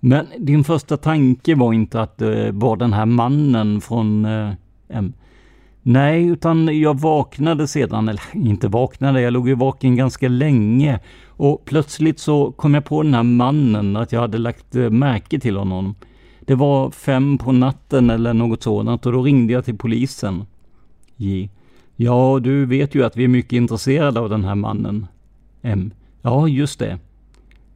Men 0.00 0.26
din 0.38 0.64
första 0.64 0.96
tanke 0.96 1.54
var 1.54 1.72
inte 1.72 2.00
att 2.00 2.22
eh, 2.22 2.28
det 2.28 2.50
var 2.52 2.76
den 2.76 2.92
här 2.92 3.06
mannen 3.06 3.80
från 3.80 4.24
eh, 4.24 4.52
M. 4.88 5.12
Nej, 5.82 6.26
utan 6.26 6.80
jag 6.80 7.00
vaknade 7.00 7.66
sedan, 7.66 8.08
eller 8.08 8.22
inte 8.34 8.68
vaknade, 8.68 9.20
jag 9.20 9.32
låg 9.32 9.48
ju 9.48 9.54
vaken 9.54 9.96
ganska 9.96 10.28
länge. 10.28 11.00
Och 11.26 11.64
plötsligt 11.64 12.18
så 12.18 12.52
kom 12.52 12.74
jag 12.74 12.84
på 12.84 13.02
den 13.02 13.14
här 13.14 13.22
mannen, 13.22 13.96
att 13.96 14.12
jag 14.12 14.20
hade 14.20 14.38
lagt 14.38 14.76
eh, 14.76 14.90
märke 14.90 15.40
till 15.40 15.56
honom. 15.56 15.94
Det 16.40 16.54
var 16.54 16.90
fem 16.90 17.38
på 17.38 17.52
natten 17.52 18.10
eller 18.10 18.34
något 18.34 18.62
sådant 18.62 19.06
och 19.06 19.12
då 19.12 19.22
ringde 19.22 19.52
jag 19.52 19.64
till 19.64 19.78
polisen. 19.78 20.44
J. 21.16 21.50
Ja, 21.96 22.38
du 22.42 22.66
vet 22.66 22.94
ju 22.94 23.04
att 23.04 23.16
vi 23.16 23.24
är 23.24 23.28
mycket 23.28 23.52
intresserade 23.52 24.20
av 24.20 24.28
den 24.28 24.44
här 24.44 24.54
mannen. 24.54 25.06
M. 25.62 25.92
Ja, 26.22 26.48
just 26.48 26.78
det. 26.78 26.98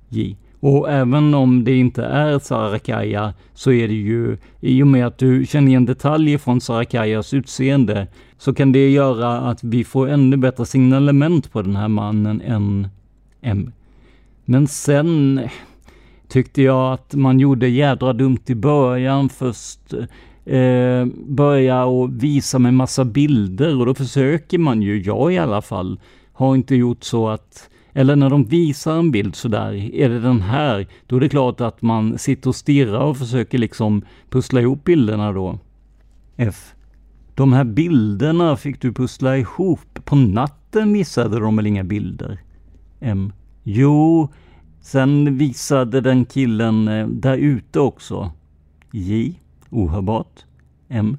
J. 0.09 0.37
Och 0.65 0.91
även 0.91 1.35
om 1.35 1.65
det 1.65 1.77
inte 1.77 2.05
är 2.05 2.39
Sarakaya 2.39 3.35
så 3.55 3.73
är 3.73 3.89
det 3.89 3.95
ju, 3.95 4.37
i 4.61 4.83
och 4.83 4.87
med 4.87 5.07
att 5.07 5.19
du 5.19 5.47
känner 5.47 5.69
igen 5.69 5.87
detaljer 5.87 6.39
från 6.39 6.61
Sarakayas 6.61 7.35
utseende, 7.35 8.07
så 8.39 8.55
kan 8.55 8.73
det 8.73 8.91
göra 8.91 9.39
att 9.39 9.65
vi 9.65 9.85
får 9.85 10.09
ännu 10.09 10.37
bättre 10.37 10.67
signalement 10.67 11.53
på 11.53 11.63
den 11.63 11.77
här 11.77 11.89
mannen 11.89 12.41
än 12.41 12.89
M. 13.41 13.73
Men 14.45 14.67
sen 14.67 15.41
tyckte 16.29 16.63
jag 16.63 16.93
att 16.93 17.15
man 17.15 17.41
gjorde 17.41 17.69
jädra 17.69 18.13
dumt 18.13 18.43
i 18.47 18.55
början. 18.55 19.29
Först 19.29 19.95
eh, 20.45 21.07
börja 21.27 21.85
och 21.85 22.23
visa 22.23 22.59
med 22.59 22.75
massa 22.75 23.05
bilder 23.05 23.81
och 23.81 23.87
då 23.87 23.95
försöker 23.95 24.59
man 24.59 24.83
ju, 24.83 25.03
jag 25.03 25.33
i 25.33 25.39
alla 25.39 25.63
fall, 25.63 26.01
har 26.33 26.55
inte 26.55 26.75
gjort 26.75 27.05
så 27.05 27.29
att 27.29 27.69
eller 27.97 28.17
när 28.17 28.31
de 28.31 28.45
visar 28.45 28.99
en 28.99 29.11
bild 29.11 29.35
sådär, 29.35 29.95
är 29.95 30.09
det 30.09 30.21
den 30.21 30.41
här? 30.41 30.87
Då 31.07 31.17
är 31.17 31.21
det 31.21 31.29
klart 31.29 31.61
att 31.61 31.83
man 31.83 32.19
sitter 32.19 32.49
och 32.49 32.57
stirrar 32.57 33.01
och 33.01 33.17
försöker 33.17 33.59
liksom 33.59 34.03
pussla 34.31 34.61
ihop 34.61 34.85
bilderna 34.85 35.33
då. 35.33 35.59
F. 36.37 36.75
De 37.35 37.53
här 37.53 37.65
bilderna 37.65 38.57
fick 38.57 38.81
du 38.81 38.93
pussla 38.93 39.39
ihop. 39.39 40.05
På 40.05 40.17
natten 40.17 40.93
visade 40.93 41.41
de 41.41 41.57
väl 41.57 41.67
inga 41.67 41.85
bilder? 41.85 42.39
M. 43.01 43.33
Jo, 43.63 44.29
sen 44.81 45.39
visade 45.39 46.01
den 46.01 46.25
killen 46.25 46.89
eh, 46.89 47.07
där 47.07 47.37
ute 47.37 47.81
också. 47.81 48.33
J. 48.93 49.41
Ohörbart. 49.71 50.45
M. 50.89 51.17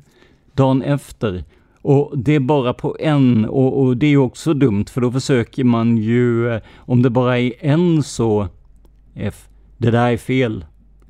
Dagen 0.54 0.82
efter 0.82 1.44
och 1.86 2.18
det 2.18 2.36
är 2.36 2.40
bara 2.40 2.74
på 2.74 2.98
en 3.00 3.46
och, 3.46 3.82
och, 3.82 3.98
det 3.98 4.08
är 4.08 4.18
också 4.18 4.54
dumt 4.54 4.86
för 4.86 5.02
då 5.02 5.12
försöker 5.12 5.64
man 5.64 5.98
ju, 5.98 6.50
eh, 6.50 6.62
om 6.78 7.02
det 7.02 7.10
bara 7.10 7.40
är 7.40 7.54
en 7.60 8.04
så, 8.04 8.48
F, 9.16 9.48
det 9.78 9.92
där 9.92 10.12
är 10.12 10.18
fel. 10.18 10.66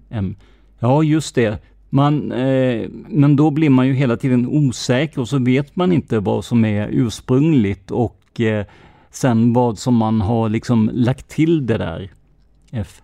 M, 0.09 0.35
ja 0.79 1.03
just 1.03 1.35
det. 1.35 1.61
Man, 1.89 2.31
eh, 2.31 2.89
men 3.09 3.35
då 3.35 3.51
blir 3.51 3.69
man 3.69 3.87
ju 3.87 3.93
hela 3.93 4.17
tiden 4.17 4.47
osäker 4.47 5.21
och 5.21 5.29
så 5.29 5.37
vet 5.37 5.75
man 5.75 5.91
inte 5.91 6.19
vad 6.19 6.45
som 6.45 6.65
är 6.65 6.87
ursprungligt 6.91 7.91
och 7.91 8.41
eh, 8.41 8.65
sen 9.11 9.53
vad 9.53 9.77
som 9.77 9.95
man 9.95 10.21
har 10.21 10.49
liksom 10.49 10.89
lagt 10.93 11.27
till 11.27 11.65
det 11.65 11.77
där. 11.77 12.11
F. 12.71 13.01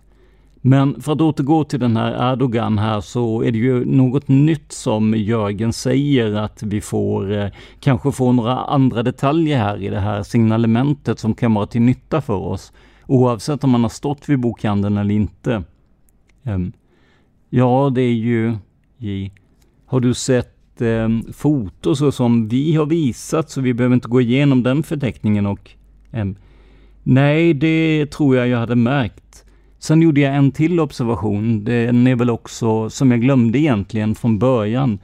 Men 0.64 1.00
för 1.00 1.12
att 1.12 1.20
återgå 1.20 1.64
till 1.64 1.80
den 1.80 1.96
här 1.96 2.32
Erdogan 2.32 2.78
här 2.78 3.00
så 3.00 3.42
är 3.42 3.52
det 3.52 3.58
ju 3.58 3.84
något 3.84 4.28
nytt 4.28 4.72
som 4.72 5.14
Jörgen 5.14 5.72
säger 5.72 6.34
att 6.34 6.62
vi 6.62 6.80
får 6.80 7.32
eh, 7.32 7.48
kanske 7.80 8.12
få 8.12 8.32
några 8.32 8.56
andra 8.56 9.02
detaljer 9.02 9.58
här 9.58 9.82
i 9.82 9.88
det 9.88 10.00
här 10.00 10.22
signalementet 10.22 11.18
som 11.18 11.34
kan 11.34 11.54
vara 11.54 11.66
till 11.66 11.82
nytta 11.82 12.20
för 12.20 12.34
oss. 12.34 12.72
Oavsett 13.06 13.64
om 13.64 13.70
man 13.70 13.82
har 13.82 13.88
stått 13.88 14.28
vid 14.28 14.40
bokhandeln 14.40 14.98
eller 14.98 15.14
inte. 15.14 15.62
Ehm, 16.42 16.72
ja, 17.50 17.90
det 17.94 18.02
är 18.02 18.14
ju... 18.14 18.56
J. 18.98 19.32
Har 19.86 20.00
du 20.00 20.14
sett 20.14 20.80
eh, 20.80 21.08
fotos 21.32 22.16
som 22.16 22.48
vi 22.48 22.74
har 22.74 22.86
visat 22.86 23.50
så 23.50 23.60
vi 23.60 23.74
behöver 23.74 23.94
inte 23.94 24.08
gå 24.08 24.20
igenom 24.20 24.62
den 24.62 24.82
förteckningen 24.82 25.46
och... 25.46 25.70
Ehm, 26.12 26.36
nej, 27.02 27.54
det 27.54 28.06
tror 28.06 28.36
jag 28.36 28.48
jag 28.48 28.58
hade 28.58 28.76
märkt. 28.76 29.21
Sen 29.82 30.02
gjorde 30.02 30.20
jag 30.20 30.36
en 30.36 30.52
till 30.52 30.80
observation. 30.80 31.64
Den 31.64 32.06
är 32.06 32.16
väl 32.16 32.30
också, 32.30 32.90
som 32.90 33.10
jag 33.10 33.20
glömde 33.20 33.58
egentligen 33.58 34.14
från 34.14 34.38
början. 34.38 34.98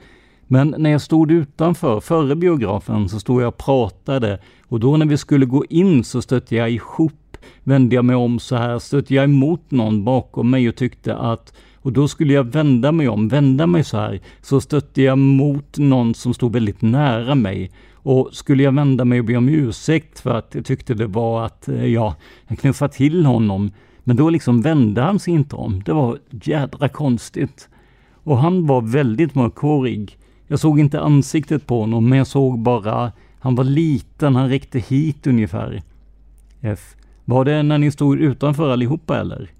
Men 0.47 0.75
när 0.77 0.89
jag 0.89 1.01
stod 1.01 1.31
utanför, 1.31 1.99
före 1.99 2.35
biografen, 2.35 3.09
så 3.09 3.19
stod 3.19 3.41
jag 3.41 3.47
och 3.47 3.57
pratade. 3.57 4.39
Och 4.67 4.79
då 4.79 4.97
när 4.97 5.05
vi 5.05 5.17
skulle 5.17 5.45
gå 5.45 5.65
in 5.69 6.03
så 6.03 6.21
stötte 6.21 6.55
jag 6.55 6.71
ihop, 6.71 7.37
vände 7.63 7.95
jag 7.95 8.05
mig 8.05 8.15
om 8.15 8.39
så 8.39 8.55
här, 8.55 8.79
stötte 8.79 9.15
jag 9.15 9.23
emot 9.23 9.71
någon 9.71 10.03
bakom 10.03 10.49
mig 10.49 10.69
och 10.69 10.75
tyckte 10.75 11.15
att 11.15 11.53
och 11.75 11.93
då 11.93 12.07
skulle 12.07 12.33
jag 12.33 12.43
vända 12.43 12.91
mig 12.91 13.07
om, 13.07 13.27
vända 13.27 13.67
mig 13.67 13.83
så 13.83 13.97
här, 13.97 14.19
så 14.41 14.61
stötte 14.61 15.01
jag 15.01 15.17
mot 15.17 15.77
någon 15.77 16.13
som 16.13 16.33
stod 16.33 16.53
väldigt 16.53 16.81
nära 16.81 17.35
mig. 17.35 17.71
Och 17.93 18.29
skulle 18.31 18.63
jag 18.63 18.75
vända 18.75 19.05
mig 19.05 19.19
och 19.19 19.25
be 19.25 19.37
om 19.37 19.49
ursäkt 19.49 20.19
för 20.19 20.29
att 20.29 20.55
jag 20.55 20.65
tyckte 20.65 20.93
det 20.93 21.07
var 21.07 21.45
att, 21.45 21.67
eh, 21.67 21.85
ja, 21.85 22.15
jag 22.47 22.59
knuffade 22.59 22.93
till 22.93 23.25
honom, 23.25 23.71
men 24.09 24.15
då 24.15 24.29
liksom 24.29 24.61
vände 24.61 25.01
han 25.01 25.19
sig 25.19 25.33
inte 25.33 25.55
om. 25.55 25.81
Det 25.85 25.93
var 25.93 26.17
jädra 26.43 26.89
konstigt. 26.89 27.69
Och 28.23 28.37
han 28.37 28.67
var 28.67 28.81
väldigt 28.81 29.35
mörkhårig. 29.35 30.17
Jag 30.47 30.59
såg 30.59 30.79
inte 30.79 31.01
ansiktet 31.01 31.67
på 31.67 31.79
honom, 31.79 32.09
men 32.09 32.17
jag 32.17 32.27
såg 32.27 32.59
bara, 32.59 33.11
han 33.39 33.55
var 33.55 33.63
liten, 33.63 34.35
han 34.35 34.49
räckte 34.49 34.79
hit 34.79 35.27
ungefär. 35.27 35.83
F. 36.61 36.95
Var 37.25 37.45
det 37.45 37.63
när 37.63 37.77
ni 37.77 37.91
stod 37.91 38.19
utanför 38.19 38.69
allihopa 38.69 39.19
eller? 39.19 39.51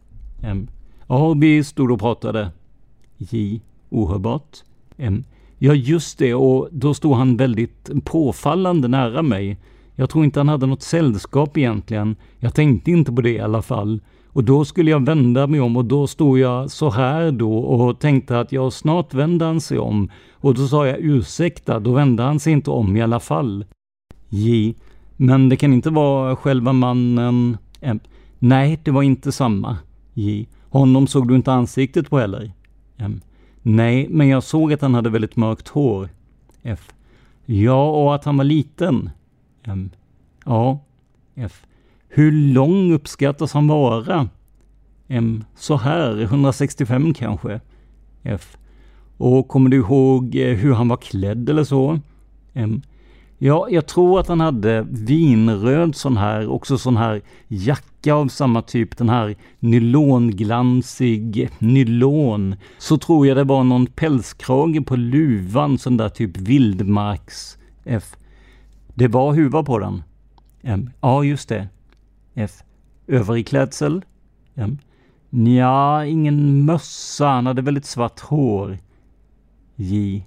M. 0.41 0.68
Ja, 1.08 1.34
vi 1.34 1.64
stod 1.64 1.91
och 1.91 2.00
pratade. 2.00 2.52
J. 3.18 3.62
Ohörbart. 3.89 4.58
M. 4.97 5.24
Ja, 5.58 5.74
just 5.74 6.18
det, 6.18 6.34
och 6.34 6.70
då 6.72 6.93
stod 6.93 7.16
han 7.16 7.38
väldigt 7.38 7.89
påfallande 8.04 8.88
nära 8.88 9.22
mig. 9.22 9.58
Jag 9.95 10.10
tror 10.10 10.26
inte 10.26 10.39
han 10.39 10.50
hade 10.50 10.66
något 10.66 10.82
sällskap 10.82 11.58
egentligen. 11.58 12.16
Jag 12.39 12.56
tänkte 12.56 12.91
inte 12.91 13.12
på 13.12 13.22
det 13.22 13.32
i 13.32 13.39
alla 13.39 13.62
fall. 13.62 14.02
Och 14.34 14.44
då 14.44 14.66
skulle 14.66 14.92
jag 14.92 15.06
vända 15.06 15.48
mig 15.48 15.60
om 15.60 15.78
och 15.78 15.86
då 15.86 16.08
stod 16.08 16.40
jag 16.40 16.72
så 16.72 16.90
här 16.90 17.32
då 17.32 17.58
och 17.58 18.00
tänkte 18.00 18.40
att 18.40 18.52
jag 18.52 18.74
snart 18.74 19.14
vänder 19.14 19.46
han 19.46 19.62
sig 19.62 19.80
om. 19.80 20.10
Och 20.34 20.54
då 20.54 20.68
sa 20.68 20.88
jag 20.88 20.98
ursäkta, 21.00 21.80
då 21.80 21.92
vände 21.92 22.24
han 22.24 22.40
sig 22.40 22.54
inte 22.54 22.72
om 22.72 22.98
i 22.98 23.02
alla 23.02 23.20
fall. 23.20 23.66
J. 24.30 24.76
Men 25.18 25.50
det 25.50 25.56
kan 25.56 25.74
inte 25.74 25.90
vara 25.90 26.36
själva 26.36 26.74
mannen... 26.74 27.58
M. 27.82 28.00
Nej, 28.40 28.80
det 28.84 28.92
var 28.92 29.04
inte 29.04 29.32
samma. 29.32 29.78
J. 30.14 30.48
Honom 30.70 31.08
såg 31.08 31.28
du 31.28 31.36
inte 31.36 31.54
ansiktet 31.54 32.10
på 32.10 32.20
heller? 32.20 32.52
M. 32.98 33.22
Nej, 33.62 34.08
men 34.10 34.28
jag 34.28 34.44
såg 34.44 34.74
att 34.74 34.82
han 34.82 34.94
hade 34.94 35.10
väldigt 35.10 35.36
mörkt 35.36 35.68
hår. 35.68 36.10
F. 36.64 36.94
Ja, 37.46 37.90
och 37.90 38.16
att 38.16 38.26
han 38.26 38.38
var 38.38 38.44
liten. 38.44 39.10
M. 39.64 39.90
Ja. 40.46 40.80
F. 41.36 41.66
Hur 42.10 42.32
lång 42.32 42.93
uppskattas 42.93 43.53
han 43.53 43.68
vara? 43.68 44.30
M. 45.07 45.43
Så 45.55 45.78
här, 45.78 46.22
165 46.22 47.14
kanske. 47.14 47.60
F. 48.24 48.57
Och 49.18 49.47
kommer 49.47 49.70
du 49.70 49.78
ihåg 49.78 50.36
eh, 50.36 50.55
hur 50.55 50.74
han 50.74 50.88
var 50.88 50.97
klädd 50.97 51.49
eller 51.49 51.64
så? 51.64 51.99
M. 52.53 52.82
Ja, 53.38 53.68
jag 53.70 53.88
tror 53.88 54.20
att 54.20 54.28
han 54.28 54.39
hade 54.39 54.86
vinröd 54.89 55.95
sån 55.95 56.18
här, 56.18 56.47
också 56.47 56.78
sån 56.78 56.97
här 56.97 57.22
jacka 57.47 58.14
av 58.14 58.28
samma 58.28 58.62
typ, 58.62 58.97
den 58.97 59.10
här 59.10 59.36
nylonglansig 59.60 61.49
nylon. 61.60 62.55
Så 62.78 62.97
tror 62.97 63.28
jag 63.28 63.38
det 63.38 63.43
var 63.43 63.64
någon 63.64 63.86
pälskrage 63.86 64.86
på 64.86 64.95
luvan, 64.95 65.78
sån 65.78 65.97
där 65.97 66.10
typ 66.10 66.38
vildmarks... 66.38 67.57
F. 67.86 68.16
Det 68.93 69.07
var 69.07 69.34
huva 69.34 69.64
på 69.64 69.80
den. 69.80 70.03
M. 70.62 70.89
Ja, 71.01 71.24
just 71.24 71.49
det. 71.49 71.68
F. 72.40 72.64
Övrig 73.08 73.48
klädsel? 73.48 74.06
M. 74.56 74.78
Nja, 75.30 76.06
ingen 76.06 76.66
mössa. 76.66 77.28
Han 77.28 77.46
hade 77.46 77.62
väldigt 77.62 77.86
svart 77.86 78.20
hår. 78.20 78.78
J. 79.76 80.24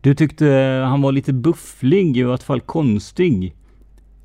Du 0.00 0.14
tyckte 0.14 0.48
eh, 0.48 0.88
han 0.88 1.02
var 1.02 1.12
lite 1.12 1.32
bufflig, 1.32 2.16
i 2.16 2.22
vart 2.22 2.42
fall 2.42 2.60
konstig. 2.60 3.54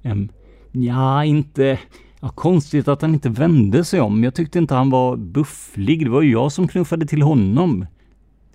M. 0.01 0.29
Nja, 0.71 1.23
inte... 1.25 1.79
Ja, 2.19 2.29
konstigt 2.29 2.87
att 2.87 3.01
han 3.01 3.13
inte 3.13 3.29
vände 3.29 3.85
sig 3.85 4.01
om. 4.01 4.23
Jag 4.23 4.35
tyckte 4.35 4.59
inte 4.59 4.75
han 4.75 4.89
var 4.89 5.15
bufflig. 5.15 6.05
Det 6.05 6.09
var 6.09 6.21
ju 6.21 6.31
jag 6.31 6.51
som 6.51 6.67
knuffade 6.67 7.05
till 7.05 7.21
honom. 7.21 7.85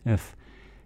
F. 0.03 0.37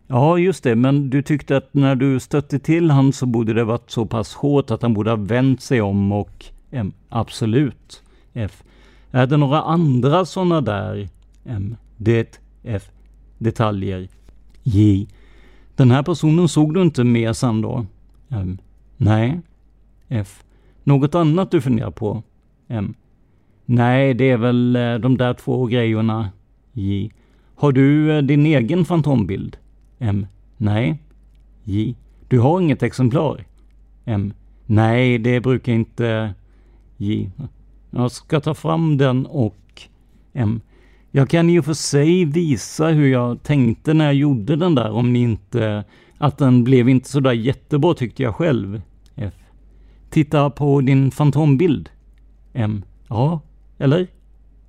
Ja, 0.06 0.38
just 0.38 0.64
det, 0.64 0.76
men 0.76 1.10
du 1.10 1.22
tyckte 1.22 1.56
att 1.56 1.74
när 1.74 1.94
du 1.94 2.20
stötte 2.20 2.58
till 2.58 2.90
han 2.90 3.12
så 3.12 3.26
borde 3.26 3.54
det 3.54 3.64
varit 3.64 3.90
så 3.90 4.06
pass 4.06 4.34
hårt 4.34 4.70
att 4.70 4.82
han 4.82 4.94
borde 4.94 5.10
ha 5.10 5.16
vänt 5.16 5.62
sig 5.62 5.80
om 5.80 6.12
och... 6.12 6.52
M. 6.72 6.92
Absolut. 7.08 8.02
F. 8.32 8.62
Är 9.10 9.26
det 9.26 9.36
några 9.36 9.62
andra 9.62 10.24
sådana 10.24 10.60
där... 10.60 11.08
M. 11.44 11.76
Det... 11.96 12.40
F. 12.62 12.90
Detaljer. 13.38 14.08
J. 14.62 15.06
Den 15.76 15.90
här 15.90 16.02
personen 16.02 16.48
såg 16.48 16.74
du 16.74 16.82
inte 16.82 17.04
mer 17.04 17.32
sen 17.32 17.60
då? 17.60 17.86
M. 18.28 18.58
Nej. 18.96 19.40
F. 20.08 20.44
Något 20.84 21.14
annat 21.14 21.50
du 21.50 21.60
funderar 21.60 21.90
på? 21.90 22.22
M. 22.68 22.94
Nej, 23.64 24.14
det 24.14 24.30
är 24.30 24.36
väl 24.36 24.76
eh, 24.76 24.94
de 24.94 25.16
där 25.16 25.34
två 25.34 25.66
grejerna. 25.66 26.30
J. 26.72 27.10
Har 27.54 27.72
du 27.72 28.16
eh, 28.16 28.22
din 28.22 28.46
egen 28.46 28.84
fantombild? 28.84 29.56
M. 29.98 30.26
Nej. 30.56 30.98
J. 31.64 31.94
Du 32.28 32.38
har 32.38 32.60
inget 32.60 32.82
exemplar? 32.82 33.44
M. 34.04 34.32
Nej, 34.66 35.18
det 35.18 35.40
brukar 35.40 35.72
inte 35.72 36.34
givna. 37.02 37.48
Jag 37.90 38.10
ska 38.10 38.40
ta 38.40 38.54
fram 38.54 38.96
den 38.96 39.26
och... 39.26 39.82
M. 40.32 40.60
Jag 41.10 41.28
kan 41.28 41.48
ju 41.48 41.62
för 41.62 41.74
sig 41.74 42.24
visa 42.24 42.88
hur 42.88 43.06
jag 43.06 43.42
tänkte 43.42 43.94
när 43.94 44.04
jag 44.04 44.14
gjorde 44.14 44.56
den 44.56 44.74
där 44.74 44.90
om 44.90 45.12
ni 45.12 45.18
inte... 45.18 45.84
Att 46.18 46.38
den 46.38 46.64
blev 46.64 46.88
inte 46.88 47.08
sådär 47.08 47.32
jättebra 47.32 47.94
tyckte 47.94 48.22
jag 48.22 48.34
själv. 48.34 48.82
F. 49.16 49.34
Titta 50.10 50.50
på 50.50 50.80
din 50.80 51.10
fantombild. 51.10 51.88
M. 52.52 52.84
Ja, 53.08 53.40
eller? 53.78 54.06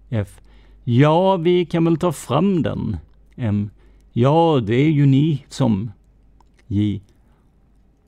F. 0.10 0.42
Ja, 0.84 1.38
vi 1.38 1.66
kan 1.66 1.86
väl 1.86 1.98
ta 1.98 2.12
fram 2.12 2.64
den. 2.64 2.98
M. 3.36 3.70
Ja, 4.14 4.62
det 4.66 4.76
är 4.76 4.90
ju 4.90 5.06
ni 5.06 5.46
som... 5.50 5.92
J. 6.68 7.02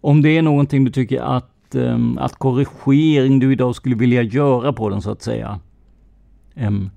Om 0.01 0.21
det 0.21 0.37
är 0.37 0.41
någonting 0.41 0.83
du 0.83 0.91
tycker 0.91 1.21
att, 1.21 1.54
um, 1.75 2.17
att 2.17 2.35
korrigering 2.35 3.39
du 3.39 3.51
idag 3.51 3.75
skulle 3.75 3.95
vilja 3.95 4.21
göra 4.21 4.73
på 4.73 4.89
den 4.89 5.01
så 5.01 5.11
att 5.11 5.21
säga. 5.21 5.59
Um, 6.55 6.89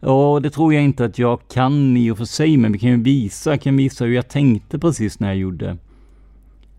Ja, 0.00 0.40
det 0.42 0.50
tror 0.50 0.74
jag 0.74 0.82
inte 0.84 1.04
att 1.04 1.18
jag 1.18 1.48
kan 1.48 1.96
i 1.96 2.10
och 2.10 2.18
för 2.18 2.24
sig, 2.24 2.56
men 2.56 2.72
vi 2.72 2.78
kan 2.78 2.90
ju 2.90 3.02
visa, 3.02 3.50
jag 3.50 3.60
kan 3.60 3.76
visa 3.76 4.04
hur 4.04 4.14
jag 4.14 4.28
tänkte 4.28 4.78
precis 4.78 5.20
när 5.20 5.28
jag 5.28 5.36
gjorde. 5.36 5.76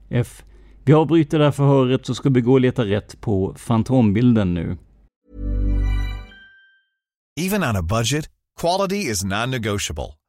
F. 0.10 0.44
Vi 0.84 0.94
avbryter 0.94 1.40
det 1.40 1.46
här 1.46 1.52
förhöret 1.52 2.06
så 2.06 2.16
ska 2.16 2.30
vi 2.30 2.42
gå 2.42 2.54
och 2.54 2.62
leta 2.62 2.86
rätt 2.86 3.22
på 3.22 3.54
fantombilden 3.58 4.54
nu. 4.54 4.78
Even 7.40 7.64
on 7.64 7.76
a 7.76 7.82
budget, 7.82 8.30
quality 8.62 8.96
is 8.96 9.24
non-negotiable. 9.24 10.17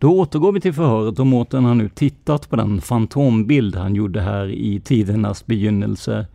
Då 0.00 0.18
återgår 0.20 0.52
vi 0.52 0.60
till 0.60 0.72
förhöret 0.72 1.18
och 1.18 1.26
Mårten 1.26 1.64
har 1.64 1.74
nu 1.74 1.88
tittat 1.88 2.50
på 2.50 2.56
den 2.56 2.80
fantombild 2.80 3.76
han 3.76 3.94
gjorde 3.94 4.20
här 4.20 4.50
i 4.50 4.80
tidernas 4.80 5.46
begynnelse. 5.46 6.26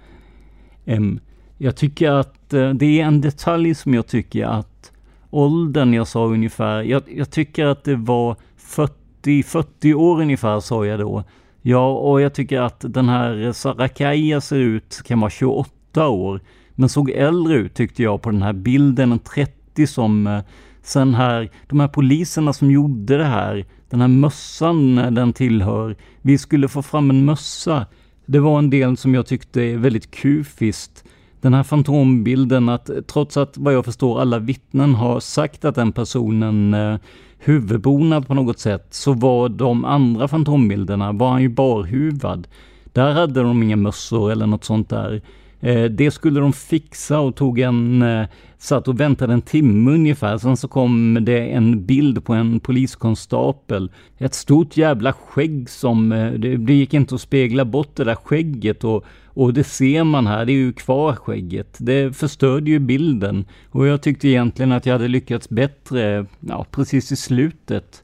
Jag 1.57 1.75
tycker 1.75 2.11
att 2.11 2.53
eh, 2.53 2.69
det 2.69 3.01
är 3.01 3.05
en 3.05 3.21
detalj 3.21 3.75
som 3.75 3.93
jag 3.93 4.07
tycker 4.07 4.45
att 4.45 4.91
åldern 5.29 5.93
jag 5.93 6.07
sa 6.07 6.25
ungefär, 6.25 6.81
jag, 6.81 7.03
jag 7.07 7.31
tycker 7.31 7.65
att 7.65 7.83
det 7.83 7.95
var 7.95 8.35
40, 8.57 9.43
40 9.43 9.93
år 9.93 10.21
ungefär 10.21 10.59
sa 10.59 10.85
jag 10.85 10.99
då. 10.99 11.23
Ja, 11.61 11.93
och 11.93 12.21
jag 12.21 12.33
tycker 12.33 12.61
att 12.61 12.85
den 12.87 13.09
här 13.09 13.51
Sarakaia 13.51 14.41
ser 14.41 14.59
ut, 14.59 15.01
kan 15.05 15.19
vara 15.19 15.31
28 15.31 16.07
år, 16.07 16.41
men 16.71 16.89
såg 16.89 17.09
äldre 17.09 17.55
ut 17.55 17.73
tyckte 17.73 18.03
jag 18.03 18.21
på 18.21 18.31
den 18.31 18.41
här 18.41 18.53
bilden, 18.53 19.19
30 19.19 19.87
som 19.87 20.27
eh, 20.27 20.39
Sen 20.85 21.13
här, 21.13 21.49
de 21.67 21.79
här 21.79 21.87
poliserna 21.87 22.53
som 22.53 22.71
gjorde 22.71 23.17
det 23.17 23.25
här, 23.25 23.65
den 23.89 24.01
här 24.01 24.07
mössan 24.07 24.95
den 24.95 25.33
tillhör. 25.33 25.95
Vi 26.21 26.37
skulle 26.37 26.67
få 26.67 26.81
fram 26.81 27.09
en 27.09 27.25
mössa. 27.25 27.85
Det 28.25 28.39
var 28.39 28.59
en 28.59 28.69
del 28.69 28.97
som 28.97 29.15
jag 29.15 29.25
tyckte 29.25 29.61
är 29.61 29.77
väldigt 29.77 30.11
kufiskt. 30.11 31.03
Den 31.41 31.53
här 31.53 31.63
fantombilden 31.63 32.69
att 32.69 32.89
trots 33.07 33.37
att 33.37 33.57
vad 33.57 33.73
jag 33.73 33.85
förstår 33.85 34.21
alla 34.21 34.39
vittnen 34.39 34.95
har 34.95 35.19
sagt 35.19 35.65
att 35.65 35.75
den 35.75 35.91
personen 35.91 36.73
eh, 36.73 36.97
huvudbonad 37.37 38.27
på 38.27 38.33
något 38.33 38.59
sätt 38.59 38.87
så 38.89 39.13
var 39.13 39.49
de 39.49 39.85
andra 39.85 40.27
fantombilderna 40.27 41.11
var 41.11 41.29
han 41.29 41.41
ju 41.41 41.49
barhuvad. 41.49 42.47
Där 42.83 43.13
hade 43.13 43.41
de 43.41 43.63
inga 43.63 43.75
mössor 43.75 44.31
eller 44.31 44.47
något 44.47 44.63
sånt 44.63 44.89
där. 44.89 45.21
Eh, 45.65 45.83
det 45.83 46.11
skulle 46.11 46.39
de 46.39 46.53
fixa 46.53 47.19
och 47.19 47.35
tog 47.35 47.59
en, 47.59 48.01
eh, 48.01 48.27
satt 48.57 48.87
och 48.87 48.99
väntade 48.99 49.33
en 49.33 49.41
timme 49.41 49.91
ungefär. 49.91 50.37
Sen 50.37 50.57
så 50.57 50.67
kom 50.67 51.17
det 51.21 51.39
en 51.39 51.85
bild 51.85 52.25
på 52.25 52.33
en 52.33 52.59
poliskonstapel. 52.59 53.91
Ett 54.17 54.33
stort 54.33 54.77
jävla 54.77 55.13
skägg 55.13 55.69
som, 55.69 56.11
eh, 56.11 56.31
det, 56.31 56.57
det 56.57 56.73
gick 56.73 56.93
inte 56.93 57.15
att 57.15 57.21
spegla 57.21 57.65
bort 57.65 57.95
det 57.95 58.03
där 58.03 58.15
skägget 58.15 58.83
och, 58.83 59.05
och 59.25 59.53
det 59.53 59.63
ser 59.63 60.03
man 60.03 60.27
här, 60.27 60.45
det 60.45 60.51
är 60.51 60.57
ju 60.57 60.73
kvar 60.73 61.13
skägget. 61.13 61.77
Det 61.79 62.17
förstörde 62.17 62.69
ju 62.69 62.79
bilden 62.79 63.45
och 63.69 63.87
jag 63.87 64.01
tyckte 64.01 64.27
egentligen 64.27 64.71
att 64.71 64.85
jag 64.85 64.93
hade 64.93 65.07
lyckats 65.07 65.49
bättre, 65.49 66.25
ja 66.39 66.65
precis 66.71 67.11
i 67.11 67.15
slutet. 67.15 68.03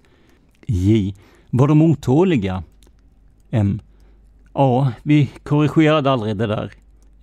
J. 0.68 1.16
Var 1.50 1.68
de 1.68 1.82
otåliga? 1.82 2.64
M. 3.52 3.82
Ja, 4.54 4.92
vi 5.04 5.30
korrigerade 5.44 6.12
aldrig 6.12 6.38
det 6.38 6.48
där. 6.48 6.72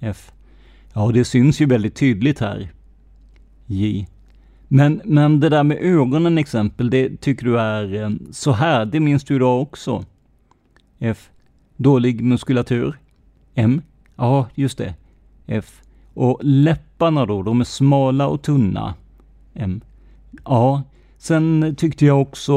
F. 0.01 0.33
Ja, 0.95 1.11
det 1.13 1.25
syns 1.25 1.61
ju 1.61 1.67
väldigt 1.67 1.95
tydligt 1.97 2.39
här. 2.39 2.73
J. 3.67 4.09
Men, 4.69 5.01
men 5.05 5.41
det 5.41 5.49
där 5.49 5.65
med 5.65 5.79
ögonen 5.81 6.39
exempel, 6.39 6.91
det 6.91 7.21
tycker 7.21 7.45
du 7.45 7.61
är 7.61 8.03
eh, 8.03 8.11
så 8.31 8.53
här, 8.53 8.87
det 8.87 9.01
minns 9.01 9.25
du 9.25 9.37
idag 9.37 9.63
också? 9.63 10.05
F. 10.99 11.31
Dålig 11.77 12.21
muskulatur? 12.25 12.99
M. 13.55 13.83
Ja, 14.17 14.49
just 14.55 14.79
det. 14.79 14.95
F. 15.47 15.83
Och 16.15 16.41
läpparna 16.43 17.27
då, 17.27 17.43
de 17.43 17.61
är 17.61 17.65
smala 17.65 18.27
och 18.27 18.43
tunna? 18.43 18.95
M. 19.55 19.81
Ja. 20.45 20.83
Sen 21.21 21.75
tyckte 21.79 22.07
jag 22.07 22.23
också, 22.23 22.53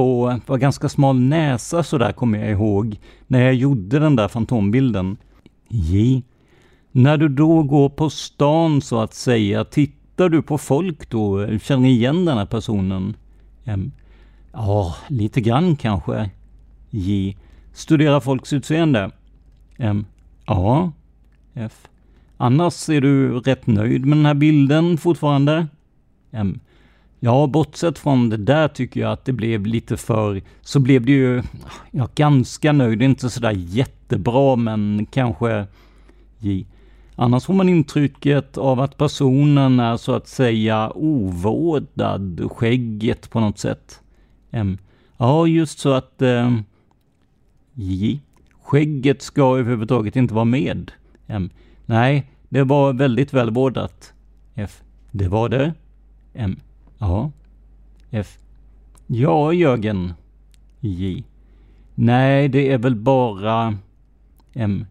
var 0.46 0.58
ganska 0.58 0.90
smal 0.90 1.20
näsa 1.20 1.84
sådär 1.84 2.12
kommer 2.12 2.40
jag 2.40 2.52
ihåg, 2.52 3.00
när 3.28 3.42
jag 3.42 3.54
gjorde 3.54 4.00
den 4.00 4.16
där 4.16 4.28
fantombilden. 4.28 5.18
J. 5.68 6.24
När 6.92 7.18
du 7.18 7.30
då 7.30 7.64
går 7.64 7.90
på 7.90 8.10
stan 8.10 8.82
så 8.82 9.02
att 9.02 9.14
säga, 9.14 9.64
tittar 9.64 10.30
du 10.30 10.42
på 10.42 10.58
folk 10.58 11.10
då? 11.10 11.58
Känner 11.60 11.90
igen 11.90 12.26
den 12.26 12.38
här 12.38 12.46
personen? 12.46 13.16
M. 13.66 13.92
Ja, 14.54 14.96
lite 15.08 15.42
grann 15.42 15.76
kanske. 15.76 16.30
J. 16.90 17.38
Studera 17.74 18.22
folks 18.22 18.54
utseende? 18.54 19.12
M. 19.78 20.06
Ja. 20.46 20.92
F. 21.54 21.88
Annars 22.38 22.90
är 22.90 23.02
du 23.02 23.40
rätt 23.40 23.68
nöjd 23.68 24.06
med 24.06 24.18
den 24.18 24.26
här 24.26 24.34
bilden 24.34 24.98
fortfarande? 24.98 25.68
M. 26.32 26.60
Ja, 27.20 27.48
bortsett 27.48 28.00
från 28.00 28.30
det 28.30 28.38
där 28.38 28.68
tycker 28.68 29.00
jag 29.00 29.12
att 29.12 29.26
det 29.26 29.34
blev 29.34 29.66
lite 29.66 29.98
för... 29.98 30.42
Så 30.62 30.80
blev 30.80 31.06
det 31.06 31.12
ju... 31.12 31.44
Ja, 31.92 32.10
ganska 32.16 32.72
nöjd. 32.72 33.02
Inte 33.02 33.30
sådär 33.30 33.52
jättebra, 33.52 34.56
men 34.56 35.06
kanske... 35.12 35.66
J. 36.40 36.66
Annars 37.16 37.46
får 37.46 37.54
man 37.54 37.70
intrycket 37.70 38.58
av 38.58 38.80
att 38.80 38.98
personen 38.98 39.80
är 39.80 39.98
så 39.98 40.14
att 40.14 40.28
säga 40.28 40.92
ovårdad, 40.96 42.50
skägget 42.52 43.30
på 43.30 43.40
något 43.40 43.60
sätt. 43.60 44.02
M. 44.52 44.78
Ja, 45.18 45.48
just 45.48 45.80
så 45.80 45.94
att... 45.94 46.22
Eh, 46.22 46.58
J. 47.74 48.20
Skägget 48.64 49.22
ska 49.22 49.58
överhuvudtaget 49.58 50.16
inte 50.16 50.34
vara 50.34 50.46
med. 50.46 50.92
M. 51.28 51.50
Nej, 51.86 52.32
det 52.50 52.64
var 52.64 52.94
väldigt 52.94 53.34
välvårdat. 53.34 54.14
F. 54.56 54.82
Det 55.12 55.28
var 55.28 55.50
det. 55.50 55.74
M. 56.34 56.60
Ja. 56.98 57.32
F. 58.12 58.38
Ja, 59.08 59.54
Jörgen. 59.54 60.14
J. 60.80 61.24
Nej, 61.96 62.48
det 62.48 62.72
är 62.72 62.78
väl 62.78 62.96
bara... 62.96 63.78
M. 64.54 64.86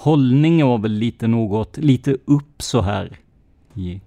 Hållningen 0.00 0.66
var 0.66 0.78
väl 0.78 0.92
lite 0.92 1.26
något, 1.26 1.76
lite 1.76 2.16
upp 2.24 2.62
så 2.62 2.80
här. 2.80 3.18
J. 3.74 4.00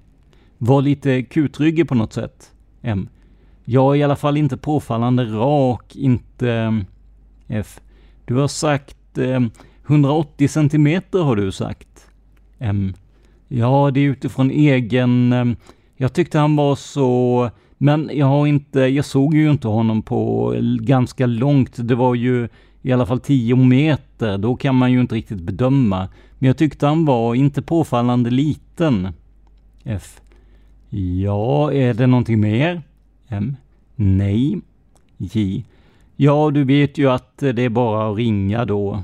Var 0.57 0.81
lite 0.81 1.23
kutryggig 1.23 1.87
på 1.87 1.95
något 1.95 2.13
sätt. 2.13 2.51
M. 2.81 3.09
Jag 3.65 3.95
är 3.95 3.99
i 3.99 4.03
alla 4.03 4.15
fall 4.15 4.37
inte 4.37 4.57
påfallande 4.57 5.23
rak, 5.23 5.95
inte... 5.95 6.51
Mm, 6.51 6.85
F. 7.47 7.79
Du 8.25 8.35
har 8.35 8.47
sagt 8.47 9.17
mm, 9.17 9.43
eh, 9.43 9.49
180 9.87 10.47
centimeter 10.47 11.19
har 11.19 11.35
du 11.35 11.51
sagt. 11.51 12.07
M. 12.59 12.93
Ja, 13.47 13.91
det 13.93 13.99
är 13.99 14.09
utifrån 14.09 14.51
egen... 14.51 15.33
Eh, 15.33 15.45
jag 15.95 16.13
tyckte 16.13 16.39
han 16.39 16.55
var 16.55 16.75
så... 16.75 17.49
Men 17.77 18.09
jag 18.13 18.25
har 18.25 18.47
inte... 18.47 18.79
Jag 18.79 19.05
såg 19.05 19.33
ju 19.33 19.51
inte 19.51 19.67
honom 19.67 20.01
på 20.01 20.53
ganska 20.79 21.25
långt. 21.25 21.87
Det 21.87 21.95
var 21.95 22.15
ju 22.15 22.49
i 22.85 22.91
alla 22.91 23.05
fall 23.05 23.19
10 23.19 23.55
meter. 23.55 24.37
Då 24.37 24.55
kan 24.55 24.75
man 24.75 24.91
ju 24.91 25.01
inte 25.01 25.15
riktigt 25.15 25.41
bedöma. 25.41 26.09
Men 26.39 26.47
jag 26.47 26.57
tyckte 26.57 26.87
han 26.87 27.05
var 27.05 27.35
inte 27.35 27.61
påfallande 27.61 28.29
liten. 28.29 29.09
F. 29.83 30.21
Ja, 30.89 31.73
är 31.73 31.93
det 31.93 32.07
någonting 32.07 32.39
mer? 32.39 32.81
M. 33.27 33.55
Nej. 33.95 34.61
J. 35.17 35.65
Ja, 36.15 36.51
du 36.51 36.63
vet 36.63 36.97
ju 36.97 37.09
att 37.09 37.37
det 37.37 37.61
är 37.61 37.69
bara 37.69 38.11
att 38.11 38.17
ringa 38.17 38.65
då. 38.65 39.03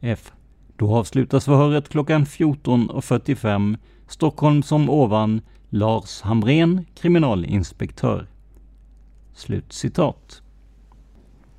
F. 0.00 0.32
Då 0.76 0.96
avslutas 0.96 1.44
förhöret 1.44 1.88
klockan 1.88 2.24
14.45. 2.24 3.76
Stockholm 4.08 4.62
som 4.62 4.90
ovan. 4.90 5.40
Lars 5.68 6.20
Hamrén, 6.20 6.84
kriminalinspektör. 6.94 8.26
Slutcitat. 9.34 10.41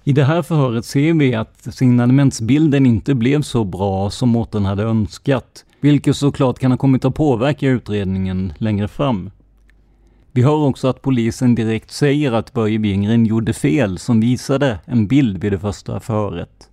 I 0.05 0.13
det 0.13 0.23
här 0.23 0.41
förhöret 0.41 0.85
ser 0.85 1.13
vi 1.13 1.35
att 1.35 1.73
signalementsbilden 1.73 2.85
inte 2.85 3.15
blev 3.15 3.41
så 3.41 3.63
bra 3.63 4.09
som 4.09 4.29
Mårten 4.29 4.65
hade 4.65 4.83
önskat, 4.83 5.65
vilket 5.79 6.17
såklart 6.17 6.59
kan 6.59 6.71
ha 6.71 6.77
kommit 6.77 7.05
att 7.05 7.15
påverka 7.15 7.67
utredningen 7.67 8.53
längre 8.57 8.87
fram. 8.87 9.31
Vi 10.31 10.43
hör 10.43 10.65
också 10.67 10.87
att 10.87 11.01
polisen 11.01 11.55
direkt 11.55 11.91
säger 11.91 12.31
att 12.31 12.53
Börje 12.53 12.77
Wingren 12.77 13.25
gjorde 13.25 13.53
fel 13.53 13.97
som 13.97 14.19
visade 14.19 14.79
en 14.85 15.07
bild 15.07 15.37
vid 15.37 15.51
det 15.51 15.59
första 15.59 15.99
förhöret. 15.99 16.69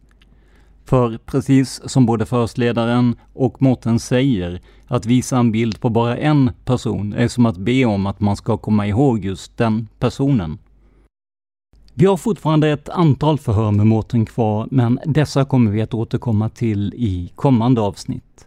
För 0.84 1.18
precis 1.26 1.80
som 1.84 2.06
både 2.06 2.26
förhörsledaren 2.26 3.16
och 3.32 3.62
Mårten 3.62 3.98
säger, 3.98 4.60
att 4.86 5.06
visa 5.06 5.38
en 5.38 5.52
bild 5.52 5.80
på 5.80 5.88
bara 5.88 6.16
en 6.16 6.50
person 6.64 7.12
är 7.12 7.28
som 7.28 7.46
att 7.46 7.56
be 7.56 7.84
om 7.84 8.06
att 8.06 8.20
man 8.20 8.36
ska 8.36 8.56
komma 8.56 8.86
ihåg 8.86 9.24
just 9.24 9.56
den 9.56 9.88
personen. 9.98 10.58
Vi 11.94 12.06
har 12.06 12.16
fortfarande 12.16 12.68
ett 12.68 12.88
antal 12.88 13.38
förhör 13.38 13.70
med 13.70 13.86
Mårten 13.86 14.26
kvar, 14.26 14.68
men 14.70 14.98
dessa 15.04 15.44
kommer 15.44 15.70
vi 15.70 15.82
att 15.82 15.94
återkomma 15.94 16.48
till 16.48 16.94
i 16.96 17.32
kommande 17.34 17.80
avsnitt. 17.80 18.46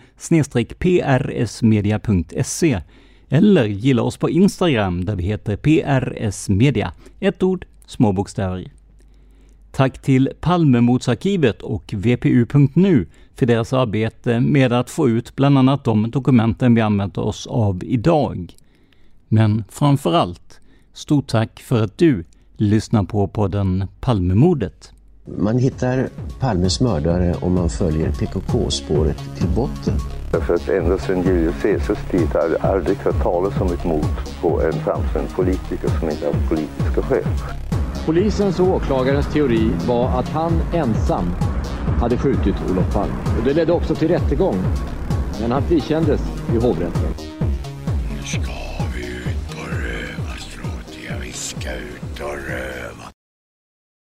prsmedia.se 0.80 2.82
eller 3.30 3.66
gilla 3.66 4.02
oss 4.02 4.18
på 4.18 4.30
Instagram 4.30 5.06
där 5.06 5.16
vi 5.16 5.24
heter 5.24 5.58
prsmedia. 5.58 6.94
Ett 7.20 7.44
ord, 7.44 7.66
små 7.86 8.12
bokstäver. 8.12 8.72
Tack 9.72 10.02
till 10.02 10.30
Palmemordsarkivet 10.40 11.62
och 11.62 11.94
VPU.nu 11.94 13.08
för 13.36 13.46
deras 13.46 13.74
arbete 13.74 14.40
med 14.40 14.74
att 14.74 14.90
få 14.90 15.10
ut 15.10 15.36
bland 15.36 15.58
annat 15.58 15.84
de 15.84 16.12
dokumenten 16.12 16.76
vi 16.76 16.82
använt 16.82 17.18
oss 17.18 17.48
av 17.48 17.84
idag. 17.84 18.56
Men 19.28 19.64
framför 19.70 20.14
allt, 20.14 20.60
stort 20.94 21.28
tack 21.28 21.60
för 21.60 21.84
att 21.84 21.98
du 21.98 22.24
lyssnar 22.58 23.04
på 23.04 23.28
podden 23.28 23.88
Palmemordet. 24.00 24.92
Man 25.38 25.58
hittar 25.58 26.10
Palmes 26.40 26.82
mördare 26.82 27.36
om 27.42 27.54
man 27.54 27.70
följer 27.70 28.12
PKK-spåret 28.12 29.18
till 29.38 29.50
botten. 29.56 29.94
Därför 30.32 30.54
att 30.54 30.70
ända 30.70 30.98
sedan 30.98 31.24
Julius 31.24 31.62
Caesars 31.62 32.12
tid 32.12 32.28
har 32.34 32.50
jag 32.50 32.72
aldrig 32.72 32.98
hört 32.98 33.24
talas 33.24 33.62
om 33.62 33.68
ett 33.68 33.86
mord 33.86 34.06
på 34.42 34.62
en 34.62 34.74
framstående 34.74 35.32
politiker 35.36 35.90
som 36.00 36.10
inte 36.10 36.26
har 36.26 36.34
politiska 36.50 37.02
skäl. 37.02 37.24
Polisens 38.06 38.60
och 38.60 38.68
åklagarens 38.68 39.34
teori 39.34 39.72
var 39.88 40.20
att 40.20 40.30
han 40.30 40.62
ensam 40.74 41.26
hade 41.99 42.18
skjutit 42.18 42.56
Olof 42.72 42.93
Palme. 42.93 43.14
Och 43.39 43.45
det 43.45 43.53
ledde 43.53 43.74
också 43.74 43.95
till 43.95 44.08
rättegång. 44.08 44.56
Men 45.41 45.51
han 45.51 45.64
frikändes 45.64 46.22
i 46.53 46.58
hovrätten. 46.58 47.14
Nu 48.12 48.24
ska 48.24 48.51
vi 48.95 49.08
ut 49.08 49.56
på 49.56 49.62
rövarstråt. 49.62 50.97
Ja, 51.10 51.16
vi 51.22 51.32
ska 51.32 51.72
ut 51.72 52.20
och 52.20 52.38
röva. 52.49 52.75